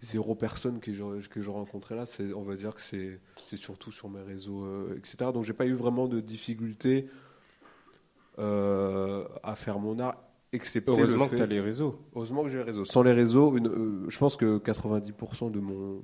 zéro 0.01 0.33
personne 0.35 0.79
que 0.79 0.91
je, 0.93 1.27
que 1.27 1.41
je 1.41 1.49
rencontrais 1.49 1.95
là. 1.95 2.05
C'est, 2.05 2.33
on 2.33 2.41
va 2.41 2.55
dire 2.55 2.73
que 2.73 2.81
c'est, 2.81 3.19
c'est 3.45 3.55
surtout 3.57 3.91
sur 3.91 4.09
mes 4.09 4.21
réseaux, 4.21 4.63
euh, 4.65 4.95
etc. 4.97 5.31
Donc 5.31 5.43
j'ai 5.43 5.53
pas 5.53 5.67
eu 5.67 5.73
vraiment 5.73 6.07
de 6.07 6.19
difficultés 6.19 7.07
euh, 8.39 9.25
à 9.43 9.55
faire 9.55 9.79
mon 9.79 9.99
art, 9.99 10.17
excepté 10.51 10.91
Heureusement 10.91 11.25
le 11.25 11.29
que 11.29 11.29
fait- 11.31 11.37
tu 11.37 11.43
as 11.43 11.47
les 11.47 11.61
réseaux. 11.61 11.99
Heureusement 12.15 12.43
que 12.43 12.49
j'ai 12.49 12.57
les 12.57 12.63
réseaux. 12.63 12.85
Sans 12.85 13.03
les 13.03 13.13
réseaux, 13.13 13.55
une- 13.57 14.05
je 14.09 14.17
pense 14.17 14.37
que 14.37 14.57
90% 14.57 15.51
de, 15.51 15.59
mon, 15.59 16.01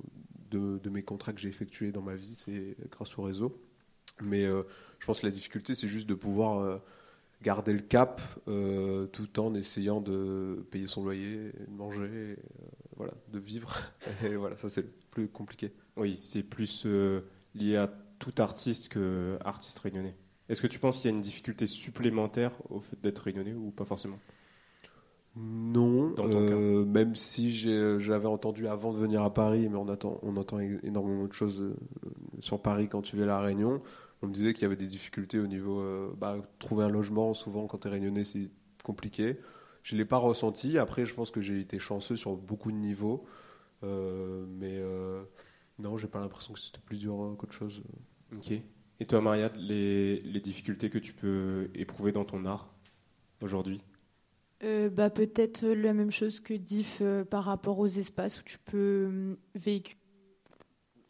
de, 0.50 0.78
de 0.78 0.90
mes 0.90 1.02
contrats 1.02 1.32
que 1.32 1.40
j'ai 1.40 1.48
effectués 1.48 1.90
dans 1.92 2.02
ma 2.02 2.14
vie, 2.14 2.34
c'est 2.34 2.76
grâce 2.90 3.18
aux 3.18 3.22
réseaux. 3.22 3.60
Mais 4.22 4.44
je 5.00 5.06
pense 5.06 5.20
que 5.20 5.26
la 5.26 5.32
difficulté, 5.32 5.74
c'est 5.74 5.88
juste 5.88 6.08
de 6.08 6.14
pouvoir 6.14 6.60
euh, 6.60 6.78
garder 7.42 7.72
le 7.72 7.80
cap 7.80 8.20
euh, 8.48 9.06
tout 9.06 9.40
en 9.40 9.54
essayant 9.54 10.00
de 10.00 10.64
payer 10.70 10.86
son 10.86 11.04
loyer, 11.04 11.52
de 11.68 11.74
manger, 11.74 12.00
euh, 12.02 12.36
voilà, 12.96 13.12
de 13.32 13.38
vivre. 13.38 13.80
Et 14.24 14.36
voilà, 14.36 14.56
ça 14.56 14.68
c'est 14.68 14.82
le 14.82 14.92
plus 15.10 15.28
compliqué. 15.28 15.72
Oui, 15.96 16.16
c'est 16.18 16.42
plus 16.42 16.84
euh, 16.86 17.22
lié 17.54 17.76
à 17.76 17.90
tout 18.18 18.34
artiste 18.38 18.88
que 18.88 19.38
artiste 19.44 19.78
réunionnais. 19.78 20.14
Est-ce 20.48 20.60
que 20.60 20.66
tu 20.66 20.78
penses 20.78 20.98
qu'il 20.98 21.10
y 21.10 21.12
a 21.12 21.16
une 21.16 21.22
difficulté 21.22 21.66
supplémentaire 21.66 22.52
au 22.68 22.80
fait 22.80 23.00
d'être 23.00 23.20
réunionnais 23.20 23.54
ou 23.54 23.70
pas 23.70 23.84
forcément? 23.84 24.18
Non, 25.36 26.12
même 26.84 27.14
si 27.14 27.52
j'avais 27.52 28.26
entendu 28.26 28.66
avant 28.66 28.92
de 28.92 28.98
venir 28.98 29.22
à 29.22 29.32
Paris, 29.32 29.68
mais 29.70 29.76
on, 29.76 29.88
attend, 29.88 30.18
on 30.22 30.36
entend 30.36 30.58
énormément 30.58 31.28
de 31.28 31.32
choses 31.32 31.72
sur 32.40 32.60
Paris 32.60 32.88
quand 32.88 33.00
tu 33.00 33.14
viens 33.14 33.26
à 33.26 33.28
La 33.28 33.40
Réunion. 33.40 33.80
On 34.22 34.26
me 34.26 34.32
disait 34.32 34.52
qu'il 34.52 34.62
y 34.62 34.66
avait 34.66 34.76
des 34.76 34.86
difficultés 34.86 35.38
au 35.38 35.46
niveau. 35.46 35.80
euh, 35.80 36.12
bah, 36.16 36.36
trouver 36.58 36.84
un 36.84 36.88
logement, 36.88 37.34
souvent 37.34 37.66
quand 37.66 37.78
tu 37.78 37.88
es 37.88 37.90
réunionnais, 37.90 38.24
c'est 38.24 38.50
compliqué. 38.82 39.38
Je 39.82 39.94
ne 39.94 39.98
l'ai 39.98 40.04
pas 40.04 40.18
ressenti. 40.18 40.78
Après, 40.78 41.06
je 41.06 41.14
pense 41.14 41.30
que 41.30 41.40
j'ai 41.40 41.60
été 41.60 41.78
chanceux 41.78 42.16
sur 42.16 42.36
beaucoup 42.36 42.70
de 42.70 42.76
niveaux. 42.76 43.24
Euh, 43.82 44.44
mais 44.46 44.76
euh, 44.78 45.22
non, 45.78 45.96
j'ai 45.96 46.08
pas 46.08 46.20
l'impression 46.20 46.52
que 46.52 46.60
c'était 46.60 46.80
plus 46.80 46.98
dur 46.98 47.22
euh, 47.22 47.34
qu'autre 47.34 47.54
chose. 47.54 47.82
Ok. 48.36 48.52
Et 49.00 49.06
toi, 49.06 49.22
Marianne, 49.22 49.56
les, 49.56 50.20
les 50.20 50.40
difficultés 50.40 50.90
que 50.90 50.98
tu 50.98 51.14
peux 51.14 51.70
éprouver 51.74 52.12
dans 52.12 52.26
ton 52.26 52.44
art 52.44 52.74
aujourd'hui? 53.40 53.80
Euh, 54.62 54.90
bah, 54.90 55.08
peut-être 55.08 55.64
la 55.66 55.94
même 55.94 56.10
chose 56.10 56.38
que 56.40 56.52
Diff 56.52 56.98
euh, 57.00 57.24
par 57.24 57.44
rapport 57.44 57.78
aux 57.78 57.86
espaces 57.86 58.38
où 58.40 58.42
tu 58.44 58.58
peux 58.58 59.38
véhiculer. 59.54 59.98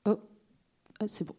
Oh, 0.06 0.20
ah, 1.00 1.08
c'est 1.08 1.24
bon. 1.24 1.34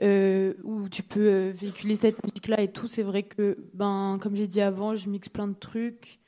Euh, 0.00 0.54
où 0.64 0.88
tu 0.88 1.02
peux 1.02 1.28
euh, 1.28 1.52
véhiculer 1.54 1.94
cette 1.94 2.22
musique-là 2.24 2.60
et 2.60 2.72
tout. 2.72 2.88
C'est 2.88 3.02
vrai 3.02 3.22
que, 3.22 3.58
ben, 3.74 4.18
comme 4.20 4.34
j'ai 4.34 4.46
dit 4.46 4.60
avant, 4.60 4.94
je 4.94 5.08
mixe 5.08 5.28
plein 5.28 5.46
de 5.46 5.54
trucs. 5.54 6.18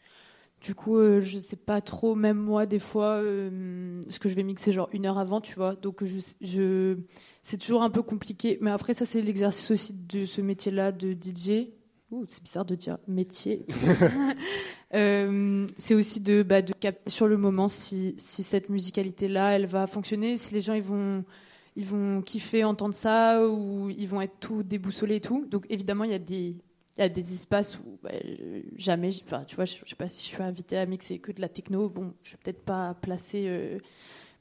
Du 0.61 0.75
coup, 0.75 0.97
euh, 0.97 1.21
je 1.21 1.39
sais 1.39 1.57
pas 1.57 1.81
trop, 1.81 2.15
même 2.15 2.39
moi, 2.39 2.67
des 2.67 2.79
fois, 2.79 3.17
euh, 3.23 4.01
ce 4.09 4.19
que 4.19 4.29
je 4.29 4.35
vais 4.35 4.43
mixer 4.43 4.73
genre 4.73 4.89
une 4.93 5.07
heure 5.07 5.19
avant, 5.19 5.41
tu 5.41 5.55
vois. 5.57 5.75
Donc, 5.75 6.05
je, 6.05 6.21
je, 6.41 6.97
c'est 7.43 7.59
toujours 7.59 7.83
un 7.83 7.91
peu 7.91 8.03
compliqué. 8.03 8.59
Mais 8.61 8.71
après, 8.71 8.95
ça, 8.95 9.05
c'est 9.07 9.21
l'exercice 9.21 9.71
aussi 9.71 9.95
de 9.95 10.25
ce 10.25 10.41
métier-là 10.41 10.93
de 10.93 11.13
DJ. 11.13 11.69
Ouh, 12.11 12.25
c'est 12.29 12.43
bizarre 12.43 12.65
de 12.65 12.75
dire 12.75 12.99
métier. 13.09 13.67
Euh, 14.95 15.67
c'est 15.77 15.97
aussi 15.97 16.21
de, 16.21 16.45
bah, 16.45 16.63
de 16.63 16.73
capter 16.73 17.11
sur 17.11 17.27
le 17.27 17.37
moment 17.37 17.69
si, 17.69 18.15
si 18.17 18.45
cette 18.45 18.69
musicalité-là, 18.69 19.57
elle 19.57 19.67
va 19.67 19.89
fonctionner, 19.89 20.37
si 20.37 20.55
les 20.55 20.61
gens 20.61 20.75
ils 20.75 20.85
vont, 20.85 21.25
ils 21.77 21.85
vont 21.85 22.23
kiffer 22.23 22.65
entendre 22.65 22.95
ça 22.95 23.47
ou 23.49 23.91
ils 23.91 24.09
vont 24.09 24.21
être 24.21 24.39
tout 24.41 24.63
déboussolés 24.63 25.17
et 25.17 25.21
tout. 25.21 25.45
Donc 25.47 25.67
évidemment, 25.69 26.05
il 26.05 26.11
y 26.11 26.15
a 26.15 26.19
des, 26.19 26.57
il 26.97 27.01
y 27.01 27.03
a 27.03 27.09
des 27.09 27.35
espaces 27.35 27.79
où 27.79 27.99
bah, 28.03 28.11
jamais, 28.77 29.11
enfin, 29.25 29.45
tu 29.45 29.57
vois, 29.57 29.65
je, 29.65 29.77
je 29.85 29.91
sais 29.91 29.97
pas 29.97 30.09
si 30.09 30.29
je 30.29 30.35
suis 30.35 30.43
invitée 30.43 30.79
à 30.79 30.87
mixer 30.87 31.19
que 31.19 31.33
de 31.33 31.41
la 31.41 31.49
techno. 31.49 31.89
Bon, 31.89 32.13
je 32.23 32.33
vais 32.33 32.39
peut-être 32.43 32.65
pas 32.65 32.95
placer. 32.95 33.45
Euh, 33.49 33.79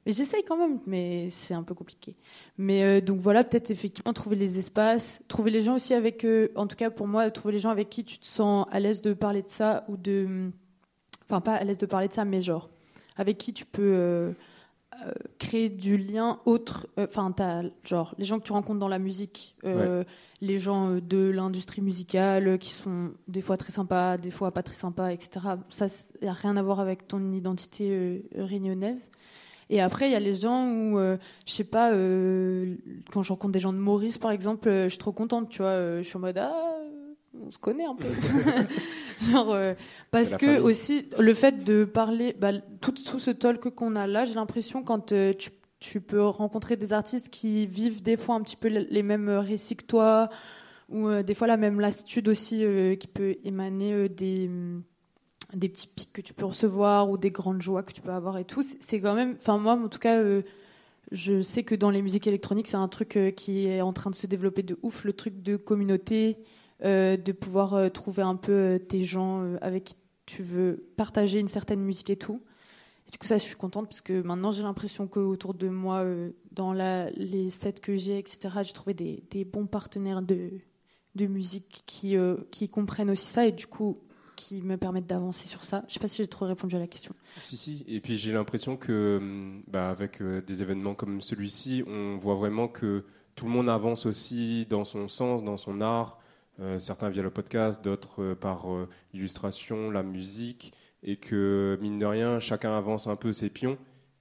mais 0.05 0.11
j'essaye 0.11 0.43
quand 0.43 0.57
même, 0.57 0.79
mais 0.85 1.29
c'est 1.31 1.53
un 1.53 1.63
peu 1.63 1.73
compliqué. 1.73 2.15
Mais 2.57 2.83
euh, 2.83 3.01
donc 3.01 3.19
voilà, 3.19 3.43
peut-être 3.43 3.71
effectivement 3.71 4.13
trouver 4.13 4.35
les 4.35 4.59
espaces, 4.59 5.21
trouver 5.27 5.49
les 5.49 5.61
gens 5.61 5.75
aussi 5.75 5.93
avec, 5.93 6.25
euh, 6.25 6.49
en 6.55 6.67
tout 6.67 6.75
cas 6.75 6.91
pour 6.91 7.07
moi, 7.07 7.31
trouver 7.31 7.53
les 7.53 7.59
gens 7.59 7.69
avec 7.69 7.89
qui 7.89 8.03
tu 8.03 8.19
te 8.19 8.25
sens 8.25 8.67
à 8.69 8.79
l'aise 8.79 9.01
de 9.01 9.13
parler 9.13 9.41
de 9.41 9.47
ça 9.47 9.85
ou 9.87 9.97
de, 9.97 10.51
enfin 11.23 11.41
pas 11.41 11.55
à 11.55 11.63
l'aise 11.63 11.77
de 11.77 11.85
parler 11.85 12.09
de 12.09 12.13
ça, 12.13 12.25
mais 12.25 12.41
genre 12.41 12.69
avec 13.15 13.37
qui 13.37 13.53
tu 13.53 13.65
peux 13.65 14.33
euh, 15.05 15.09
euh, 15.09 15.13
créer 15.39 15.69
du 15.69 15.97
lien 15.97 16.39
autre. 16.45 16.87
euh, 16.99 17.05
Enfin, 17.09 17.31
t'as 17.31 17.63
genre 17.83 18.15
les 18.17 18.25
gens 18.25 18.39
que 18.39 18.43
tu 18.43 18.51
rencontres 18.53 18.79
dans 18.79 18.87
la 18.87 18.99
musique, 18.99 19.55
euh, 19.65 20.03
les 20.41 20.59
gens 20.59 20.89
euh, 20.91 21.01
de 21.01 21.29
l'industrie 21.29 21.81
musicale 21.81 22.47
euh, 22.47 22.57
qui 22.57 22.69
sont 22.69 23.11
des 23.27 23.41
fois 23.41 23.57
très 23.57 23.71
sympas, 23.71 24.17
des 24.17 24.31
fois 24.31 24.51
pas 24.51 24.63
très 24.63 24.75
sympas, 24.75 25.11
etc. 25.11 25.45
Ça, 25.69 25.87
y 26.21 26.27
a 26.27 26.33
rien 26.33 26.57
à 26.57 26.61
voir 26.63 26.79
avec 26.79 27.07
ton 27.07 27.31
identité 27.33 27.89
euh, 27.91 28.19
réunionnaise. 28.37 29.11
Et 29.69 29.81
après, 29.81 30.09
il 30.09 30.11
y 30.11 30.15
a 30.15 30.19
les 30.19 30.35
gens 30.35 30.67
où, 30.67 30.99
euh, 30.99 31.17
je 31.47 31.53
sais 31.53 31.63
pas, 31.63 31.91
euh, 31.93 32.75
quand 33.11 33.23
je 33.23 33.29
rencontre 33.31 33.53
des 33.53 33.59
gens 33.59 33.73
de 33.73 33.77
Maurice, 33.79 34.17
par 34.17 34.31
exemple, 34.31 34.67
euh, 34.69 34.83
je 34.85 34.89
suis 34.89 34.97
trop 34.99 35.13
contente, 35.13 35.49
tu 35.49 35.59
vois. 35.59 35.69
euh, 35.71 36.03
je 36.03 36.07
suis 36.07 36.17
en 36.17 36.19
mode, 36.19 36.37
ah, 36.37 36.77
on 37.45 37.51
se 37.51 37.57
connaît 37.57 37.85
un 37.85 37.95
peu. 37.95 38.07
Genre, 39.31 39.53
euh, 39.53 39.73
parce 40.11 40.35
que 40.35 40.45
famille. 40.45 40.61
aussi, 40.61 41.09
le 41.19 41.33
fait 41.33 41.63
de 41.63 41.83
parler, 41.85 42.35
bah, 42.39 42.53
tout, 42.81 42.91
tout 42.91 43.19
ce 43.19 43.31
talk 43.31 43.69
qu'on 43.69 43.95
a 43.95 44.07
là, 44.07 44.25
j'ai 44.25 44.35
l'impression 44.35 44.83
quand 44.83 45.11
euh, 45.11 45.33
tu, 45.33 45.51
tu 45.79 46.01
peux 46.01 46.23
rencontrer 46.23 46.75
des 46.75 46.93
artistes 46.93 47.29
qui 47.29 47.65
vivent 47.65 48.01
des 48.01 48.17
fois 48.17 48.35
un 48.35 48.41
petit 48.41 48.55
peu 48.57 48.67
les 48.67 49.03
mêmes 49.03 49.29
récits 49.29 49.75
que 49.75 49.85
toi, 49.85 50.29
ou 50.89 51.07
euh, 51.07 51.23
des 51.23 51.33
fois 51.33 51.47
la 51.47 51.57
même 51.57 51.79
lassitude 51.79 52.27
aussi 52.29 52.63
qui 52.99 53.07
peut 53.07 53.35
émaner 53.43 54.09
des 54.09 54.49
des 55.53 55.69
petits 55.69 55.85
pics 55.87 56.11
que 56.11 56.21
tu 56.21 56.33
peux 56.33 56.45
recevoir 56.45 57.11
ou 57.11 57.17
des 57.17 57.29
grandes 57.29 57.61
joies 57.61 57.83
que 57.83 57.93
tu 57.93 58.01
peux 58.01 58.11
avoir 58.11 58.39
et 58.39 58.43
tout. 58.43 58.63
C'est- 58.63 58.99
quand 58.99 59.13
même, 59.13 59.35
enfin 59.39 59.59
moi 59.59 59.73
en 59.73 59.87
tout 59.87 59.99
cas, 59.99 60.19
je 61.11 61.41
sais 61.41 61.61
que 61.63 61.75
dans 61.75 61.91
les 61.91 62.01
musiques 62.01 62.25
électroniques, 62.25 62.67
c'est 62.67 62.75
un 62.77 62.87
truc 62.87 63.19
qui 63.37 63.67
est 63.67 63.81
en 63.81 63.93
train 63.93 64.09
de 64.09 64.15
se 64.15 64.25
développer 64.25 64.63
de 64.63 64.79
ouf, 64.81 65.03
le 65.05 65.13
truc 65.13 65.43
de 65.43 65.55
communauté, 65.55 66.37
de 66.83 67.31
pouvoir 67.31 67.73
euh, 67.73 67.89
trouver 67.89 68.23
un 68.23 68.35
peu 68.35 68.51
euh, 68.51 68.79
tes 68.79 69.03
gens 69.03 69.41
euh, 69.43 69.57
avec 69.61 69.83
qui 69.85 69.95
tu 70.25 70.43
veux 70.43 70.85
partager 70.95 71.39
une 71.39 71.47
certaine 71.47 71.81
musique 71.81 72.09
et 72.09 72.15
tout. 72.15 72.41
Du 73.11 73.19
coup 73.19 73.27
ça, 73.27 73.37
je 73.37 73.43
suis 73.43 73.55
contente 73.55 73.87
parce 73.87 74.01
que 74.01 74.21
maintenant 74.23 74.51
j'ai 74.51 74.63
l'impression 74.63 75.07
que 75.07 75.19
autour 75.19 75.53
de 75.53 75.67
moi, 75.67 75.99
euh, 75.99 76.31
dans 76.51 76.73
les 76.73 77.49
sets 77.51 77.73
que 77.73 77.95
j'ai, 77.95 78.17
etc., 78.17 78.49
j'ai 78.63 78.73
trouvé 78.73 78.93
des, 78.93 79.45
bons 79.45 79.67
partenaires 79.67 80.21
de 80.23 81.27
musique 81.27 81.83
qui 81.85 82.17
euh, 82.17 82.37
comprennent 82.71 83.11
aussi 83.11 83.27
ça 83.27 83.45
et 83.45 83.51
du 83.51 83.67
coup 83.67 83.99
qui 84.35 84.63
me 84.63 84.77
permettent 84.77 85.05
d'avancer 85.05 85.47
sur 85.47 85.63
ça. 85.63 85.83
Je 85.87 85.93
sais 85.93 85.99
pas 85.99 86.07
si 86.07 86.17
j'ai 86.23 86.27
trop 86.27 86.45
répondu 86.45 86.75
à 86.75 86.79
la 86.79 86.87
question. 86.87 87.13
Si, 87.37 87.55
si. 87.55 87.85
Et 87.87 87.99
puis 87.99 88.17
j'ai 88.17 88.33
l'impression 88.33 88.77
que, 88.77 89.17
hum, 89.21 89.63
bah, 89.67 89.91
avec 89.91 90.21
euh, 90.21 90.41
des 90.41 90.63
événements 90.63 90.95
comme 90.95 91.21
celui-ci, 91.21 91.83
on 91.85 92.17
voit 92.17 92.35
vraiment 92.35 92.67
que 92.67 93.05
tout 93.35 93.45
le 93.45 93.51
monde 93.51 93.69
avance 93.69 94.07
aussi 94.07 94.65
dans 94.69 94.85
son 94.85 95.07
sens, 95.07 95.43
dans 95.43 95.57
son 95.57 95.81
art. 95.81 96.19
Euh, 96.59 96.77
certains 96.79 97.09
via 97.09 97.23
le 97.23 97.31
podcast, 97.31 97.83
d'autres 97.83 98.21
euh, 98.21 98.35
par 98.35 98.71
euh, 98.71 98.87
l'illustration, 99.13 99.89
la 99.89 100.03
musique, 100.03 100.73
et 101.01 101.17
que 101.17 101.77
mine 101.81 101.97
de 101.99 102.05
rien, 102.05 102.39
chacun 102.39 102.77
avance 102.77 103.07
un 103.07 103.15
peu 103.15 103.33
ses 103.33 103.49
pions. 103.49 103.77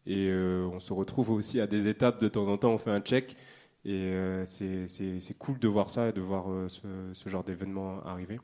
Et 0.06 0.28
euh, 0.30 0.66
on 0.72 0.80
se 0.80 0.92
retrouve 0.92 1.30
aussi 1.30 1.60
à 1.60 1.66
des 1.66 1.88
étapes 1.88 2.20
de 2.20 2.28
temps 2.28 2.48
en 2.48 2.56
temps, 2.56 2.72
on 2.72 2.78
fait 2.78 2.90
un 2.90 3.00
check. 3.00 3.36
Et 3.84 4.12
euh, 4.12 4.44
c'est 4.46 5.36
cool 5.38 5.58
de 5.58 5.68
voir 5.68 5.90
ça 5.90 6.08
et 6.08 6.12
de 6.12 6.20
voir 6.20 6.50
euh, 6.50 6.68
ce, 6.68 6.86
ce 7.12 7.28
genre 7.28 7.44
d'événement 7.44 8.00
arriver. 8.04 8.40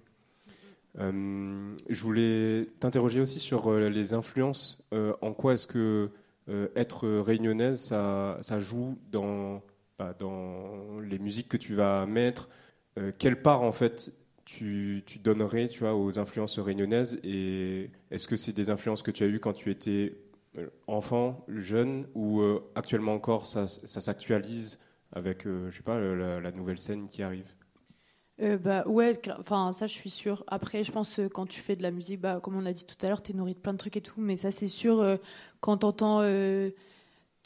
Euh, 0.99 1.75
je 1.89 2.03
voulais 2.03 2.67
t'interroger 2.81 3.21
aussi 3.21 3.39
sur 3.39 3.71
euh, 3.71 3.89
les 3.89 4.15
influences. 4.15 4.85
Euh, 4.93 5.15
en 5.21 5.33
quoi 5.33 5.55
est-ce 5.55 5.67
que 5.67 6.11
euh, 6.49 6.69
être 6.77 7.09
réunionnaise, 7.09 7.81
ça, 7.81 8.39
ça 8.43 8.61
joue 8.61 8.99
dans, 9.13 9.63
bah, 9.99 10.15
dans 10.19 10.99
les 11.01 11.19
musiques 11.19 11.49
que 11.49 11.57
tu 11.57 11.75
vas 11.75 12.05
mettre 12.07 12.49
Euh, 12.99 13.13
Quelle 13.17 13.41
part, 13.41 13.63
en 13.63 13.73
fait, 13.73 14.13
tu, 14.45 15.03
tu 15.07 15.19
donnerais 15.19 15.69
tu 15.69 15.81
vois, 15.81 15.95
aux 15.95 16.19
influences 16.19 16.59
réunionnaises 16.59 17.21
Et 17.23 17.91
est-ce 18.11 18.29
que 18.29 18.37
c'est 18.37 18.53
des 18.53 18.71
influences 18.71 19.03
que 19.03 19.11
tu 19.11 19.25
as 19.25 19.27
eues 19.27 19.41
quand 19.41 19.53
tu 19.53 19.71
étais 19.71 20.17
euh, 20.57 20.69
enfant, 20.87 21.45
jeune, 21.49 22.07
ou 22.15 22.41
euh, 22.41 22.63
actuellement 22.75 23.15
encore, 23.15 23.47
ça, 23.47 23.69
ça 23.69 24.01
s'actualise 24.01 24.81
avec, 25.13 25.45
je 25.45 25.75
sais 25.75 25.83
pas, 25.83 25.99
la, 25.99 26.53
nouvelle 26.53 26.79
scène 26.79 27.09
qui 27.09 27.23
arrive? 27.23 27.55
Bah 28.63 28.87
ouais, 28.87 29.19
enfin 29.41 29.73
ça 29.73 29.89
je 29.89 29.95
suis 29.95 30.11
sûre. 30.11 30.45
Après 30.47 30.85
je 30.85 30.93
pense 30.93 31.19
quand 31.35 31.47
tu 31.47 31.61
fais 31.61 31.75
de 31.75 31.83
la 31.83 31.91
musique, 31.91 32.21
bah 32.21 32.39
comme 32.41 32.57
on 32.57 32.67
a 32.67 32.73
dit 32.73 32.85
tout 32.85 32.95
à 33.05 33.09
l'heure, 33.09 33.21
t'es 33.21 33.33
nourri 33.33 33.55
de 33.55 33.59
plein 33.59 33.73
de 33.73 33.79
trucs 33.79 33.97
et 33.97 34.01
tout, 34.01 34.21
mais 34.21 34.37
ça 34.37 34.53
c'est 34.53 34.69
sûr 34.69 35.19
quand 35.61 35.79
t'entends 35.79 36.21
euh, 36.21 36.71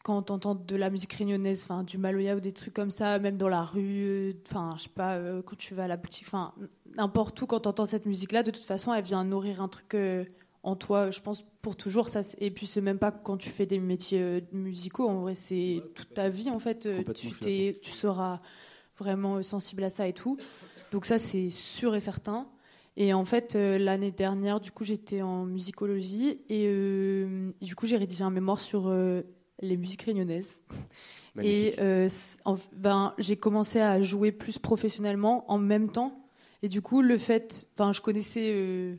quand 0.03 0.23
t'entends 0.23 0.55
de 0.55 0.77
la 0.77 0.91
musique 0.91 1.13
réunionnaise, 1.13 1.63
enfin 1.63 1.85
du 1.85 1.99
Maloya 1.99 2.37
ou 2.37 2.41
des 2.41 2.53
trucs 2.53 2.75
comme 2.75 2.91
ça, 2.91 3.19
même 3.19 3.37
dans 3.37 3.49
la 3.49 3.63
rue, 3.63 4.35
enfin 4.47 4.75
je 4.77 4.85
sais 4.85 4.89
pas 4.89 5.17
euh, 5.17 5.43
quand 5.43 5.57
tu 5.57 5.75
vas 5.75 5.85
à 5.85 5.89
la 5.89 5.97
boutique, 5.97 6.27
enfin 6.27 6.53
n'importe 6.97 7.41
où 7.43 7.47
quand 7.47 7.61
t'entends 7.61 7.87
cette 7.87 8.07
musique 8.07 8.33
là, 8.33 8.43
de 8.43 8.51
toute 8.51 8.65
façon 8.65 8.93
elle 8.93 9.05
vient 9.05 9.25
nourrir 9.25 9.63
un 9.63 9.69
truc 9.69 9.95
euh, 9.95 10.25
en 10.65 10.77
toi, 10.77 11.11
je 11.11 11.21
pense 11.21 11.45
pour 11.61 11.77
toujours 11.77 12.09
ça. 12.09 12.21
Et 12.39 12.51
puis 12.51 12.67
c'est 12.67 12.81
même 12.81 12.99
pas 12.99 13.11
quand 13.11 13.37
tu 13.37 13.51
fais 13.51 13.67
des 13.67 13.79
métiers 13.79 14.23
euh, 14.23 14.41
musicaux, 14.53 15.09
en 15.09 15.21
vrai 15.21 15.35
c'est 15.35 15.83
toute 15.95 16.15
ta 16.15 16.29
vie 16.29 16.51
en 16.51 16.59
fait. 16.59 16.89
tu 17.15 17.33
t'es, 17.41 17.75
seras 17.83 18.39
vraiment 18.99 19.43
sensible 19.43 19.85
à 19.85 19.91
ça 19.91 20.07
et 20.07 20.13
tout. 20.13 20.37
Donc 20.93 21.07
ça, 21.07 21.19
c'est 21.19 21.51
sûr 21.51 21.95
et 21.95 22.01
certain. 22.01 22.47
Et 22.97 23.15
en 23.15 23.25
fait, 23.25 23.57
euh, 23.57 23.79
l'année 23.79 24.11
dernière, 24.11 24.61
du 24.61 24.71
coup, 24.71 24.85
j'étais 24.85 25.23
en 25.23 25.47
musicologie 25.47 26.43
et 26.51 26.67
euh, 26.67 27.51
du 27.63 27.75
coup, 27.75 27.87
j'ai 27.87 27.97
rédigé 27.97 28.23
un 28.23 28.31
mémoire 28.31 28.61
sur 28.61 28.89
euh, 28.89 29.23
les 29.63 29.77
musiques 29.77 30.03
réunionnaises. 30.03 30.61
Magnifique. 31.35 31.75
Et 31.79 31.81
euh, 31.81 32.09
en- 32.45 32.57
ben, 32.77 33.15
j'ai 33.19 33.37
commencé 33.37 33.81
à 33.81 34.03
jouer 34.03 34.33
plus 34.33 34.59
professionnellement 34.59 35.51
en 35.51 35.59
même 35.59 35.91
temps. 35.91 36.19
Et 36.63 36.69
du 36.69 36.83
coup, 36.83 37.01
le 37.01 37.17
fait, 37.17 37.67
enfin, 37.75 37.93
je 37.93 38.01
connaissais 38.03 38.51
euh, 38.53 38.97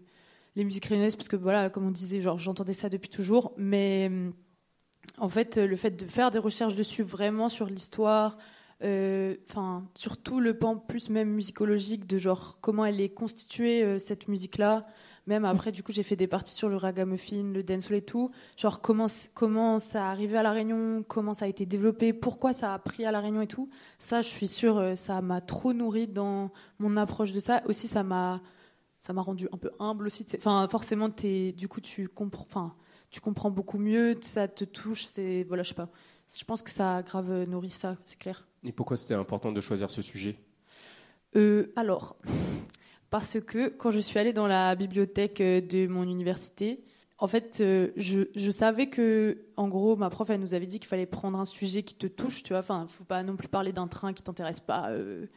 les 0.56 0.63
musiques 0.63 0.86
réunionnaises 0.86 1.15
parce 1.15 1.28
que 1.30 1.36
voilà, 1.36 1.69
comme 1.69 1.86
on 1.86 1.91
disait, 1.91 2.21
genre, 2.21 2.39
j'entendais 2.39 2.73
ça 2.73 2.89
depuis 2.89 3.10
toujours. 3.10 3.54
Mais 3.58 4.10
euh, 4.12 4.32
en 5.17 5.30
fait, 5.30 5.58
le 5.58 5.76
fait 5.76 5.91
de 5.91 6.06
faire 6.08 6.32
des 6.32 6.39
recherches 6.39 6.76
dessus 6.76 7.04
vraiment 7.04 7.49
sur 7.49 7.67
l'histoire, 7.67 8.38
euh, 8.84 9.36
enfin, 9.49 9.86
surtout 9.95 10.39
le 10.39 10.58
pan 10.58 10.76
plus 10.76 11.10
même 11.10 11.30
musicologique 11.30 12.08
de 12.08 12.17
genre 12.17 12.58
comment 12.62 12.84
elle 12.84 12.99
est 12.99 13.13
constituée 13.13 13.84
euh, 13.84 13.99
cette 13.99 14.28
musique-là. 14.28 14.88
Même 15.25 15.45
après, 15.45 15.71
du 15.71 15.83
coup, 15.83 15.91
j'ai 15.93 16.03
fait 16.03 16.15
des 16.15 16.27
parties 16.27 16.53
sur 16.53 16.67
le 16.67 16.75
ragamuffin, 16.75 17.43
le 17.53 17.63
dancehall 17.63 17.97
et 17.97 18.01
tout. 18.01 18.31
Genre 18.57 18.81
comment 18.81 19.07
ça 19.79 20.07
a 20.07 20.12
arrivé 20.12 20.38
à 20.38 20.43
la 20.43 20.51
Réunion, 20.51 21.03
comment 21.07 21.33
ça 21.33 21.45
a 21.45 21.47
été 21.47 21.65
développé, 21.65 22.12
pourquoi 22.12 22.51
ça 22.51 22.73
a 22.73 22.79
pris 22.79 23.05
à 23.05 23.12
la 23.12 23.21
Réunion 23.21 23.41
et 23.41 23.47
tout. 23.47 23.69
Ça, 23.99 24.21
je 24.21 24.27
suis 24.27 24.47
sûre, 24.47 24.77
euh, 24.77 24.95
ça 24.95 25.21
m'a 25.21 25.39
trop 25.39 25.71
nourri 25.73 26.07
dans 26.07 26.51
mon 26.79 26.97
approche 26.97 27.31
de 27.31 27.39
ça. 27.39 27.62
Aussi, 27.65 27.88
ça 27.88 28.03
m'a 28.03 28.41
ça 28.99 29.12
m'a 29.12 29.21
rendu 29.21 29.49
un 29.51 29.57
peu 29.57 29.71
humble 29.79 30.07
aussi. 30.07 30.26
Enfin, 30.38 30.65
forcément, 30.69 31.09
t'es, 31.09 31.51
du 31.51 31.67
coup, 31.67 31.82
tu 31.82 32.07
comprends, 32.07 32.45
enfin, 32.49 32.74
tu 33.09 33.19
comprends 33.19 33.51
beaucoup 33.51 33.78
mieux, 33.78 34.17
ça 34.21 34.47
te 34.47 34.63
touche. 34.63 35.03
C'est 35.03 35.43
voilà, 35.43 35.63
je 35.63 35.69
sais 35.69 35.76
pas. 35.76 35.89
Je 36.34 36.43
pense 36.45 36.61
que 36.61 36.71
ça 36.71 36.97
a 36.97 37.03
grave 37.03 37.30
euh, 37.30 37.45
nourri 37.45 37.69
ça, 37.69 37.97
c'est 38.05 38.17
clair. 38.17 38.47
Et 38.63 38.71
pourquoi 38.71 38.97
c'était 38.97 39.13
important 39.13 39.51
de 39.51 39.61
choisir 39.61 39.91
ce 39.91 40.01
sujet? 40.01 40.39
Euh, 41.36 41.71
alors, 41.76 42.15
parce 43.14 43.39
que 43.39 43.70
quand 43.70 43.91
je 43.91 43.99
suis 43.99 44.18
allée 44.18 44.34
dans 44.34 44.47
la 44.47 44.74
bibliothèque 44.76 45.39
euh, 45.39 45.61
de 45.61 45.86
mon 45.86 46.01
université, 46.01 46.84
en 47.20 47.28
fait, 47.28 47.59
euh, 47.61 47.91
je, 47.95 48.24
je 48.36 48.49
savais 48.49 48.88
que, 48.88 49.38
en 49.55 49.68
gros, 49.68 49.95
ma 49.95 50.09
prof, 50.09 50.32
elle 50.32 50.39
nous 50.39 50.55
avait 50.55 50.66
dit 50.66 50.80
qu'il 50.80 50.88
fallait 50.88 51.05
prendre 51.05 51.38
un 51.38 51.45
sujet 51.45 51.84
qui 51.84 51.93
te 51.93 52.07
touche, 52.07 52.41
tu 52.41 52.53
vois. 52.53 52.61
Enfin, 52.61 52.88
faut 52.89 53.03
pas 53.03 53.22
non 53.22 53.36
plus 53.36 53.47
parler 53.47 53.72
d'un 53.72 53.88
train 53.88 54.14
qui 54.14 54.24
t'intéresse 54.24 54.61
pas. 54.61 54.89
euh. 54.89 55.28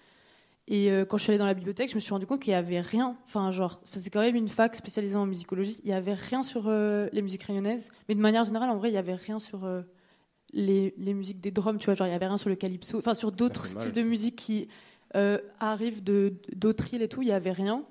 Et 0.68 0.91
euh, 0.91 1.05
quand 1.05 1.18
je 1.18 1.24
suis 1.24 1.33
allée 1.33 1.39
dans 1.39 1.45
la 1.45 1.53
bibliothèque, 1.53 1.91
je 1.91 1.97
me 1.97 2.01
suis 2.01 2.14
rendu 2.14 2.24
compte 2.24 2.41
qu'il 2.41 2.53
y 2.53 2.57
avait 2.57 2.81
rien. 2.81 3.14
Enfin, 3.27 3.51
genre, 3.51 3.83
c'est 3.85 4.09
quand 4.09 4.22
même 4.22 4.37
une 4.37 4.49
fac 4.49 4.74
spécialisée 4.74 5.16
en 5.16 5.27
musicologie. 5.27 5.79
Il 5.85 5.91
y 5.91 5.93
avait 5.93 6.14
rien 6.14 6.43
sur 6.43 6.70
les 6.70 7.20
musiques 7.20 7.43
réunionnaises. 7.43 7.93
Mais 8.09 8.14
de 8.14 8.20
manière 8.20 8.45
générale, 8.45 8.70
en 8.70 8.79
vrai, 8.79 8.89
il 8.89 8.95
y 8.95 8.97
avait 8.97 9.12
rien 9.12 9.39
sur 9.39 9.68
les, 10.55 10.95
les 10.97 11.12
musiques 11.12 11.43
des 11.43 11.51
drums, 11.51 11.79
tu 11.79 11.85
vois. 11.85 11.95
Genre, 11.95 12.07
il 12.07 12.12
y 12.12 12.14
avait 12.14 12.27
rien 12.27 12.39
sur 12.39 12.49
le 12.49 12.57
calypso. 12.57 12.97
Enfin, 12.97 13.14
sur 13.14 13.33
d'autres 13.33 13.66
styles 13.66 13.93
de 13.93 14.03
musique 14.03 14.37
qui 14.37 14.66
euh, 15.17 15.39
arrivent 15.59 16.05
de 16.05 16.35
d'autres 16.55 16.95
îles 16.95 17.03
et 17.03 17.09
tout. 17.09 17.23
Il 17.23 17.29
y 17.29 17.33
avait 17.33 17.51
rien. 17.51 17.85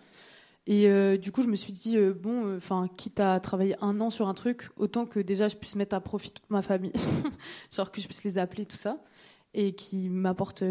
Et 0.68 0.88
euh, 0.88 1.18
du 1.18 1.32
coup, 1.32 1.44
je 1.44 1.48
me 1.48 1.56
suis 1.56 1.74
dit, 1.74 1.98
euh, 1.98 2.14
bon, 2.14 2.46
euh, 2.46 2.58
enfin, 2.58 2.90
quitte 2.98 3.20
à 3.20 3.40
travailler 3.40 3.76
un 3.82 4.02
an 4.02 4.10
sur 4.10 4.28
un 4.28 4.34
truc, 4.34 4.70
autant 4.78 5.06
que 5.06 5.20
déjà 5.20 5.48
je 5.48 5.56
puisse 5.56 5.76
mettre 5.76 5.96
à 5.96 6.02
profit 6.02 6.32
toute 6.32 6.50
ma 6.50 6.64
famille, 6.64 6.94
genre 7.72 7.92
que 7.92 8.02
je 8.02 8.08
puisse 8.08 8.24
les 8.24 8.40
appeler, 8.40 8.66
tout 8.66 8.76
ça, 8.76 8.98
et 9.54 9.74
qui 9.76 10.10
m'apportent 10.10 10.64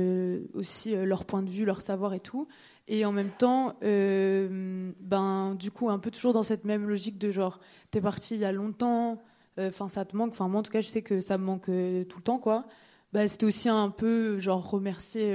aussi 0.55 0.95
leur 0.97 1.25
point 1.25 1.43
de 1.43 1.51
vue, 1.51 1.65
leur 1.65 1.81
savoir 1.81 2.13
et 2.15 2.21
tout. 2.21 2.49
Et 2.89 3.05
en 3.05 3.13
même 3.13 3.31
temps, 3.31 3.79
ben, 3.81 5.55
du 5.55 5.71
coup, 5.71 5.89
un 5.89 5.99
peu 5.99 6.11
toujours 6.11 6.33
dans 6.33 6.43
cette 6.43 6.65
même 6.65 6.89
logique 6.89 7.19
de 7.19 7.31
genre, 7.31 7.61
t'es 7.93 8.01
parti 8.01 8.35
il 8.35 8.41
y 8.41 8.45
a 8.45 8.53
longtemps, 8.53 9.23
enfin, 9.59 9.89
ça 9.89 10.05
te 10.05 10.17
manque, 10.17 10.33
enfin, 10.33 10.49
moi 10.49 10.61
en 10.61 10.63
tout 10.63 10.73
cas, 10.73 10.81
je 10.83 10.89
sais 10.89 11.03
que 11.03 11.21
ça 11.21 11.39
me 11.39 11.45
manque 11.45 11.67
tout 11.67 11.71
le 12.19 12.23
temps, 12.23 12.39
quoi. 12.39 12.67
Bah, 13.13 13.27
c'était 13.29 13.47
aussi 13.47 13.69
un 13.69 13.91
peu, 13.91 14.39
genre, 14.39 14.69
remercier 14.69 15.33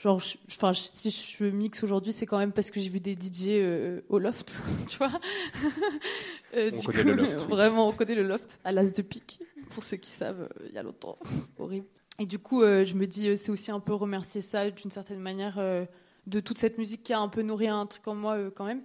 genre 0.00 0.22
enfin 0.48 0.72
si 0.74 1.10
je 1.10 1.44
mixe 1.44 1.84
aujourd'hui 1.84 2.12
c'est 2.12 2.26
quand 2.26 2.38
même 2.38 2.52
parce 2.52 2.70
que 2.70 2.80
j'ai 2.80 2.88
vu 2.88 3.00
des 3.00 3.12
DJ 3.12 3.48
euh, 3.48 4.00
au 4.08 4.18
loft 4.18 4.60
tu 4.88 4.96
vois. 4.98 5.12
Euh, 6.54 6.70
on 6.76 6.82
connaît 6.82 7.02
le 7.04 7.14
loft 7.14 7.42
vraiment 7.42 7.88
on 7.88 7.92
connaît 7.92 8.14
le 8.14 8.22
loft 8.22 8.58
à 8.64 8.72
l'as 8.72 8.90
de 8.90 9.02
pique 9.02 9.40
pour 9.68 9.84
ceux 9.84 9.98
qui 9.98 10.10
savent 10.10 10.48
euh, 10.60 10.66
il 10.68 10.74
y 10.74 10.78
a 10.78 10.82
longtemps. 10.82 11.18
Horrible. 11.58 11.86
Et 12.18 12.26
du 12.26 12.38
coup 12.38 12.62
je 12.62 12.94
me 12.94 13.06
dis 13.06 13.36
c'est 13.36 13.50
aussi 13.50 13.70
un 13.70 13.80
peu 13.80 13.92
remercier 13.94 14.42
ça 14.42 14.70
d'une 14.70 14.90
certaine 14.90 15.20
manière 15.20 15.58
de 16.26 16.40
toute 16.40 16.58
cette 16.58 16.76
musique 16.76 17.02
qui 17.02 17.12
a 17.12 17.20
un 17.20 17.28
peu 17.28 17.42
nourri 17.42 17.68
un 17.68 17.86
truc 17.86 18.06
en 18.08 18.14
moi 18.14 18.38
quand 18.54 18.64
même. 18.64 18.82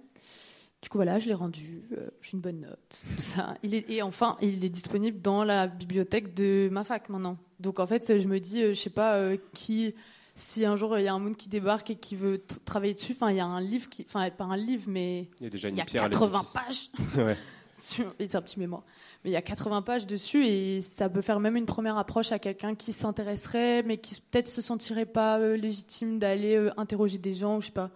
Du 0.82 0.88
coup 0.88 0.96
voilà 0.98 1.18
je 1.18 1.28
l'ai 1.28 1.34
rendu 1.34 1.82
j'ai 2.22 2.32
une 2.32 2.40
bonne 2.40 2.60
note 2.60 3.02
ça. 3.18 3.56
Il 3.62 3.74
est 3.74 3.90
et 3.90 4.00
enfin 4.00 4.38
il 4.40 4.64
est 4.64 4.70
disponible 4.70 5.20
dans 5.20 5.44
la 5.44 5.66
bibliothèque 5.66 6.34
de 6.34 6.70
ma 6.72 6.82
fac 6.82 7.10
maintenant. 7.10 7.36
Donc 7.60 7.78
en 7.78 7.86
fait 7.86 8.18
je 8.18 8.26
me 8.26 8.40
dis 8.40 8.62
je 8.62 8.72
sais 8.74 8.88
pas 8.88 9.36
qui 9.52 9.94
si 10.36 10.64
un 10.66 10.76
jour 10.76 10.98
il 10.98 11.04
y 11.04 11.08
a 11.08 11.14
un 11.14 11.18
monde 11.18 11.36
qui 11.36 11.48
débarque 11.48 11.90
et 11.90 11.96
qui 11.96 12.14
veut 12.14 12.44
travailler 12.64 12.94
dessus, 12.94 13.12
enfin 13.12 13.30
il 13.30 13.36
y 13.38 13.40
a 13.40 13.46
un 13.46 13.60
livre 13.60 13.88
qui, 13.88 14.06
enfin 14.06 14.28
pas 14.30 14.44
un 14.44 14.56
livre 14.56 14.84
mais 14.86 15.28
il 15.40 15.44
y 15.44 15.46
a 15.46 15.50
déjà 15.50 15.68
une 15.68 15.78
y 15.78 15.80
a 15.80 15.84
80 15.84 16.42
pages. 16.54 16.90
ouais. 17.16 17.36
c'est 17.72 18.34
un 18.34 18.42
petit 18.42 18.58
mémoire. 18.58 18.84
Mais 19.24 19.30
il 19.30 19.32
y 19.32 19.36
a 19.36 19.42
80 19.42 19.82
pages 19.82 20.06
dessus 20.06 20.46
et 20.46 20.80
ça 20.80 21.08
peut 21.08 21.20
faire 21.20 21.40
même 21.40 21.56
une 21.56 21.66
première 21.66 21.98
approche 21.98 22.32
à 22.32 22.38
quelqu'un 22.38 22.74
qui 22.74 22.92
s'intéresserait, 22.92 23.82
mais 23.82 23.98
qui 23.98 24.20
peut-être 24.20 24.48
se 24.48 24.62
sentirait 24.62 25.06
pas 25.06 25.38
euh, 25.38 25.56
légitime 25.56 26.18
d'aller 26.18 26.56
euh, 26.56 26.70
interroger 26.78 27.18
des 27.18 27.34
gens, 27.34 27.56
ou 27.56 27.60
je 27.60 27.66
sais 27.66 27.72
pas. 27.72 27.90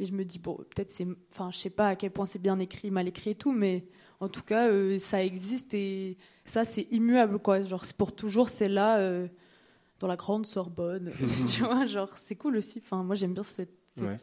Et 0.00 0.04
je 0.04 0.12
me 0.12 0.24
dis 0.24 0.38
bon, 0.38 0.56
peut-être 0.56 0.90
c'est, 0.90 1.06
enfin 1.30 1.50
je 1.52 1.58
sais 1.58 1.70
pas 1.70 1.88
à 1.88 1.96
quel 1.96 2.10
point 2.10 2.26
c'est 2.26 2.40
bien 2.40 2.58
écrit, 2.58 2.90
mal 2.90 3.08
écrit 3.08 3.30
et 3.30 3.34
tout, 3.34 3.52
mais 3.52 3.84
en 4.20 4.28
tout 4.28 4.42
cas 4.42 4.68
euh, 4.68 4.98
ça 4.98 5.22
existe 5.22 5.72
et 5.74 6.16
ça 6.44 6.64
c'est 6.64 6.88
immuable 6.90 7.38
quoi. 7.38 7.62
Genre 7.62 7.84
c'est 7.84 7.96
pour 7.96 8.14
toujours, 8.14 8.48
c'est 8.48 8.68
là 8.68 8.98
dans 10.04 10.08
la 10.08 10.16
grande 10.16 10.44
Sorbonne. 10.44 11.12
tu 11.50 11.62
vois, 11.62 11.86
genre, 11.86 12.10
c'est 12.18 12.36
cool 12.36 12.56
aussi. 12.56 12.80
Enfin, 12.84 13.02
moi, 13.02 13.14
j'aime 13.14 13.32
bien 13.32 13.42
cette, 13.42 13.72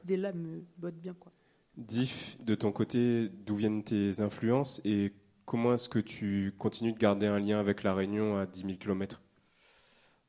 idée-là, 0.04 0.32
me 0.32 0.64
botte 0.78 0.96
bien, 0.96 1.16
quoi. 1.20 1.32
Diff, 1.76 2.38
de 2.44 2.54
ton 2.54 2.72
côté, 2.72 3.30
d'où 3.30 3.56
viennent 3.56 3.84
tes 3.84 4.22
influences 4.22 4.82
et 4.84 5.14
comment 5.46 5.74
est-ce 5.74 5.90
que 5.90 6.00
tu 6.00 6.54
continues 6.58 6.94
de 6.94 7.00
garder 7.00 7.26
un 7.26 7.40
lien 7.40 7.60
avec 7.60 7.82
La 7.82 7.96
Réunion 7.96 8.38
à 8.38 8.46
10 8.46 8.62
000 8.62 8.74
km 8.76 9.22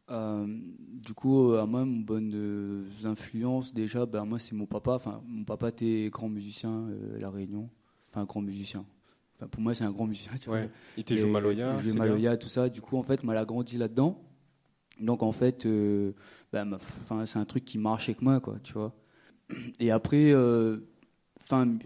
du 0.09 1.15
coup, 1.15 1.55
à 1.55 1.65
moi, 1.65 1.87
mon 1.87 2.01
bonne 2.01 2.33
euh, 2.35 2.85
influence, 3.05 3.73
déjà, 3.73 4.05
ben, 4.05 4.27
moi, 4.27 4.39
c'est 4.39 4.55
mon 4.55 4.67
papa. 4.67 4.93
Enfin, 4.93 5.23
mon 5.27 5.43
papa 5.43 5.71
était 5.71 6.11
grand 6.11 6.29
musicien 6.29 6.87
euh, 6.91 7.17
à 7.17 7.21
La 7.21 7.31
Réunion. 7.31 7.71
Enfin, 8.11 8.27
grand 8.27 8.43
musicien. 8.43 8.85
Enfin, 9.35 9.47
pour 9.47 9.63
moi, 9.63 9.73
c'est 9.73 9.85
un 9.85 9.91
grand 9.91 10.07
musicien. 10.07 10.33
Tu 10.39 10.51
ouais. 10.51 10.69
Il 10.99 11.01
était 11.01 11.17
joué 11.17 11.31
Maloya. 11.31 11.77
Il 11.79 11.83
jouait 11.83 11.99
Maloya, 11.99 12.37
tout 12.37 12.51
ça. 12.51 12.69
Du 12.69 12.83
coup, 12.83 12.99
en 12.99 13.03
fait, 13.03 13.25
moi, 13.25 13.35
a 13.37 13.45
grandi 13.47 13.79
là-dedans. 13.79 14.21
Donc 15.01 15.23
en 15.23 15.33
fait, 15.33 15.67
euh, 15.67 16.13
bah, 16.53 16.65
c'est 17.25 17.39
un 17.39 17.45
truc 17.45 17.65
qui 17.65 17.79
marche 17.79 18.09
avec 18.09 18.23
moi, 18.23 18.41
quoi, 18.41 18.57
tu 18.63 18.75
vois. 18.75 18.93
Et 19.81 19.91
après, 19.91 20.33
euh, 20.33 20.79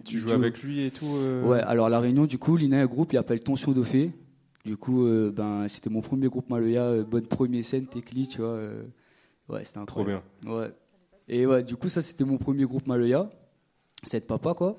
tu 0.05 0.19
joues 0.19 0.31
avec 0.31 0.63
lui 0.63 0.83
et 0.83 0.91
tout. 0.91 1.07
Euh 1.17 1.45
ouais. 1.45 1.61
Alors 1.61 1.89
la 1.89 2.01
réunion, 2.01 2.27
du 2.27 2.39
coup, 2.39 2.57
l'INA 2.57 2.83
un 2.83 2.87
groupe, 2.87 3.13
il 3.13 3.17
appelle 3.17 3.41
Tension 3.41 3.73
Dauphin. 3.73 4.11
Du 4.65 4.77
coup, 4.77 5.07
ben 5.33 5.69
c'était 5.69 5.91
mon 5.91 6.01
premier 6.01 6.27
groupe 6.27 6.51
Maloya, 6.51 7.03
bonne 7.05 7.27
première 7.27 7.65
scène, 7.65 7.87
Tekli, 7.87 8.27
tu 8.27 8.39
vois. 8.39 8.59
ouais, 9.49 9.65
c'était 9.65 9.79
un 9.79 9.85
trop 9.85 10.05
bien. 10.05 10.23
Ouais. 10.45 10.73
Et 11.29 11.47
ouais, 11.47 11.63
du 11.63 11.77
coup, 11.77 11.89
ça 11.89 12.03
c'était 12.03 12.25
mon 12.25 12.37
premier 12.37 12.65
groupe 12.65 12.87
Maloya, 12.87 13.31
cette 14.03 14.27
papa 14.27 14.55
quoi. 14.55 14.77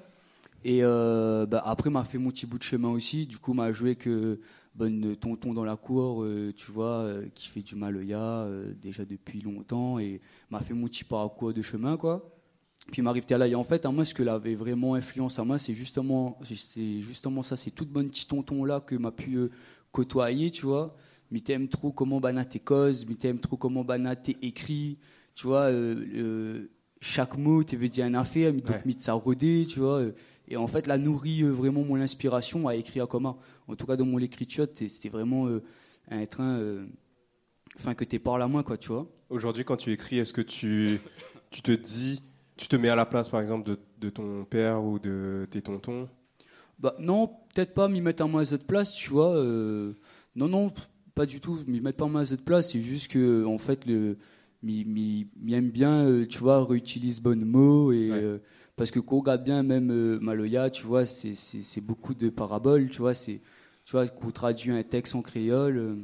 Et 0.66 0.82
bah, 0.82 1.62
après, 1.66 1.90
m'a 1.90 2.04
fait 2.04 2.18
mon 2.18 2.32
petit 2.32 2.46
bout 2.46 2.58
de 2.58 2.64
chemin 2.64 2.90
aussi. 2.90 3.28
Du 3.28 3.38
coup, 3.38 3.54
m'a 3.54 3.72
joué 3.72 3.96
que 3.96 4.40
bonne 4.78 5.16
tonton 5.16 5.54
dans 5.54 5.64
la 5.64 5.76
cour, 5.76 6.24
euh, 6.24 6.54
tu 6.56 6.72
vois, 6.72 7.00
euh, 7.00 7.26
qui 7.34 7.48
fait 7.48 7.62
du 7.62 7.76
maloya 7.76 8.20
euh, 8.20 8.74
déjà 8.80 9.04
depuis 9.06 9.42
longtemps 9.42 9.98
et 9.98 10.22
m'a 10.52 10.62
fait 10.62 10.74
mon 10.74 10.88
petit 10.88 11.04
parcours 11.04 11.54
de 11.54 11.62
chemin, 11.62 11.98
quoi. 11.98 12.32
Puis 12.92 13.02
m'arrive 13.02 13.26
là 13.30 13.48
et 13.48 13.56
en 13.56 13.64
fait, 13.64 13.86
à 13.86 13.92
moi, 13.92 14.06
ce 14.06 14.14
que 14.14 14.24
l'avait 14.24 14.56
vraiment 14.56 14.94
influence 14.94 15.40
à 15.40 15.44
moi, 15.44 15.58
c'est 15.58 15.74
justement, 15.74 16.40
c'est 16.44 17.02
justement 17.02 17.42
ça, 17.42 17.58
c'est 17.58 17.72
toute 17.72 17.90
bonne 17.90 18.08
petit 18.08 18.28
tonton 18.28 18.64
là 18.64 18.80
que 18.80 18.96
m'a 18.96 19.12
pu 19.12 19.50
côtoyer, 19.92 20.52
tu 20.52 20.66
vois. 20.66 20.96
Mais 21.30 21.42
t'aimes 21.42 21.68
trop 21.68 21.92
comment 21.92 22.22
bana 22.22 22.46
tes 22.46 22.60
causes, 22.60 23.06
mais 23.06 23.16
t'aimes 23.16 23.40
trop 23.40 23.58
comment 23.58 23.84
bana 23.84 24.16
tes 24.16 24.38
écrits, 24.42 25.00
tu 25.36 25.48
vois. 25.48 25.70
chaque 27.02 27.38
mot, 27.38 27.64
tu 27.64 27.76
veux 27.76 27.90
dire 27.90 28.06
une 28.06 28.16
affaire, 28.16 28.54
mais 28.54 28.62
donc, 28.62 28.78
ça 29.00 29.14
rodé, 29.14 29.66
tu 29.70 29.80
vois. 29.80 30.04
Et 30.48 30.58
en 30.58 30.68
fait, 30.68 30.88
la 30.88 30.98
nourrit 30.98 31.44
vraiment 31.44 31.84
mon 31.84 31.96
inspiration 31.96 32.68
à 32.68 32.76
écrire 32.76 33.04
à 33.04 33.08
comment 33.08 33.38
en 33.68 33.76
tout 33.76 33.86
cas 33.86 33.98
dans 33.98 34.06
mon 34.06 34.20
écriture, 34.20 34.68
c'était 34.74 35.10
vraiment 35.10 35.48
euh, 35.48 35.62
un 36.10 36.26
train 36.26 36.58
euh, 36.58 36.86
enfin 37.76 37.94
que 37.94 38.06
t'es 38.06 38.20
par 38.20 38.38
la 38.38 38.48
main, 38.48 38.64
quoi, 38.64 38.78
tu 38.78 38.90
vois. 38.90 39.08
Aujourd'hui, 39.30 39.66
quand 39.66 39.76
tu 39.76 39.92
écris, 39.92 40.20
est-ce 40.20 40.32
que 40.32 40.42
tu, 40.42 41.02
tu 41.52 41.62
te 41.62 41.72
dis, 41.72 42.22
tu 42.56 42.68
te 42.68 42.76
mets 42.78 42.90
à 42.90 42.96
la 42.96 43.06
place, 43.06 43.30
par 43.30 43.42
exemple, 43.42 43.70
de, 43.70 43.78
de 44.00 44.10
ton 44.10 44.46
père 44.46 44.84
ou 44.84 45.00
de 45.00 45.48
tes 45.52 45.62
tontons? 45.62 46.08
Bah 46.80 46.96
non, 47.00 47.28
peut-être 47.28 47.74
pas 47.74 47.90
m'y 47.90 48.02
mettre 48.02 48.24
à 48.24 48.28
moi 48.28 48.42
à 48.42 48.46
cette 48.46 48.68
place, 48.68 48.94
tu 48.94 49.10
vois. 49.10 49.36
Euh, 49.36 49.94
non, 50.36 50.48
non, 50.48 50.72
pas 51.14 51.26
du 51.26 51.42
tout, 51.42 51.60
m'y 51.68 51.82
mettre 51.82 51.98
pas 51.98 52.06
à 52.06 52.10
moi 52.10 52.22
à 52.22 52.26
cette 52.26 52.46
place. 52.46 52.72
C'est 52.72 52.82
juste 52.82 53.12
que, 53.12 53.44
en 53.44 53.58
fait, 53.58 53.86
le 53.86 54.18
m'y 54.64 55.28
aime 55.52 55.70
bien, 55.70 56.26
tu 56.28 56.40
vois, 56.40 56.66
réutilise 56.66 57.22
bonnes 57.22 57.46
mots 57.46 57.92
et 57.92 58.12
parce 58.78 58.92
que 58.92 59.00
quand 59.00 59.18
on 59.18 59.20
regarde 59.20 59.44
bien 59.44 59.62
même 59.64 60.20
Maloya, 60.20 60.70
tu 60.70 60.86
vois, 60.86 61.06
c'est 61.06 61.82
beaucoup 61.82 62.14
de 62.14 62.30
paraboles, 62.30 62.90
tu 62.90 63.00
vois, 63.00 63.14
c'est 63.14 63.42
tu 63.88 63.94
vois, 63.94 64.06
qu'on 64.06 64.32
traduit 64.32 64.72
un 64.72 64.84
texte 64.84 65.16
en 65.16 65.22
créole. 65.22 65.78
Euh, 65.78 65.96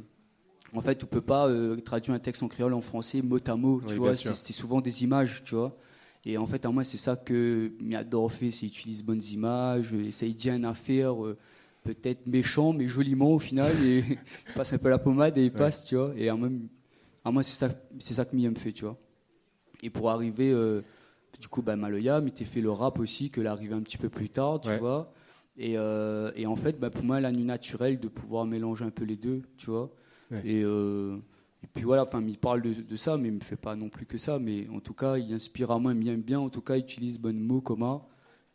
en 0.72 0.80
fait, 0.80 1.04
on 1.04 1.06
peut 1.06 1.20
pas 1.20 1.48
euh, 1.48 1.76
traduire 1.76 2.14
un 2.14 2.18
texte 2.18 2.42
en 2.42 2.48
créole 2.48 2.72
en 2.72 2.80
français 2.80 3.20
mot 3.20 3.38
à 3.46 3.56
mot, 3.56 3.82
tu 3.86 3.96
vois. 3.96 4.14
C'est 4.14 4.54
souvent 4.54 4.80
des 4.80 5.04
images, 5.04 5.42
tu 5.44 5.54
vois. 5.54 5.76
Et 6.24 6.38
en 6.38 6.46
fait, 6.46 6.64
à 6.64 6.70
moi, 6.70 6.82
c'est 6.82 6.96
ça 6.96 7.14
que 7.14 7.72
m'adore 7.78 8.32
fait, 8.32 8.50
c'est 8.50 8.64
utiliser 8.64 9.02
bonnes 9.02 9.22
images, 9.22 9.92
essaye 9.92 10.32
de 10.32 10.38
dire 10.38 10.54
une 10.54 10.64
affaire 10.64 11.22
euh, 11.22 11.36
peut-être 11.82 12.26
méchant, 12.26 12.72
mais 12.72 12.88
joliment 12.88 13.32
au 13.32 13.38
final, 13.38 13.70
et 13.84 13.98
il 14.48 14.54
passe 14.54 14.72
un 14.72 14.78
peu 14.78 14.88
la 14.88 14.98
pommade 14.98 15.36
et 15.36 15.44
il 15.44 15.52
passe, 15.52 15.84
tu 15.84 15.96
vois. 15.96 16.14
Et 16.16 16.30
à 16.30 16.34
moi, 16.34 16.48
à 17.22 17.30
moi 17.30 17.42
c'est 17.42 17.58
ça, 17.58 17.68
c'est 17.98 18.14
ça 18.14 18.24
que 18.24 18.34
Miam 18.34 18.56
fait, 18.56 18.72
tu 18.72 18.86
vois. 18.86 18.96
Et 19.82 19.90
pour 19.90 20.08
arriver, 20.08 20.54
du 21.44 21.48
coup, 21.48 21.60
bah, 21.60 21.76
Maloya, 21.76 22.22
mais 22.22 22.30
t'es 22.30 22.46
fait 22.46 22.62
le 22.62 22.70
rap 22.70 22.98
aussi, 22.98 23.28
que 23.28 23.42
l'arrivée 23.42 23.74
un 23.74 23.82
petit 23.82 23.98
peu 23.98 24.08
plus 24.08 24.30
tard, 24.30 24.62
tu 24.62 24.74
vois. 24.76 25.12
Euh, 25.60 26.32
et, 26.34 26.46
en 26.46 26.56
fait, 26.56 26.80
bah, 26.80 26.88
pour 26.88 27.04
moi, 27.04 27.20
la 27.20 27.32
nuit 27.32 27.44
naturelle 27.44 28.00
de 28.00 28.08
pouvoir 28.08 28.46
mélanger 28.46 28.86
un 28.86 28.90
peu 28.90 29.04
les 29.04 29.16
deux, 29.16 29.42
tu 29.58 29.68
vois. 29.68 29.92
Euh, 30.32 31.18
et, 31.62 31.66
puis 31.74 31.84
voilà, 31.84 32.04
enfin, 32.04 32.24
il 32.26 32.38
parle 32.38 32.62
de, 32.62 32.96
ça, 32.96 33.18
mais 33.18 33.28
il 33.28 33.34
me 33.34 33.40
fait 33.40 33.56
pas 33.56 33.76
non 33.76 33.90
plus 33.90 34.06
que 34.06 34.16
ça. 34.16 34.38
Mais 34.38 34.66
en 34.70 34.80
tout 34.80 34.94
cas, 34.94 35.18
il 35.18 35.34
inspire 35.34 35.70
à 35.70 35.78
moi, 35.78 35.92
il 35.92 36.02
m'aime 36.02 36.22
bien, 36.22 36.40
en 36.40 36.48
tout 36.48 36.62
cas, 36.62 36.76
il 36.76 36.80
utilise 36.80 37.18
bon 37.18 37.38
mot 37.38 37.60
commun. 37.60 38.00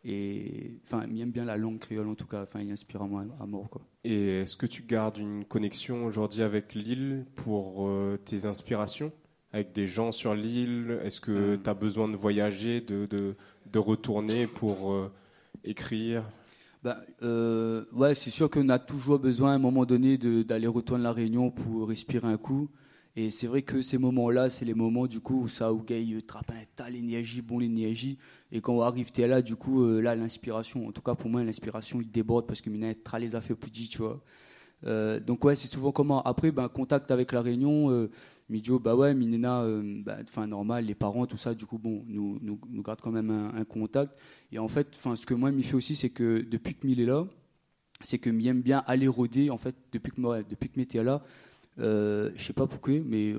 Et 0.03 0.79
enfin, 0.83 1.05
il 1.11 1.21
aime 1.21 1.29
bien 1.29 1.45
la 1.45 1.57
langue 1.57 1.77
créole, 1.77 2.07
en 2.07 2.15
tout 2.15 2.25
cas. 2.25 2.41
Enfin, 2.41 2.61
il 2.61 2.71
inspire 2.71 3.03
à 3.03 3.07
moi 3.07 3.23
à 3.39 3.45
mort, 3.45 3.69
quoi. 3.69 3.83
Et 4.03 4.39
est-ce 4.39 4.57
que 4.57 4.65
tu 4.65 4.81
gardes 4.81 5.19
une 5.19 5.45
connexion 5.45 6.05
aujourd'hui 6.05 6.41
avec 6.41 6.73
l'île 6.73 7.27
pour 7.35 7.87
euh, 7.87 8.17
tes 8.17 8.45
inspirations? 8.45 9.11
Avec 9.51 9.71
des 9.73 9.87
gens 9.87 10.11
sur 10.11 10.33
l'île? 10.33 10.99
Est-ce 11.03 11.21
que 11.21 11.55
tu 11.55 11.69
as 11.69 11.73
besoin 11.73 12.07
de 12.07 12.15
voyager, 12.15 12.81
de, 12.81 13.05
de, 13.05 13.35
de 13.71 13.79
retourner 13.79 14.47
pour 14.47 15.09
écrire? 15.63 16.23
Ben, 16.81 16.95
euh, 17.23 17.83
ouais, 17.91 18.15
c'est 18.15 18.29
sûr 18.29 18.49
qu'on 18.49 18.69
a 18.69 18.79
toujours 18.79 19.19
besoin 19.19 19.51
à 19.51 19.55
un 19.55 19.59
moment 19.59 19.85
donné 19.85 20.17
d'aller 20.17 20.67
retourner 20.67 21.03
la 21.03 21.11
Réunion 21.11 21.51
pour 21.51 21.89
respirer 21.89 22.27
un 22.27 22.37
coup. 22.37 22.69
Et 23.17 23.29
c'est 23.31 23.47
vrai 23.47 23.63
que 23.63 23.81
ces 23.81 23.97
moments-là, 23.97 24.49
c'est 24.49 24.63
les 24.63 24.73
moments 24.73 25.05
du 25.05 25.19
coup 25.19 25.41
où 25.41 25.47
ça 25.49 25.73
où 25.73 25.83
gay 25.83 26.05
euh, 26.13 26.21
trappe 26.21 26.51
un 26.51 26.63
tas 26.77 26.89
l'énergie, 26.89 27.41
bon 27.41 27.59
l'énergie. 27.59 28.17
Et 28.49 28.61
quand 28.61 28.75
on 28.75 28.81
arrive 28.81 29.09
là, 29.17 29.41
du 29.41 29.57
coup, 29.57 29.83
euh, 29.83 29.99
là 29.99 30.15
l'inspiration, 30.15 30.87
en 30.87 30.91
tout 30.93 31.01
cas 31.01 31.15
pour 31.15 31.29
moi, 31.29 31.43
l'inspiration 31.43 31.99
il 31.99 32.09
déborde 32.09 32.47
parce 32.47 32.61
que 32.61 32.69
mina 32.69 32.93
les 33.19 33.35
a 33.35 33.41
fait 33.41 33.55
plus 33.55 33.71
tu 33.71 33.97
vois. 33.97 34.23
Euh, 34.85 35.19
donc 35.19 35.43
ouais, 35.43 35.55
c'est 35.55 35.67
souvent 35.67 35.91
comment. 35.91 36.23
Après, 36.23 36.51
ben 36.51 36.69
contact 36.69 37.11
avec 37.11 37.33
la 37.33 37.41
Réunion. 37.41 37.91
Euh, 37.91 38.09
Midio, 38.49 38.79
bah 38.79 38.95
ouais, 38.95 39.13
Minena, 39.13 39.63
bah, 40.03 40.17
enfin 40.23 40.47
normal, 40.47 40.85
les 40.85 40.95
parents, 40.95 41.25
tout 41.27 41.37
ça, 41.37 41.53
du 41.53 41.65
coup, 41.65 41.77
bon, 41.77 42.03
nous, 42.07 42.39
nous, 42.41 42.59
nous 42.69 42.81
gardent 42.81 43.01
quand 43.01 43.11
même 43.11 43.29
un, 43.29 43.53
un 43.53 43.63
contact. 43.63 44.17
Et 44.51 44.57
en 44.59 44.67
fait, 44.67 44.97
ce 45.15 45.25
que 45.25 45.33
moi, 45.35 45.51
il 45.51 45.63
fait 45.63 45.75
aussi, 45.75 45.95
c'est 45.95 46.09
que 46.09 46.41
depuis 46.41 46.73
que 46.73 46.87
Mille 46.87 46.99
est 46.99 47.05
là, 47.05 47.27
c'est 48.01 48.17
que 48.17 48.29
aime 48.47 48.61
bien 48.61 48.83
aller 48.87 49.07
rôder, 49.07 49.49
en 49.49 49.57
fait, 49.57 49.75
depuis 49.91 50.11
que, 50.11 50.49
depuis 50.49 50.69
que 50.69 50.79
là, 51.03 51.21
euh, 51.79 52.31
je 52.35 52.43
sais 52.43 52.53
pas 52.53 52.65
pourquoi, 52.67 52.95
mais 53.05 53.33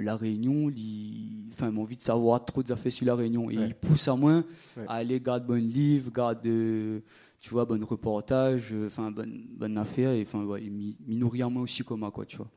la 0.00 0.16
Réunion, 0.16 0.68
enfin, 1.52 1.74
envie 1.82 1.96
de 1.96 2.02
savoir 2.02 2.44
trop 2.44 2.62
de 2.62 2.70
affaires 2.72 2.92
sur 2.92 3.06
la 3.06 3.14
Réunion. 3.14 3.50
Et 3.50 3.56
Ouais. 3.58 3.68
ils 3.68 3.74
poussent 3.74 4.08
à 4.08 4.14
moins 4.16 4.44
Ouais. 4.76 4.84
à 4.86 4.94
aller 4.94 5.20
garder 5.20 5.46
bon 5.46 5.60
livre, 5.62 6.12
garde, 6.12 6.44
euh, 6.46 7.00
tu 7.40 7.50
vois, 7.50 7.64
bon 7.64 7.82
reportage, 7.84 8.72
euh, 8.72 8.86
enfin, 8.88 9.10
bonne, 9.10 9.46
bonne 9.56 9.78
affaire. 9.78 10.10
Et 10.12 10.22
enfin, 10.22 10.44
ouais, 10.44 10.62
ils 10.64 10.70
m'y 10.70 10.96
m'y 11.06 11.16
nourrissent 11.16 11.42
à 11.42 11.48
moi 11.48 11.62
aussi 11.62 11.82
comme 11.82 12.00
moi, 12.00 12.10
quoi, 12.10 12.26
tu 12.26 12.36
vois. 12.36 12.50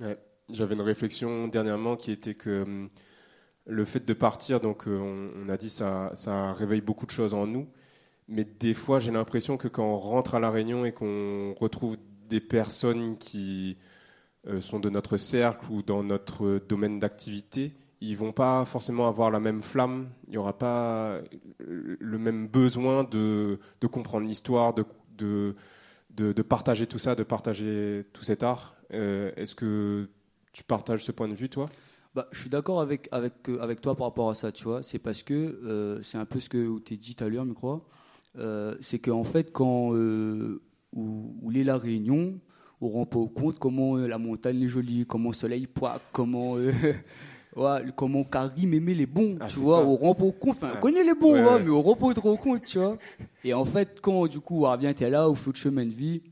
Ouais. 0.00 0.18
J'avais 0.50 0.74
une 0.74 0.82
réflexion 0.82 1.48
dernièrement 1.48 1.96
qui 1.96 2.10
était 2.10 2.34
que 2.34 2.62
hum, 2.62 2.88
le 3.66 3.84
fait 3.84 4.04
de 4.04 4.12
partir, 4.12 4.60
donc 4.60 4.88
euh, 4.88 5.32
on, 5.36 5.48
a 5.48 5.56
dit 5.56 5.70
ça, 5.70 6.10
ça 6.14 6.52
réveille 6.52 6.80
beaucoup 6.80 7.06
de 7.06 7.10
choses 7.10 7.34
en 7.34 7.46
nous, 7.46 7.68
mais 8.28 8.44
des 8.44 8.74
fois 8.74 8.98
j'ai 9.00 9.10
l'impression 9.12 9.56
que 9.56 9.68
quand 9.68 9.84
on 9.84 9.98
rentre 9.98 10.34
à 10.34 10.40
la 10.40 10.50
Réunion 10.50 10.84
et 10.84 10.92
qu'on 10.92 11.54
retrouve 11.54 11.96
des 12.28 12.40
personnes 12.40 13.18
qui 13.18 13.76
euh, 14.48 14.60
sont 14.60 14.80
de 14.80 14.90
notre 14.90 15.16
cercle 15.16 15.70
ou 15.70 15.82
dans 15.82 16.02
notre 16.02 16.60
domaine 16.68 16.98
d'activité, 16.98 17.74
ils 18.00 18.16
vont 18.16 18.32
pas 18.32 18.64
forcément 18.64 19.06
avoir 19.06 19.30
la 19.30 19.38
même 19.38 19.62
flamme, 19.62 20.08
il 20.26 20.32
n'y 20.32 20.38
aura 20.38 20.58
pas 20.58 21.20
euh, 21.60 21.96
le 22.00 22.18
même 22.18 22.48
besoin 22.48 23.04
de, 23.04 23.60
de 23.80 23.86
comprendre 23.86 24.26
l'histoire, 24.26 24.74
de, 24.74 24.84
de, 25.16 25.54
de, 26.10 26.42
partager 26.42 26.88
tout 26.88 26.98
ça, 26.98 27.14
de 27.14 27.22
partager 27.22 28.04
tout 28.12 28.24
cet 28.24 28.42
art. 28.42 28.76
Est-ce 28.90 29.54
que 29.54 30.10
tu 30.52 30.62
partages 30.64 31.04
ce 31.04 31.12
point 31.12 31.28
de 31.28 31.34
vue, 31.34 31.48
toi? 31.48 31.66
Bah, 32.14 32.28
je 32.32 32.40
suis 32.40 32.50
d'accord 32.50 32.80
avec, 32.80 33.08
avec, 33.10 33.48
euh, 33.48 33.58
avec 33.60 33.80
toi 33.80 33.94
par 33.96 34.08
rapport 34.08 34.28
à 34.28 34.34
ça, 34.34 34.52
tu 34.52 34.64
vois. 34.64 34.82
C'est 34.82 34.98
parce 34.98 35.22
que 35.22 35.32
euh, 35.34 36.02
c'est 36.02 36.18
un 36.18 36.26
peu 36.26 36.40
ce 36.40 36.48
que 36.50 36.78
tu 36.80 36.94
as 36.94 36.96
dit 36.96 37.14
tout 37.14 37.24
à 37.24 37.28
l'heure, 37.28 37.46
je 37.46 37.52
crois. 37.52 37.82
Euh, 38.38 38.74
c'est 38.80 38.98
qu'en 38.98 39.24
fait, 39.24 39.50
quand 39.52 39.94
euh, 39.94 40.60
où, 40.94 41.34
où 41.42 41.52
est 41.52 41.64
la 41.64 41.78
Réunion, 41.78 42.38
on 42.82 42.88
ne 42.88 42.92
rend 42.92 43.06
pas 43.06 43.20
compte 43.34 43.58
comment 43.58 43.96
la 43.96 44.18
montagne 44.18 44.60
est 44.62 44.68
jolie, 44.68 45.06
comment 45.06 45.30
le 45.30 45.34
soleil 45.34 45.66
pointe, 45.66 46.02
comment. 46.12 46.54
ouais, 47.56 47.80
comment 47.96 48.24
Karim 48.24 48.74
aimait 48.74 48.94
les 48.94 49.06
bons, 49.06 49.36
Ah, 49.40 49.46
tu 49.48 49.60
vois. 49.60 49.78
ça. 49.78 49.82
Rend 49.84 50.14
pas 50.14 50.30
compte, 50.32 50.50
enfin, 50.50 50.68
Ouais. 50.68 50.74
on 50.76 50.80
connaît 50.80 51.04
les 51.04 51.14
bons, 51.14 51.32
Ouais, 51.32 51.44
ouais. 51.44 51.62
mais 51.62 51.70
on 51.70 51.80
rend 51.82 51.96
pas 51.96 52.12
trop 52.12 52.36
compte, 52.36 52.64
tu 52.64 52.78
vois. 52.78 52.98
Et 53.44 53.54
en 53.54 53.64
fait, 53.64 54.00
quand 54.02 54.26
du 54.26 54.40
coup, 54.40 54.64
on 54.66 54.70
revient, 54.70 54.92
t'es 54.94 55.08
là, 55.08 55.28
on 55.30 55.34
fait 55.34 55.50
le 55.52 55.56
chemin 55.56 55.86
de 55.86 55.94
vie, 55.94 56.22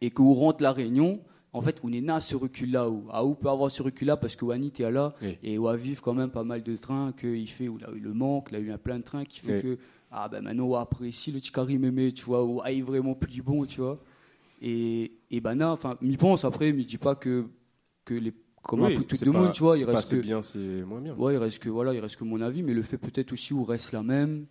et 0.00 0.10
qu'on 0.10 0.32
rentre 0.34 0.62
la 0.62 0.72
Réunion, 0.72 1.20
en 1.52 1.60
fait, 1.62 1.78
on 1.82 1.92
est 1.92 2.00
né 2.00 2.12
à 2.12 2.20
ce 2.20 2.36
recul-là. 2.36 2.88
Où 2.88 3.34
peut 3.34 3.48
avoir 3.48 3.70
ce 3.70 3.82
recul-là 3.82 4.16
parce 4.16 4.36
que 4.36 4.44
Wani, 4.44 4.70
t'es 4.70 4.88
là, 4.90 5.14
Oui. 5.22 5.36
et 5.42 5.58
on 5.58 5.62
va 5.64 5.76
vivre 5.76 6.00
quand 6.02 6.14
même 6.14 6.30
pas 6.30 6.44
mal 6.44 6.62
de 6.62 6.76
trains 6.76 7.12
qu'il 7.12 7.48
fait, 7.48 7.68
où 7.68 7.78
il 7.78 7.84
a 7.84 7.90
eu 7.90 8.00
le 8.00 8.12
manque, 8.12 8.48
il 8.50 8.56
a 8.56 8.60
eu 8.60 8.70
un 8.70 8.78
plein 8.78 8.98
de 8.98 9.04
trains 9.04 9.24
qui 9.24 9.40
fait 9.40 9.56
Oui. 9.56 9.62
que, 9.62 9.78
ah 10.12 10.28
ben 10.28 10.42
maintenant, 10.42 10.66
on 10.66 10.74
apprécie 10.76 11.32
le 11.32 11.38
Chikari 11.40 11.78
Mémé, 11.78 12.12
tu 12.12 12.24
vois, 12.24 12.44
ou 12.44 12.60
aille 12.62 12.80
vraiment 12.82 13.14
plus 13.14 13.42
bon, 13.42 13.64
tu 13.64 13.80
vois. 13.80 13.98
Et, 14.62 15.12
et 15.30 15.40
ben 15.40 15.54
là, 15.54 15.72
enfin, 15.72 15.96
m'y 16.00 16.16
pense 16.16 16.44
après, 16.44 16.72
m'y 16.72 16.84
dis 16.84 16.98
pas 16.98 17.14
que, 17.14 17.46
que 18.04 18.14
les, 18.14 18.32
comme 18.62 18.82
un 18.82 18.94
peu 18.94 19.04
tout 19.04 19.24
le 19.24 19.32
monde, 19.32 19.52
tu 19.52 19.62
vois, 19.62 19.78
il 19.78 19.86
pas 19.86 19.92
reste 19.96 20.10
que, 20.10 20.20
bien, 20.20 20.42
c'est 20.42 20.58
moins 20.84 21.00
bien. 21.00 21.14
Ouais, 21.14 21.34
il 21.34 21.38
reste 21.38 21.60
que 21.60 21.68
voilà, 21.70 21.94
il 21.94 22.00
reste 22.00 22.16
que 22.16 22.24
mon 22.24 22.40
avis, 22.40 22.62
mais 22.62 22.74
le 22.74 22.82
fait 22.82 22.98
peut-être 22.98 23.32
aussi 23.32 23.54
où 23.54 23.64
reste 23.64 23.92
la 23.92 24.02
même, 24.02 24.46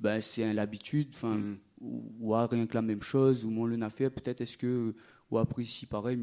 ben 0.00 0.20
c'est 0.20 0.52
l'habitude, 0.52 1.08
enfin, 1.14 1.36
Mm. 1.36 1.56
ou, 1.80 2.02
ou 2.20 2.34
à 2.34 2.46
rien 2.46 2.66
que 2.66 2.74
la 2.74 2.82
même 2.82 3.02
chose, 3.02 3.44
ou 3.44 3.50
mon 3.50 3.66
le 3.66 3.76
n'a 3.76 3.90
fait, 3.90 4.10
peut-être 4.10 4.40
est-ce 4.40 4.58
que 4.58 4.94
ou 5.34 5.38
après 5.38 5.62
ici 5.62 5.86
pareil, 5.86 6.18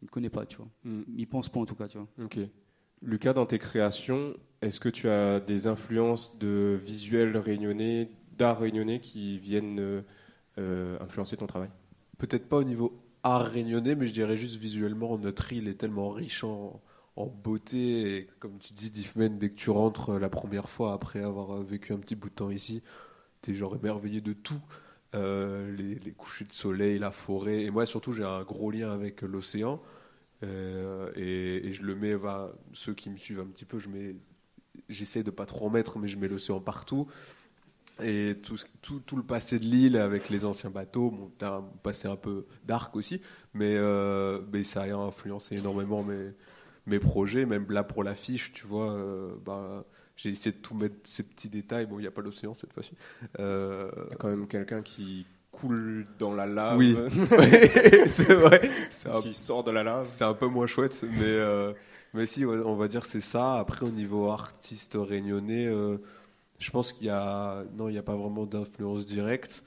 il 0.00 0.04
ne 0.04 0.08
connaît 0.08 0.30
pas, 0.30 0.46
tu 0.46 0.56
vois. 0.56 0.68
Mm. 0.84 1.02
Il 1.16 1.26
pense 1.28 1.48
pas 1.48 1.60
en 1.60 1.66
tout 1.66 1.74
cas, 1.74 1.88
tu 1.88 1.98
vois. 1.98 2.08
Ok. 2.22 2.38
Lucas, 3.02 3.34
dans 3.34 3.46
tes 3.46 3.58
créations, 3.58 4.34
est-ce 4.62 4.80
que 4.80 4.88
tu 4.88 5.08
as 5.08 5.40
des 5.40 5.66
influences 5.66 6.38
de 6.38 6.78
visuels 6.82 7.36
réunionnais, 7.36 8.10
d'art 8.32 8.60
réunionnais 8.60 9.00
qui 9.00 9.38
viennent 9.38 9.80
euh, 9.80 10.02
euh, 10.58 10.98
influencer 11.00 11.36
ton 11.36 11.46
travail? 11.46 11.68
Peut-être 12.16 12.48
pas 12.48 12.56
au 12.56 12.64
niveau 12.64 13.02
art 13.22 13.44
réunionnais, 13.44 13.94
mais 13.94 14.06
je 14.06 14.14
dirais 14.14 14.36
juste 14.36 14.56
visuellement, 14.56 15.18
notre 15.18 15.52
île 15.52 15.68
est 15.68 15.74
tellement 15.74 16.10
riche 16.10 16.44
en, 16.44 16.80
en 17.16 17.26
beauté. 17.26 18.16
Et 18.16 18.28
comme 18.38 18.58
tu 18.58 18.72
dis, 18.72 18.90
Diffman, 18.90 19.38
dès 19.38 19.50
que 19.50 19.56
tu 19.56 19.68
rentres 19.68 20.10
euh, 20.14 20.18
la 20.18 20.30
première 20.30 20.70
fois 20.70 20.94
après 20.94 21.22
avoir 21.22 21.60
vécu 21.62 21.92
un 21.92 21.98
petit 21.98 22.14
bout 22.14 22.30
de 22.30 22.34
temps 22.34 22.50
ici, 22.50 22.82
t'es 23.42 23.54
genre 23.54 23.76
émerveillé 23.76 24.22
de 24.22 24.32
tout. 24.32 24.62
Euh, 25.14 25.74
les, 25.76 25.94
les 25.96 26.10
couchers 26.12 26.44
de 26.44 26.52
soleil, 26.52 26.98
la 26.98 27.10
forêt. 27.10 27.62
Et 27.62 27.70
moi, 27.70 27.86
surtout, 27.86 28.12
j'ai 28.12 28.24
un 28.24 28.42
gros 28.42 28.70
lien 28.70 28.90
avec 28.90 29.22
l'océan. 29.22 29.80
Euh, 30.42 31.10
et, 31.14 31.72
je 31.72 31.82
le 31.82 31.94
mets, 31.94 32.16
bah, 32.16 32.52
ceux 32.72 32.94
qui 32.94 33.10
me 33.10 33.16
suivent 33.16 33.40
un 33.40 33.46
petit 33.46 33.64
peu, 33.64 33.78
je 33.78 33.88
j'essaie 34.88 35.22
de 35.22 35.30
pas 35.30 35.46
trop 35.46 35.66
en 35.66 35.70
mettre, 35.70 35.98
mais 35.98 36.08
je 36.08 36.18
mets 36.18 36.28
l'océan 36.28 36.60
partout. 36.60 37.06
Et 38.02 38.36
tout, 38.42 38.58
tout, 38.82 39.00
tout 39.06 39.16
le 39.16 39.22
passé 39.22 39.60
de 39.60 39.64
l'île 39.64 39.96
avec 39.96 40.28
les 40.28 40.44
anciens 40.44 40.70
bateaux, 40.70 41.10
bon, 41.12 41.30
un 41.46 41.62
passé 41.84 42.08
un 42.08 42.16
peu 42.16 42.44
dark 42.66 42.96
aussi, 42.96 43.20
mais, 43.54 43.76
euh, 43.76 44.40
ça 44.64 44.82
a 44.82 44.92
influencé 44.94 45.56
énormément 45.56 46.02
mes, 46.02 46.32
mes 46.86 46.98
projets, 46.98 47.46
même 47.46 47.66
là 47.70 47.84
pour 47.84 48.02
l'affiche, 48.02 48.52
tu 48.52 48.66
vois, 48.66 48.90
euh, 48.92 49.36
bah, 49.44 49.84
j'ai 50.16 50.30
essayé 50.30 50.52
de 50.52 50.60
tout 50.60 50.74
mettre 50.74 50.94
ces 51.04 51.22
petits 51.22 51.48
détails. 51.48 51.86
Bon, 51.86 51.98
il 51.98 52.02
n'y 52.02 52.06
a 52.08 52.10
pas 52.12 52.22
l'océan 52.22 52.54
cette 52.54 52.72
fois-ci. 52.72 52.92
Euh, 53.38 53.90
Il 54.06 54.10
y 54.10 54.14
a 54.14 54.16
quand 54.16 54.28
même 54.28 54.46
quelqu'un 54.46 54.82
qui 54.82 55.26
coule 55.50 56.04
dans 56.18 56.32
la 56.34 56.46
lave, 56.46 56.78
Oui. 56.78 56.96
c'est 58.06 58.32
vrai. 58.34 58.60
Un 59.06 59.20
qui 59.20 59.34
sort 59.34 59.64
de 59.64 59.70
la 59.70 59.82
lave. 59.82 60.06
c'est 60.06 60.24
un 60.24 60.34
peu 60.34 60.46
moins 60.46 60.66
chouette, 60.66 61.04
mais, 61.08 61.22
euh, 61.24 61.72
mais 62.12 62.26
si, 62.26 62.44
on 62.44 62.74
va 62.76 62.88
dire 62.88 63.00
que 63.02 63.06
c'est 63.06 63.20
ça. 63.20 63.54
Après, 63.58 63.86
au 63.86 63.90
niveau 63.90 64.28
artiste 64.30 64.96
réunionnais, 64.96 65.66
euh, 65.66 65.98
je 66.58 66.70
pense 66.70 66.92
qu'il 66.92 67.06
y 67.06 67.10
a, 67.10 67.64
non, 67.76 67.88
il 67.88 67.92
n'y 67.92 67.98
a 67.98 68.02
pas 68.02 68.16
vraiment 68.16 68.46
d'influence 68.46 69.04
directe. 69.06 69.62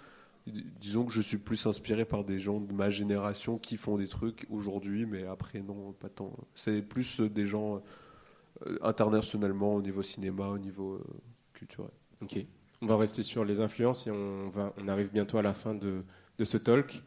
D- 0.45 0.64
Disons 0.82 1.06
que 1.06 1.14
je 1.14 1.22
suis 1.22 1.38
plus 1.38 1.66
inspiré 1.68 2.06
par 2.06 2.24
des 2.24 2.39
gens 2.39 2.60
de 2.60 2.74
ma 2.74 2.89
génération 2.91 3.58
qui 3.58 3.78
font 3.78 3.98
des 3.98 4.08
trucs 4.08 4.45
aujourd'hui, 4.50 5.06
mais 5.06 5.26
après, 5.26 5.60
non, 5.62 5.93
pas 5.93 6.10
tant. 6.10 6.32
C'est 6.56 6.82
plus 6.82 7.20
des 7.22 7.48
gens 7.48 7.82
internationalement, 8.82 9.76
au 9.76 9.82
niveau 9.82 10.01
cinéma, 10.01 10.47
au 10.47 10.58
niveau 10.58 10.95
euh, 10.95 11.03
culturel. 11.53 11.91
Ok. 12.22 12.45
On 12.82 12.86
va 12.86 12.97
rester 12.97 13.24
sur 13.24 13.43
les 13.43 13.60
influences 13.60 14.05
et 14.05 14.12
on, 14.12 14.51
arrive 14.88 15.10
bientôt 15.12 15.38
à 15.39 15.41
la 15.41 15.53
fin 15.53 15.74
de, 15.74 16.03
ce 16.43 16.58
talk. 16.58 17.01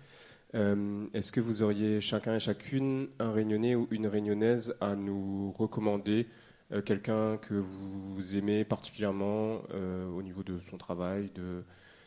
Euh, 0.55 1.07
Est-ce 1.15 1.31
que 1.31 1.41
vous 1.41 1.63
auriez 1.63 2.01
chacun 2.01 2.35
et 2.35 2.41
chacune 2.41 3.09
un 3.21 3.31
réunionnais 3.31 3.77
ou 3.77 3.87
une 3.93 4.09
réunionnaise 4.09 4.75
à 4.81 4.97
nous 4.97 5.53
recommander 5.53 6.27
euh, 6.73 6.83
Quelqu'un 6.83 7.37
que 7.37 7.55
vous 7.55 8.37
aimez 8.37 8.65
particulièrement 8.65 9.63
euh, 9.73 10.09
au 10.09 10.23
niveau 10.23 10.43
de 10.43 10.59
son 10.59 10.77
travail, 10.77 11.31
de 11.37 11.63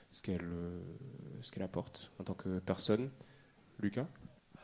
ce 0.10 0.22
qu'elle 0.22 0.42
euh, 0.44 0.82
qu'elle 1.52 1.64
apporte 1.64 2.12
en 2.20 2.26
tant 2.26 2.34
que 2.34 2.60
personne? 2.60 3.10
Lucas? 3.80 4.08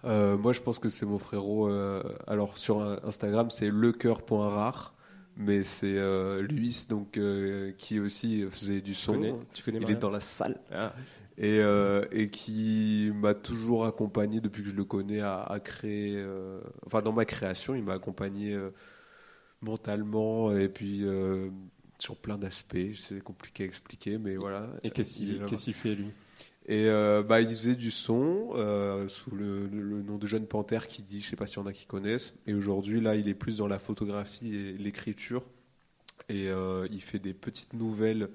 Euh, 0.06 0.38
moi, 0.38 0.54
je 0.54 0.62
pense 0.62 0.80
que 0.80 0.90
c'est 0.90 1.06
mon 1.06 1.20
frérot. 1.20 1.68
euh, 1.70 2.02
alors, 2.28 2.58
sur 2.58 2.82
Instagram, 3.06 3.50
c'est 3.50 3.70
lecoeur.rare, 3.70 4.94
mais 5.36 5.64
c'est 5.64 5.98
euh, 5.98 6.42
Luis, 6.42 6.86
donc, 6.90 7.20
qui 7.78 8.00
aussi 8.00 8.44
faisait 8.50 8.82
du 8.82 8.92
tu 8.92 8.96
son. 8.96 9.14
connais, 9.14 9.34
tu 9.54 9.64
connais 9.64 9.80
Il 9.82 9.92
est 9.92 9.96
dans 9.96 10.10
la 10.12 10.20
salle. 10.20 10.60
Ah, 10.72 10.94
Et, 11.38 11.60
et 12.12 12.30
qui 12.30 13.12
m'a 13.16 13.34
toujours 13.34 13.86
accompagné 13.86 14.42
depuis 14.42 14.64
que 14.64 14.70
je 14.70 14.76
le 14.76 14.84
connais 14.86 15.22
à, 15.22 15.42
à 15.42 15.60
créer. 15.60 16.24
enfin, 16.86 17.02
dans 17.02 17.14
ma 17.14 17.26
création, 17.26 17.76
il 17.76 17.84
m'a 17.84 17.94
accompagné 17.94 18.58
mentalement 19.62 20.56
et 20.56 20.70
puis 20.70 21.04
sur 21.98 22.16
plein 22.18 22.38
d'aspects. 22.38 22.78
C'est 22.96 23.22
compliqué 23.22 23.64
à 23.64 23.66
expliquer, 23.66 24.18
mais 24.18 24.36
voilà. 24.38 24.68
Et 24.84 24.92
qu'il 24.92 25.44
qu'est-ce 25.46 25.64
qu'il 25.66 25.74
fait 25.74 25.96
lui? 25.96 26.14
Et 26.66 26.86
euh, 26.88 27.24
bah, 27.24 27.42
il 27.42 27.50
faisait 27.50 27.76
du 27.76 27.90
son 27.90 28.50
euh, 28.56 29.08
sous 29.08 29.32
le, 29.32 29.68
nom 29.70 30.18
de 30.18 30.28
Jeune 30.28 30.46
Panthère 30.46 30.88
qui 30.88 31.02
dit, 31.02 31.22
je 31.22 31.30
sais 31.30 31.36
pas 31.36 31.48
s'il 31.48 31.58
y 31.58 31.62
en 31.62 31.66
a 31.66 31.74
qui 31.74 31.86
connaissent. 31.86 32.34
Et 32.46 32.54
aujourd'hui, 32.54 33.02
là, 33.02 33.16
il 33.16 33.28
est 33.28 33.34
plus 33.34 33.58
dans 33.58 33.68
la 33.68 33.80
photographie 33.80 34.56
et 34.56 34.74
l'écriture. 34.74 35.44
Et 36.28 36.48
euh, 36.50 36.88
il 36.92 37.02
fait 37.02 37.18
des 37.18 37.34
petites 37.34 37.74
nouvelles 37.74 38.30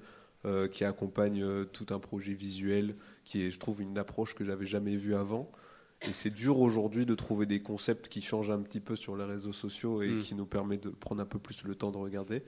euh, 0.45 0.67
qui 0.67 0.83
accompagnent 0.83 1.65
tout 1.65 1.87
un 1.91 1.99
projet 1.99 2.33
visuel 2.33 2.95
qui 3.23 3.43
est, 3.43 3.51
je 3.51 3.59
trouve, 3.59 3.81
une 3.81 3.97
approche 3.97 4.35
que 4.35 4.43
j'avais 4.43 4.65
jamais 4.65 4.97
vue 4.97 5.15
avant. 5.15 5.49
Et 6.01 6.11
c'est 6.11 6.29
dur 6.29 6.59
aujourd'hui 6.59 7.05
de 7.05 7.15
trouver 7.15 7.45
des 7.45 7.61
concepts 7.61 8.09
qui 8.09 8.21
changent 8.21 8.51
un 8.51 8.61
petit 8.61 8.81
peu 8.81 8.95
sur 8.95 9.15
les 9.15 9.23
réseaux 9.23 9.53
sociaux 9.53 10.01
et 10.01 10.09
Mm. 10.09 10.19
qui 10.19 10.35
nous 10.35 10.45
permet 10.45 10.77
de 10.77 10.89
prendre 10.89 11.21
un 11.21 11.25
peu 11.25 11.39
plus 11.39 11.63
le 11.63 11.73
temps 11.73 11.91
de 11.91 11.97
regarder. 11.97 12.43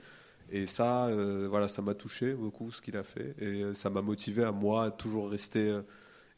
Et 0.50 0.66
ça, 0.66 1.06
euh, 1.06 1.46
voilà, 1.48 1.68
ça 1.68 1.82
m'a 1.82 1.94
touché 1.94 2.34
beaucoup 2.34 2.70
ce 2.70 2.80
qu'il 2.80 2.96
a 2.96 3.04
fait 3.04 3.34
et 3.38 3.62
euh, 3.62 3.74
ça 3.74 3.90
m'a 3.90 4.02
motivé 4.02 4.44
à 4.44 4.52
moi 4.52 4.84
à 4.84 4.90
toujours 4.90 5.30
rester, 5.30 5.68
euh, 5.68 5.82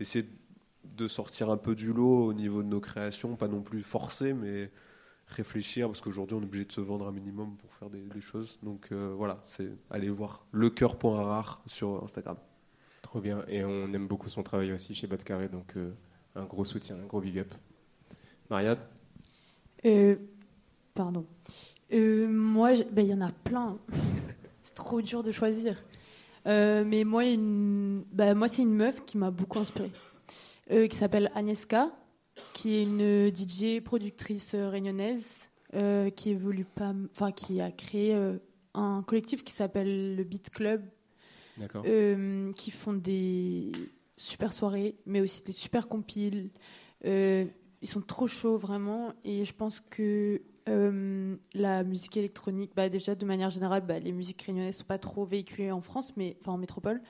essayer 0.01 0.27
de 0.85 1.09
sortir 1.09 1.51
un 1.51 1.57
peu 1.57 1.75
du 1.75 1.93
lot 1.93 2.27
au 2.27 2.33
niveau 2.33 2.63
de 2.63 2.69
nos 2.69 2.81
créations, 2.81 3.37
pas 3.37 3.49
non 3.49 3.63
plus 3.63 3.83
forcer, 3.83 4.33
mais 4.33 4.71
réfléchir 5.31 5.87
parce 5.87 6.01
qu'aujourd'hui 6.01 6.37
on 6.37 6.41
est 6.41 6.45
obligé 6.45 6.65
de 6.65 6.73
se 6.73 6.81
vendre 6.81 7.07
un 7.07 7.13
minimum 7.13 7.57
pour 7.57 7.73
faire 7.75 7.91
des, 7.91 8.01
des 8.01 8.21
choses. 8.21 8.59
Donc 8.63 8.89
euh, 8.93 9.13
voilà, 9.17 9.43
c'est 9.47 9.69
aller 9.91 10.11
voir 10.11 10.45
le 10.53 10.73
rare 11.05 11.63
sur 11.67 12.03
Instagram. 12.03 12.37
Trop 13.03 13.21
bien. 13.21 13.45
Et 13.49 13.65
on 13.65 13.93
aime 13.93 14.07
beaucoup 14.07 14.29
son 14.29 14.43
travail 14.43 14.73
aussi 14.73 14.95
chez 14.95 15.07
Bad 15.07 15.23
Carré, 15.25 15.49
donc 15.49 15.77
euh, 15.77 15.93
un 16.35 16.45
gros 16.45 16.65
soutien, 16.65 16.97
un 16.97 17.07
gros 17.07 17.21
big 17.21 17.39
up. 17.39 17.53
Mariade 18.51 18.79
Euh, 19.85 20.17
pardon. 20.95 21.27
Euh, 21.93 22.29
moi, 22.29 22.73
ben, 22.93 23.03
il 23.05 23.11
y 23.11 23.15
en 23.15 23.21
a 23.21 23.33
plein. 23.33 23.79
c'est 24.65 24.75
trop 24.75 25.01
dur 25.03 25.23
de 25.23 25.33
choisir. 25.33 25.83
Euh, 26.47 26.85
mais 26.87 27.05
moi, 27.05 27.25
une... 27.27 28.05
ben, 28.13 28.35
moi 28.35 28.49
c'est 28.49 28.63
une 28.63 28.75
meuf 28.75 29.05
qui 29.05 29.19
m'a 29.19 29.31
beaucoup 29.31 29.59
inspirée, 29.59 29.91
euh, 30.71 30.87
qui 30.87 30.97
s'appelle 30.97 31.31
Agnieszka, 31.35 31.91
qui 32.55 32.77
est 32.77 32.83
une 32.85 33.29
DJ 33.35 33.83
productrice 33.83 34.55
euh, 34.55 34.69
réunionnaise, 34.71 35.49
euh, 35.75 36.09
qui 36.11 36.31
évolue 36.31 36.65
pas, 36.65 36.91
m- 36.91 37.09
enfin 37.13 37.31
qui 37.33 37.61
a 37.61 37.71
créé 37.71 38.15
euh, 38.15 38.39
un 38.73 39.03
collectif 39.07 39.45
qui 39.45 39.53
s'appelle 39.53 40.17
le 40.17 40.25
Beat 40.25 40.49
Club, 40.51 40.83
euh, 41.85 42.53
qui 42.53 42.71
font 42.71 42.95
des 42.95 43.73
super 44.17 44.53
soirées, 44.55 44.97
mais 45.05 45.21
aussi 45.21 45.43
des 45.43 45.53
super 45.53 45.89
compiles. 45.89 46.49
Euh, 47.05 47.45
ils 47.83 47.89
sont 47.89 48.03
trop 48.03 48.27
chauds 48.27 48.57
vraiment, 48.57 49.13
et 49.25 49.45
je 49.45 49.55
pense 49.55 49.81
que 49.81 50.43
euh, 50.69 51.37
la 51.55 51.83
musique 51.85 52.17
électronique, 52.17 52.73
bah, 52.77 52.89
déjà 52.89 53.15
de 53.15 53.25
manière 53.27 53.51
générale, 53.51 53.85
bah, 53.87 53.99
les 53.99 54.13
musiques 54.13 54.43
réunionnaises 54.43 54.79
sont 54.79 54.85
pas 54.85 54.99
trop 54.99 55.25
véhiculées 55.25 55.73
en 55.73 55.81
France, 55.81 56.13
enfin 56.41 56.53
en 56.53 56.59
métropole. 56.59 57.01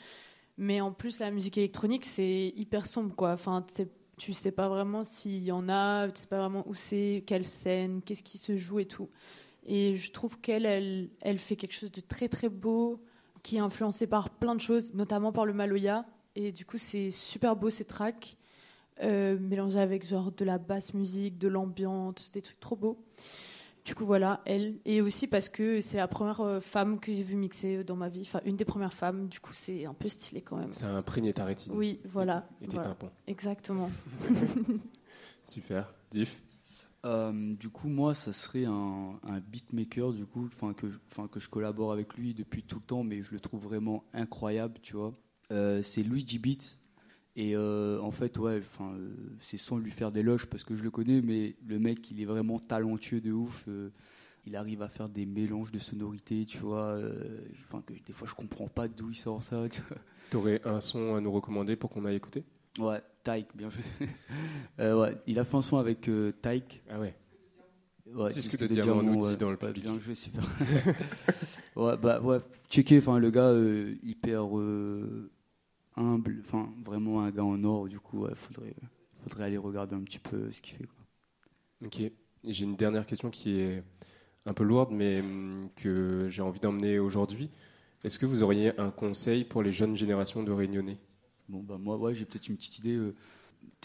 Mais 0.57 0.81
en 0.81 0.93
plus, 0.93 1.19
la 1.19 1.31
musique 1.31 1.59
électronique, 1.59 2.05
c'est 2.07 2.53
hyper 2.57 2.87
sombre, 2.87 3.15
quoi. 3.17 3.33
Enfin, 3.33 3.65
tu 4.19 4.33
sais 4.33 4.53
pas 4.53 4.69
vraiment 4.69 5.05
s'il 5.05 5.43
y 5.43 5.53
en 5.53 5.69
a, 5.69 6.09
tu 6.09 6.21
sais 6.21 6.29
pas 6.29 6.39
vraiment 6.39 6.69
où 6.69 6.75
c'est, 6.75 7.25
quelle 7.27 7.47
scène, 7.47 8.03
qu'est-ce 8.03 8.23
qui 8.23 8.39
se 8.39 8.57
joue 8.57 8.79
et 8.79 8.87
tout. 8.87 9.09
Et 9.65 9.97
je 9.97 10.13
trouve 10.13 10.39
qu'elle, 10.41 10.67
elle, 10.67 11.11
elle 11.21 11.39
fait 11.39 11.57
quelque 11.57 11.73
chose 11.73 11.93
de 11.93 12.01
très 12.01 12.29
très 12.29 12.49
beau, 12.49 13.03
qui 13.43 13.57
est 13.57 13.61
influencé 13.61 14.07
par 14.07 14.31
plein 14.31 14.55
de 14.55 14.61
choses, 14.61 14.95
notamment 14.95 15.33
par 15.33 15.47
le 15.47 15.55
Maloya. 15.55 16.07
Et 16.37 16.53
du 16.53 16.65
coup, 16.65 16.79
c'est 16.79 17.11
super 17.11 17.57
beau 17.57 17.71
ces 17.71 17.85
tracks, 17.85 18.37
euh, 19.03 19.39
mélangés 19.39 19.81
avec 19.81 20.07
genre 20.07 20.33
de 20.33 20.45
la 20.45 20.59
basse 20.59 20.95
musique, 20.95 21.39
de 21.39 21.49
l'ambiance, 21.49 22.31
des 22.33 22.43
trucs 22.43 22.61
trop 22.61 22.77
beaux. 22.77 23.05
Du 23.85 23.95
coup, 23.95 24.05
voilà, 24.05 24.43
elle. 24.45 24.79
Et 24.85 25.01
aussi 25.01 25.27
parce 25.27 25.49
que 25.49 25.81
c'est 25.81 25.97
la 25.97 26.09
première 26.09 26.41
euh, 26.41 26.61
femme 26.61 27.01
que 27.01 27.13
j'ai 27.13 27.23
vue 27.23 27.37
mixer 27.37 27.83
dans 27.83 27.97
ma 27.97 28.09
vie, 28.09 28.23
enfin 28.23 28.41
une 28.45 28.57
des 28.57 28.65
premières 28.65 28.93
femmes. 28.93 29.29
Du 29.29 29.41
coup, 29.41 29.53
c'est 29.55 29.87
un 29.87 29.95
peu 29.95 30.09
stylé 30.09 30.43
quand 30.43 30.57
même. 30.57 30.73
C'est 30.73 30.85
un 30.85 30.95
imprégné 30.95 31.33
ta 31.33 31.45
rétine. 31.45 31.73
Oui, 31.75 32.01
voilà. 32.05 32.47
Et 32.63 32.67
tes 32.67 32.75
voilà. 32.75 32.91
tympans. 32.91 33.11
Exactement. 33.27 33.91
Super. 35.45 35.93
Diff. 36.11 36.43
Euh, 37.07 37.55
du 37.55 37.71
coup, 37.71 37.89
moi, 37.89 38.15
ça 38.15 38.33
serait 38.33 38.67
un, 38.67 39.19
un 39.23 39.41
beatmaker, 39.41 40.13
du 40.13 40.27
coup, 40.27 40.47
enfin 40.47 40.75
que, 40.75 40.87
que 40.87 41.41
je 41.41 41.49
collabore 41.49 41.93
avec 41.93 42.15
lui 42.15 42.35
depuis 42.35 42.63
tout 42.63 42.77
le 42.77 42.85
temps, 42.85 43.03
mais 43.03 43.23
je 43.23 43.33
le 43.33 43.41
trouve 43.41 43.63
vraiment 43.63 44.05
incroyable, 44.13 44.79
tu 44.83 44.97
vois. 44.97 45.15
Euh, 45.51 45.83
c'est 45.83 46.03
Luigi 46.03 46.39
Beats. 46.39 46.77
Et 47.43 47.57
euh, 47.57 47.99
en 48.03 48.11
fait, 48.11 48.37
ouais, 48.39 48.59
enfin, 48.61 48.93
euh, 48.99 49.09
c'est 49.39 49.57
sans 49.57 49.79
lui 49.79 49.91
faire 49.91 50.13
d'éloges 50.13 50.45
parce 50.45 50.63
que 50.63 50.77
je 50.77 50.83
le 50.83 50.91
connais, 50.91 51.23
mais 51.23 51.57
le 51.67 51.79
mec, 51.79 52.11
il 52.11 52.21
est 52.21 52.27
vraiment 52.27 52.59
talentueux 52.59 53.23
de 53.23 53.33
ouf. 53.33 53.65
euh, 53.67 53.89
il 54.47 54.57
arrive 54.57 54.83
à 54.83 54.89
faire 54.89 55.09
des 55.09 55.25
mélanges 55.25 55.73
de 55.73 55.79
sonorités, 55.79 56.45
tu 56.45 56.59
vois. 56.59 56.99
Enfin, 57.67 57.83
que 57.87 57.95
des 57.95 58.13
fois, 58.13 58.29
je 58.29 58.35
comprends 58.35 58.69
pas 58.69 58.89
d'où 58.89 59.09
il 59.11 59.15
sort 59.15 59.43
ça. 59.43 59.67
Tu 59.71 59.81
vois. 59.89 59.97
T'aurais 60.31 60.61
un 60.67 60.81
son 60.83 61.15
à 61.15 61.21
nous 61.23 61.33
recommander 61.33 61.77
pour 61.77 61.89
qu'on 61.89 62.05
aille 62.05 62.17
écouter? 62.17 62.45
Ouais, 62.79 63.01
Taïk, 63.25 63.49
bien 63.55 63.71
joué. 63.71 63.83
Euh, 64.79 64.99
ouais, 65.01 65.17
il 65.27 65.39
a 65.39 65.45
fait 65.45 65.57
un 65.57 65.63
son 65.63 65.77
avec 65.79 66.11
Taïk. 66.43 66.83
Ah 66.91 67.01
ouais. 67.01 67.15
Ouais, 68.07 68.29
Disque 68.31 68.51
disque 68.57 68.61
de 68.61 68.67
diamant 68.67 69.03
nous 69.03 69.29
dit 69.31 69.37
dans 69.37 69.51
le 69.51 69.57
Ouais, 69.57 69.67
public. 69.69 69.85
bien 69.85 69.99
joué, 70.01 70.15
super. 70.15 70.43
ouais, 71.77 71.97
bah 71.99 72.21
ouais, 72.23 72.39
checker, 72.71 72.99
enfin 72.99 73.19
le 73.19 73.31
gars 73.31 73.53
hyper 74.03 74.45
humble, 76.01 76.39
enfin 76.41 76.69
vraiment 76.85 77.23
un 77.23 77.31
gars 77.31 77.45
en 77.45 77.63
or, 77.65 77.89
du 77.89 78.01
coup, 78.01 78.21
ouais, 78.21 78.35
faudrait, 78.35 78.75
faudrait 79.23 79.45
aller 79.45 79.59
regarder 79.59 79.95
un 79.95 80.03
petit 80.03 80.19
peu 80.19 80.51
ce 80.51 80.61
qu'il 80.61 80.77
fait. 80.77 80.87
Quoi. 80.87 81.87
Ok. 81.87 82.03
J'ai 82.45 82.65
une 82.65 82.77
dernière 82.77 83.05
question 83.05 83.29
qui 83.31 83.61
est 83.61 83.83
un 84.47 84.55
peu 84.55 84.65
lourde, 84.65 84.91
mais 84.93 85.21
hum, 85.21 85.69
que 85.77 86.27
j'ai 86.31 86.43
envie 86.43 86.61
d'emmener 86.61 86.99
aujourd'hui. 86.99 87.51
Est-ce 88.03 88.19
que 88.19 88.27
vous 88.27 88.43
auriez 88.43 88.79
un 88.81 88.91
conseil 88.91 89.45
pour 89.45 89.63
les 89.63 89.73
jeunes 89.73 89.95
générations 89.95 90.43
de 90.43 90.51
Réunionnais 90.51 90.99
Bon 91.49 91.63
bah 91.63 91.77
moi, 91.79 91.97
ouais, 91.99 92.15
j'ai 92.15 92.25
peut-être 92.25 92.49
une 92.49 92.57
petite 92.57 92.79
idée. 92.79 92.97
euh, 92.97 93.15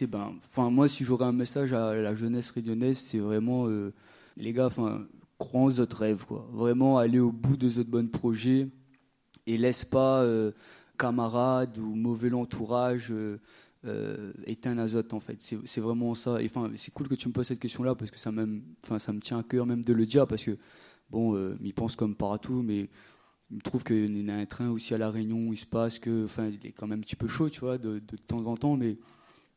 ben, 0.08 0.34
moi, 0.58 0.88
si 0.88 1.04
j'aurais 1.04 1.26
un 1.26 1.34
message 1.34 1.74
à 1.74 1.94
la 1.96 2.16
jeunesse 2.16 2.52
réunionnaise, 2.52 2.98
c'est 2.98 3.18
vraiment 3.18 3.68
euh, 3.68 3.94
les 4.38 4.54
gars, 4.54 4.68
enfin, 4.68 5.06
croyez 5.38 5.66
en 5.66 5.70
votre 5.70 5.98
rêve, 5.98 6.26
quoi. 6.26 6.48
Vraiment 6.52 6.98
aller 6.98 7.20
au 7.20 7.32
bout 7.32 7.58
de 7.58 7.68
votre 7.68 7.90
bon 7.90 8.08
projet 8.10 8.70
et 9.48 9.58
laisse 9.58 9.84
pas 9.84 10.22
euh, 10.22 10.52
camarades 10.98 11.78
ou 11.78 11.96
mauvais 11.96 12.32
entourage 12.34 13.08
euh, 13.12 13.40
euh, 13.86 14.34
éteindre 14.46 14.82
azote 14.82 15.14
en 15.14 15.20
fait. 15.20 15.38
C'est 15.40 15.82
vraiment 15.82 16.16
ça. 16.16 16.38
Enfin, 16.44 16.72
c'est 16.76 16.94
cool 16.94 17.08
que 17.08 17.16
tu 17.16 17.28
me 17.28 17.34
poses 17.34 17.48
cette 17.48 17.60
question-là 17.60 17.96
parce 17.96 18.12
que 18.12 18.20
ça 18.20 18.32
même, 18.32 18.64
enfin, 18.84 19.00
ça 19.00 19.14
me 19.14 19.20
tient 19.20 19.40
à 19.40 19.44
cœur 19.44 19.66
même 19.66 19.84
de 19.84 19.94
le 19.94 20.06
dire 20.06 20.28
parce 20.28 20.44
que 20.44 20.58
bon, 21.10 21.36
euh, 21.36 21.58
il 21.62 21.74
pense 21.74 21.96
comme 21.96 22.16
partout, 22.16 22.62
mais 22.64 22.90
il 23.52 23.58
me 23.58 23.62
trouve 23.62 23.84
qu'il 23.84 24.26
y 24.26 24.30
a 24.30 24.36
un 24.36 24.46
train 24.46 24.70
aussi 24.70 24.94
à 24.94 24.98
la 24.98 25.10
Réunion 25.10 25.50
où 25.50 25.54
il 25.54 25.58
se 25.58 25.66
passe 25.66 26.00
que, 26.00 26.26
enfin, 26.26 26.48
il 26.48 26.66
est 26.68 26.72
quand 26.72 26.88
même 26.88 27.00
un 27.00 27.02
petit 27.02 27.16
peu 27.16 27.28
chaud, 27.28 27.50
tu 27.50 27.60
vois, 27.60 27.78
de, 27.78 28.00
temps 28.28 28.46
en 28.46 28.58
temps, 28.58 28.76
mais 28.76 28.98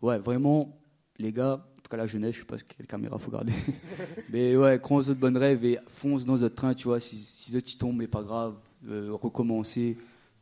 ouais, 0.02 0.18
vraiment, 0.18 0.78
les 1.18 1.32
gars, 1.32 1.54
en 1.54 1.82
tout 1.82 1.88
cas 1.90 1.96
la 1.96 2.06
jeunesse, 2.06 2.34
je 2.34 2.40
sais 2.40 2.46
pas 2.46 2.58
quelle 2.58 2.86
caméra 2.86 3.18
faut 3.18 3.30
garder, 3.30 3.52
mais 4.30 4.56
ouais, 4.56 4.78
crois 4.80 4.98
en 4.98 5.00
votre 5.00 5.18
bonne 5.18 5.36
rêve 5.36 5.64
et 5.64 5.78
fonce 5.88 6.26
dans 6.26 6.36
votre 6.36 6.54
train, 6.54 6.74
tu 6.74 6.84
vois, 6.84 7.00
si, 7.00 7.16
si 7.16 7.56
autres 7.56 7.72
y 7.72 7.78
tombent, 7.78 7.96
mais 7.96 8.08
pas 8.08 8.22
grave, 8.22 8.56
euh, 8.86 9.10
recommencer, 9.12 9.96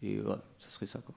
et 0.06 0.20
ouais, 0.20 0.36
ça 0.58 0.70
serait 0.70 0.86
ça, 0.86 1.00
quoi. 1.00 1.14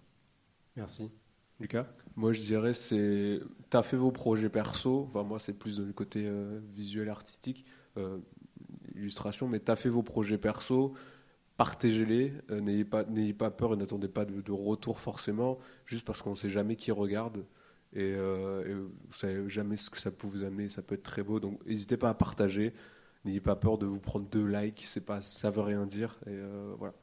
Merci. 0.76 1.12
Lucas? 1.60 1.88
Moi, 2.16 2.34
je 2.34 2.42
dirais, 2.42 2.74
c'est. 2.74 3.42
T'as 3.70 3.84
fait 3.84 3.98
vos 3.98 4.12
projets 4.12 4.50
perso. 4.50 5.06
Enfin, 5.10 5.24
moi, 5.24 5.40
c'est 5.40 5.54
plus 5.54 5.80
le 5.80 5.94
côté 5.94 6.24
euh, 6.26 6.60
visuel, 6.74 7.10
artistique, 7.10 7.66
euh, 7.98 8.18
illustration, 8.96 9.48
mais 9.48 9.60
t'as 9.60 9.76
fait 9.76 9.90
vos 9.90 10.04
projets 10.04 10.38
perso. 10.38 10.94
Partagez-les. 11.58 12.34
euh, 12.52 12.62
n'ayez 12.62 12.86
pas, 12.86 13.04
n'ayez 13.04 13.34
pas 13.34 13.52
peur 13.52 13.74
et 13.74 13.78
n'attendez 13.78 14.08
pas 14.08 14.26
de, 14.26 14.42
de 14.42 14.52
retour 14.52 15.00
forcément, 15.00 15.60
juste 15.86 16.06
parce 16.06 16.22
qu'on 16.22 16.32
ne 16.32 16.36
sait 16.36 16.50
jamais 16.50 16.76
qui 16.78 16.92
regarde. 16.92 17.46
Et, 17.92 18.14
euh, 18.16 18.66
et 18.66 18.74
vous 18.74 19.14
savez 19.14 19.50
jamais 19.50 19.76
ce 19.76 19.90
que 19.90 20.00
ça 20.00 20.12
peut 20.12 20.28
vous 20.28 20.44
amener. 20.44 20.70
Ça 20.70 20.82
peut 20.82 20.96
être 20.96 21.04
très 21.04 21.24
beau. 21.24 21.40
Donc, 21.40 21.66
n'hésitez 21.66 21.98
pas 21.98 22.10
à 22.10 22.14
partager. 22.14 22.74
N'ayez 23.26 23.42
pas 23.42 23.56
peur 23.58 23.78
de 23.78 23.86
vous 23.86 24.00
prendre 24.00 24.28
deux 24.30 24.46
likes. 24.46 24.84
C'est 24.86 25.06
pas, 25.06 25.20
ça 25.22 25.52
veut 25.52 25.62
rien 25.62 25.86
dire. 25.86 26.18
Et 26.26 26.30
euh, 26.30 26.74
voilà. 26.78 26.94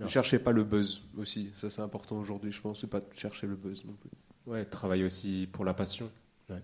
Ne 0.00 0.08
cherchez 0.08 0.38
pas 0.38 0.52
le 0.52 0.64
buzz 0.64 1.02
aussi. 1.16 1.52
Ça, 1.56 1.70
c'est 1.70 1.82
important 1.82 2.16
aujourd'hui, 2.16 2.52
je 2.52 2.60
pense. 2.60 2.80
C'est 2.80 2.86
pas 2.86 3.00
de 3.00 3.06
chercher 3.14 3.46
le 3.46 3.56
buzz 3.56 3.84
non 3.84 3.92
plus. 3.92 4.10
Ouais, 4.46 4.64
travailler 4.64 5.04
aussi 5.04 5.48
pour 5.52 5.64
la 5.64 5.74
passion. 5.74 6.10
Ouais. 6.48 6.62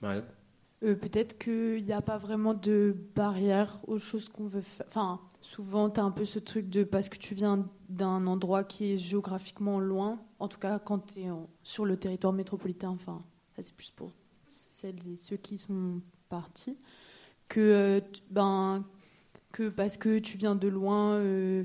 Marianne? 0.00 0.24
Euh, 0.84 0.94
Peut-être 0.94 1.38
qu'il 1.38 1.84
n'y 1.84 1.92
a 1.92 2.00
pas 2.00 2.18
vraiment 2.18 2.54
de 2.54 2.96
barrière 3.14 3.78
aux 3.86 3.98
choses 3.98 4.28
qu'on 4.28 4.46
veut 4.46 4.60
faire. 4.60 4.86
Enfin, 4.88 5.20
souvent, 5.40 5.90
tu 5.90 6.00
as 6.00 6.04
un 6.04 6.10
peu 6.10 6.24
ce 6.24 6.38
truc 6.38 6.68
de 6.68 6.84
parce 6.84 7.08
que 7.08 7.18
tu 7.18 7.34
viens 7.34 7.68
d'un 7.88 8.26
endroit 8.26 8.64
qui 8.64 8.92
est 8.92 8.96
géographiquement 8.96 9.80
loin, 9.80 10.20
en 10.38 10.48
tout 10.48 10.58
cas 10.58 10.78
quand 10.78 11.14
tu 11.14 11.20
es 11.20 11.28
sur 11.62 11.84
le 11.84 11.96
territoire 11.96 12.32
métropolitain, 12.32 12.90
enfin, 12.90 13.24
ça 13.56 13.62
c'est 13.62 13.74
plus 13.74 13.90
pour 13.90 14.12
celles 14.46 15.08
et 15.08 15.16
ceux 15.16 15.36
qui 15.36 15.58
sont 15.58 16.00
partis, 16.28 16.78
que, 17.48 17.60
euh, 17.60 18.00
ben, 18.30 18.84
que 19.52 19.68
parce 19.68 19.96
que 19.96 20.18
tu 20.18 20.36
viens 20.36 20.54
de 20.54 20.68
loin, 20.68 21.14
euh, 21.14 21.64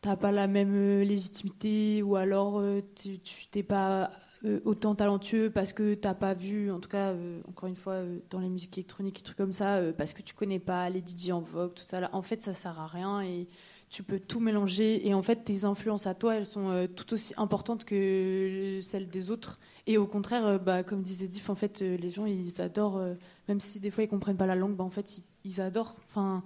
t'as 0.00 0.16
pas 0.16 0.32
la 0.32 0.46
même 0.46 0.74
euh, 0.74 1.04
légitimité 1.04 2.02
ou 2.02 2.16
alors 2.16 2.60
euh, 2.60 2.80
tu 2.94 3.18
t'es 3.50 3.62
pas 3.62 4.10
euh, 4.44 4.60
autant 4.64 4.94
talentueux 4.94 5.50
parce 5.50 5.72
que 5.72 5.94
t'as 5.94 6.14
pas 6.14 6.34
vu, 6.34 6.70
en 6.70 6.78
tout 6.78 6.88
cas, 6.88 7.14
encore 7.48 7.68
une 7.68 7.76
fois, 7.76 8.02
dans 8.30 8.38
les 8.38 8.48
musiques 8.48 8.78
électroniques 8.78 9.18
et 9.18 9.22
trucs 9.22 9.36
comme 9.36 9.52
ça, 9.52 9.80
parce 9.96 10.12
que 10.12 10.22
tu 10.22 10.34
connais 10.34 10.60
pas 10.60 10.88
les 10.90 11.00
DJ 11.00 11.30
en 11.30 11.40
vogue, 11.40 11.74
tout 11.74 11.82
ça. 11.82 12.08
En 12.12 12.22
fait, 12.22 12.40
ça 12.40 12.54
sert 12.54 12.78
à 12.78 12.86
rien 12.86 13.20
et 13.22 13.48
tu 13.90 14.04
peux 14.04 14.20
tout 14.20 14.38
mélanger. 14.38 15.08
Et 15.08 15.14
en 15.14 15.22
fait, 15.22 15.44
tes 15.44 15.64
influences 15.64 16.06
à 16.06 16.14
toi, 16.14 16.36
elles 16.36 16.46
sont 16.46 16.86
tout 16.94 17.12
aussi 17.14 17.34
importantes 17.36 17.84
que 17.84 18.78
celles 18.80 19.08
des 19.08 19.32
autres. 19.32 19.58
Et 19.88 19.98
au 19.98 20.06
contraire, 20.06 20.60
bah, 20.60 20.84
comme 20.84 21.02
disait 21.02 21.26
Diff, 21.26 21.50
en 21.50 21.56
fait, 21.56 21.80
les 21.80 22.10
gens, 22.10 22.26
ils 22.26 22.62
adorent, 22.62 23.02
même 23.48 23.58
si 23.58 23.80
des 23.80 23.90
fois 23.90 24.04
ils 24.04 24.08
comprennent 24.08 24.36
pas 24.36 24.46
la 24.46 24.54
langue, 24.54 24.76
bah, 24.76 24.84
en 24.84 24.90
fait, 24.90 25.18
ils, 25.18 25.24
ils 25.44 25.60
adorent. 25.60 25.96
Enfin, 26.06 26.44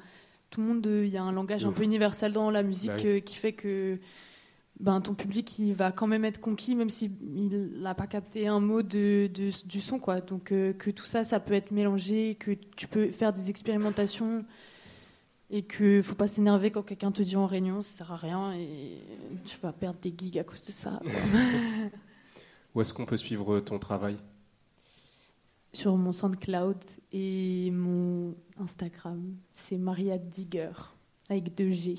tout 0.53 0.61
le 0.61 0.66
monde, 0.68 0.86
euh, 0.86 1.05
il 1.05 1.11
y 1.12 1.16
a 1.16 1.22
un 1.22 1.32
langage 1.32 1.64
un 1.64 1.72
peu 1.72 1.82
universel 1.82 2.32
dans 2.32 2.50
la 2.50 2.62
musique 2.62 2.90
Bah 2.90 2.96
oui. 2.98 3.07
euh, 3.09 3.20
qui 3.20 3.34
fait 3.36 3.53
que 3.53 3.98
ben, 4.80 5.00
ton 5.00 5.14
public 5.14 5.59
il 5.59 5.72
va 5.74 5.92
quand 5.92 6.07
même 6.07 6.24
être 6.24 6.40
conquis 6.40 6.74
même 6.74 6.88
s'il 6.90 7.12
n'a 7.80 7.94
pas 7.94 8.07
capté 8.07 8.48
un 8.48 8.61
mot 8.61 8.82
de, 8.82 9.28
de- 9.32 9.66
du 9.66 9.80
son 9.80 9.98
quoi. 9.98 10.20
Donc 10.20 10.53
euh, 10.53 10.72
que 10.72 10.90
tout 10.90 11.05
ça 11.05 11.24
ça 11.24 11.40
peut 11.40 11.55
être 11.55 11.70
mélangé 11.70 12.34
que 12.36 12.53
tu 12.76 12.86
peux 12.86 13.11
faire 13.12 13.32
des 13.32 13.48
expérimentations 13.50 14.44
et 15.50 15.62
que 15.62 16.00
faut 16.03 16.14
pas 16.14 16.28
s'énerver 16.28 16.70
quand 16.70 16.82
quelqu'un 16.82 17.12
te 17.12 17.22
dit 17.22 17.36
en 17.36 17.46
réunion 17.46 17.82
ça 17.82 17.98
sert 17.98 18.12
à 18.12 18.16
rien 18.16 18.53
et 18.55 18.98
tu 19.44 19.57
vas 19.62 19.72
perdre 19.72 19.98
des 20.00 20.12
gigs 20.16 20.38
à 20.38 20.44
cause 20.44 20.62
de 20.62 20.72
ça. 20.72 21.00
Où 22.74 22.80
est-ce 22.80 22.94
qu'on 22.94 23.05
peut 23.07 23.18
suivre 23.18 23.61
ton 23.61 23.78
travail? 23.78 24.16
Sur 25.73 25.97
mon 25.97 26.12
SoundCloud 26.12 26.79
et 27.12 27.70
mon 27.70 28.35
Instagram 28.59 29.37
c'est 29.55 29.79
Maria 29.79 30.18
Digger 30.18 30.73
avec 31.29 31.55
deux 31.55 31.70
G 31.70 31.97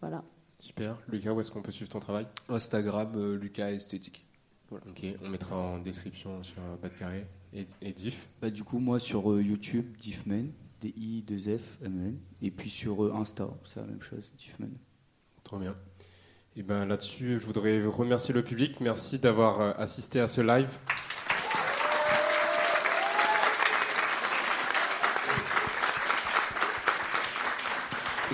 voilà 0.00 0.24
Super. 0.58 0.96
Lucas, 1.08 1.32
où 1.32 1.40
est-ce 1.40 1.50
qu'on 1.50 1.60
peut 1.60 1.72
suivre 1.72 1.90
ton 1.90 1.98
travail? 1.98 2.24
Instagram, 2.48 3.12
euh, 3.16 3.36
Lucas 3.36 3.72
Esthétique. 3.72 4.24
Ok, 4.70 5.04
on 5.22 5.28
mettra 5.28 5.56
en 5.56 5.78
description 5.78 6.42
sur 6.42 6.62
euh, 6.62 6.76
Bas 6.80 6.88
de 6.88 6.94
Carré 6.94 7.26
et, 7.52 7.66
et 7.80 7.92
Diff. 7.92 8.28
Bah, 8.40 8.50
du 8.50 8.64
coup, 8.64 8.78
moi 8.78 8.98
sur 8.98 9.30
euh, 9.30 9.42
YouTube, 9.42 9.96
Diffman, 9.98 10.52
D-I-2-F-M-N, 10.80 12.18
et 12.40 12.50
puis 12.50 12.70
sur 12.70 13.04
euh, 13.04 13.12
Insta, 13.14 13.48
c'est 13.64 13.80
la 13.80 13.86
même 13.86 14.02
chose, 14.02 14.32
Diffman. 14.38 14.70
Trop 15.42 15.58
bien. 15.58 15.76
Et 16.54 16.62
ben 16.62 16.86
là-dessus, 16.86 17.40
je 17.40 17.46
voudrais 17.46 17.84
remercier 17.84 18.32
le 18.32 18.44
public. 18.44 18.80
Merci 18.80 19.18
d'avoir 19.18 19.78
assisté 19.80 20.20
à 20.20 20.28
ce 20.28 20.42
live. 20.42 20.78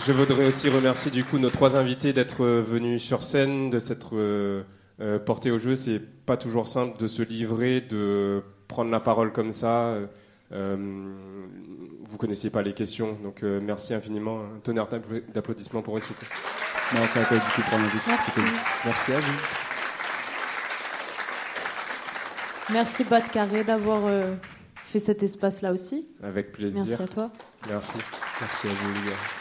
Je 0.07 0.13
voudrais 0.13 0.47
aussi 0.47 0.69
remercier 0.69 1.11
du 1.11 1.25
coup 1.25 1.39
nos 1.39 1.51
trois 1.51 1.77
invités 1.77 2.13
d'être 2.13 2.45
venus 2.45 3.03
sur 3.03 3.23
scène, 3.23 3.71
de 3.71 3.79
s'être 3.79 4.11
euh, 4.17 4.63
euh, 5.01 5.19
portés 5.19 5.51
au 5.51 5.59
jeu. 5.59 5.77
C'est 5.77 5.99
pas 6.01 6.37
toujours 6.37 6.69
simple 6.69 6.99
de 6.99 7.07
se 7.07 7.23
livrer, 7.23 7.81
de 7.81 8.43
prendre 8.69 8.91
la 8.91 9.01
parole 9.01 9.33
comme 9.33 9.53
ça. 9.53 9.95
Euh, 10.53 10.77
vous 12.09 12.17
connaissiez 12.19 12.51
pas 12.51 12.63
les 12.63 12.73
questions, 12.73 13.19
donc 13.23 13.43
euh, 13.43 13.61
merci 13.63 13.93
infiniment. 13.93 14.41
Un 14.57 14.61
tonnerre 14.61 14.87
d'appla- 14.89 15.33
d'applaudissements 15.33 15.83
pour 15.83 15.95
plaît. 16.15 16.29
Merci 16.95 17.19
à 17.19 17.25
toi 17.25 17.37
du 17.37 17.43
coup 17.43 17.63
pour 17.69 17.79
l'invite. 17.79 18.03
Merci. 18.07 19.13
À 19.13 19.21
vous. 19.21 19.33
Merci 22.73 23.05
Bat 23.05 23.21
Carré 23.23 23.65
d'avoir 23.65 24.07
euh, 24.07 24.35
fait 24.77 24.99
cet 24.99 25.23
espace-là 25.23 25.73
aussi. 25.73 26.07
Avec 26.23 26.53
plaisir. 26.53 26.85
Merci 26.87 27.03
à 27.03 27.09
toi. 27.09 27.31
Merci. 27.69 27.99
Merci 28.41 28.67
à 28.69 28.71
vous, 28.71 28.93
les 29.05 29.11
gars. 29.11 29.38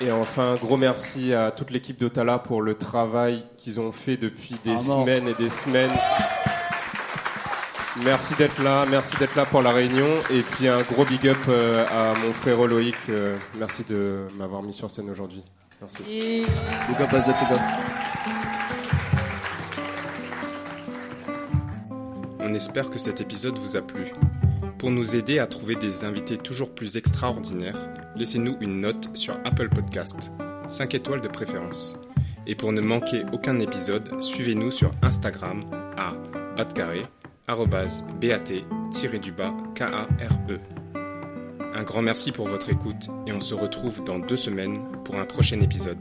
Et 0.00 0.12
enfin, 0.12 0.52
un 0.52 0.54
gros 0.56 0.76
merci 0.76 1.32
à 1.32 1.50
toute 1.50 1.70
l'équipe 1.70 1.98
d'Otala 1.98 2.38
pour 2.38 2.60
le 2.60 2.74
travail 2.74 3.44
qu'ils 3.56 3.80
ont 3.80 3.92
fait 3.92 4.16
depuis 4.18 4.56
des 4.62 4.74
Ah, 4.74 4.78
semaines 4.78 5.28
et 5.28 5.34
des 5.34 5.48
semaines. 5.48 5.92
Merci 8.04 8.34
d'être 8.34 8.62
là, 8.62 8.84
merci 8.90 9.16
d'être 9.16 9.34
là 9.36 9.46
pour 9.46 9.62
la 9.62 9.72
réunion. 9.72 10.06
Et 10.30 10.42
puis 10.42 10.68
un 10.68 10.82
gros 10.82 11.06
big 11.06 11.26
up 11.28 11.38
euh, 11.48 11.86
à 11.86 12.14
mon 12.18 12.32
frère 12.34 12.62
Loïc. 12.66 12.94
euh, 13.08 13.38
merci 13.58 13.84
de 13.84 14.26
m'avoir 14.36 14.62
mis 14.62 14.74
sur 14.74 14.90
scène 14.90 15.08
aujourd'hui. 15.08 15.42
Merci. 15.80 16.02
Et 16.10 16.44
passe 17.10 17.26
de 17.26 17.32
tes 17.32 17.54
gars. 17.54 17.62
On 22.38 22.52
espère 22.52 22.90
que 22.90 22.98
cet 22.98 23.22
épisode 23.22 23.58
vous 23.58 23.76
a 23.76 23.82
plu. 23.82 24.04
Pour 24.78 24.90
nous 24.90 25.16
aider 25.16 25.38
à 25.38 25.46
trouver 25.46 25.74
des 25.74 26.04
invités 26.04 26.36
toujours 26.36 26.74
plus 26.74 26.98
extraordinaires, 26.98 27.76
laissez-nous 28.16 28.56
une 28.60 28.80
note 28.80 29.10
sur 29.14 29.36
Apple 29.44 29.68
Podcast, 29.68 30.32
5 30.68 30.94
étoiles 30.94 31.20
de 31.20 31.28
préférence. 31.28 31.96
Et 32.46 32.54
pour 32.54 32.72
ne 32.72 32.80
manquer 32.80 33.24
aucun 33.32 33.58
épisode, 33.58 34.22
suivez-nous 34.22 34.70
sur 34.70 34.90
Instagram 35.02 35.62
à 35.96 36.14
batcarré, 36.56 37.04
arrobase 37.46 38.04
bat-du-bas 38.20 39.54
K-A-R-E. 39.74 40.58
Un 41.74 41.82
grand 41.82 42.02
merci 42.02 42.32
pour 42.32 42.46
votre 42.46 42.70
écoute 42.70 43.08
et 43.26 43.32
on 43.32 43.40
se 43.40 43.54
retrouve 43.54 44.02
dans 44.04 44.18
deux 44.18 44.36
semaines 44.36 44.78
pour 45.04 45.16
un 45.16 45.26
prochain 45.26 45.60
épisode. 45.60 45.98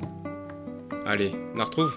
Allez, 1.05 1.35
on 1.55 1.63
retrouve 1.63 1.93